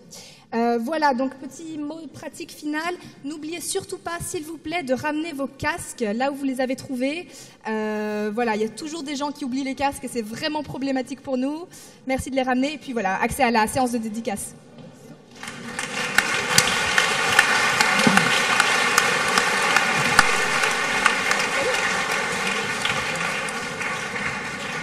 Euh, 0.55 0.79
voilà, 0.81 1.15
donc 1.15 1.35
petit 1.37 1.79
mot 1.79 2.01
pratique 2.13 2.51
final. 2.53 2.95
N'oubliez 3.25 3.61
surtout 3.61 3.99
pas, 3.99 4.19
s'il 4.21 4.45
vous 4.45 4.59
plaît, 4.59 4.83
de 4.83 4.95
ramener 4.95 5.33
vos 5.33 5.47
casques 5.47 6.05
là 6.15 6.31
où 6.31 6.35
vous 6.35 6.45
les 6.45 6.61
avez 6.61 6.77
trouvés. 6.77 7.27
Euh, 7.69 8.31
voilà, 8.35 8.57
il 8.57 8.63
y 8.63 8.65
a 8.65 8.69
toujours 8.69 9.03
des 9.03 9.17
gens 9.17 9.31
qui 9.31 9.45
oublient 9.45 9.65
les 9.65 9.75
casques 9.75 10.05
et 10.05 10.09
c'est 10.09 10.23
vraiment 10.23 10.63
problématique 10.63 11.21
pour 11.21 11.37
nous. 11.37 11.67
Merci 12.07 12.31
de 12.31 12.37
les 12.37 12.43
ramener. 12.43 12.75
Et 12.75 12.79
puis 12.79 12.93
voilà, 12.93 13.21
accès 13.21 13.43
à 13.43 13.51
la 13.51 13.67
séance 13.67 13.93
de 13.93 13.99
dédicace. 13.99 14.55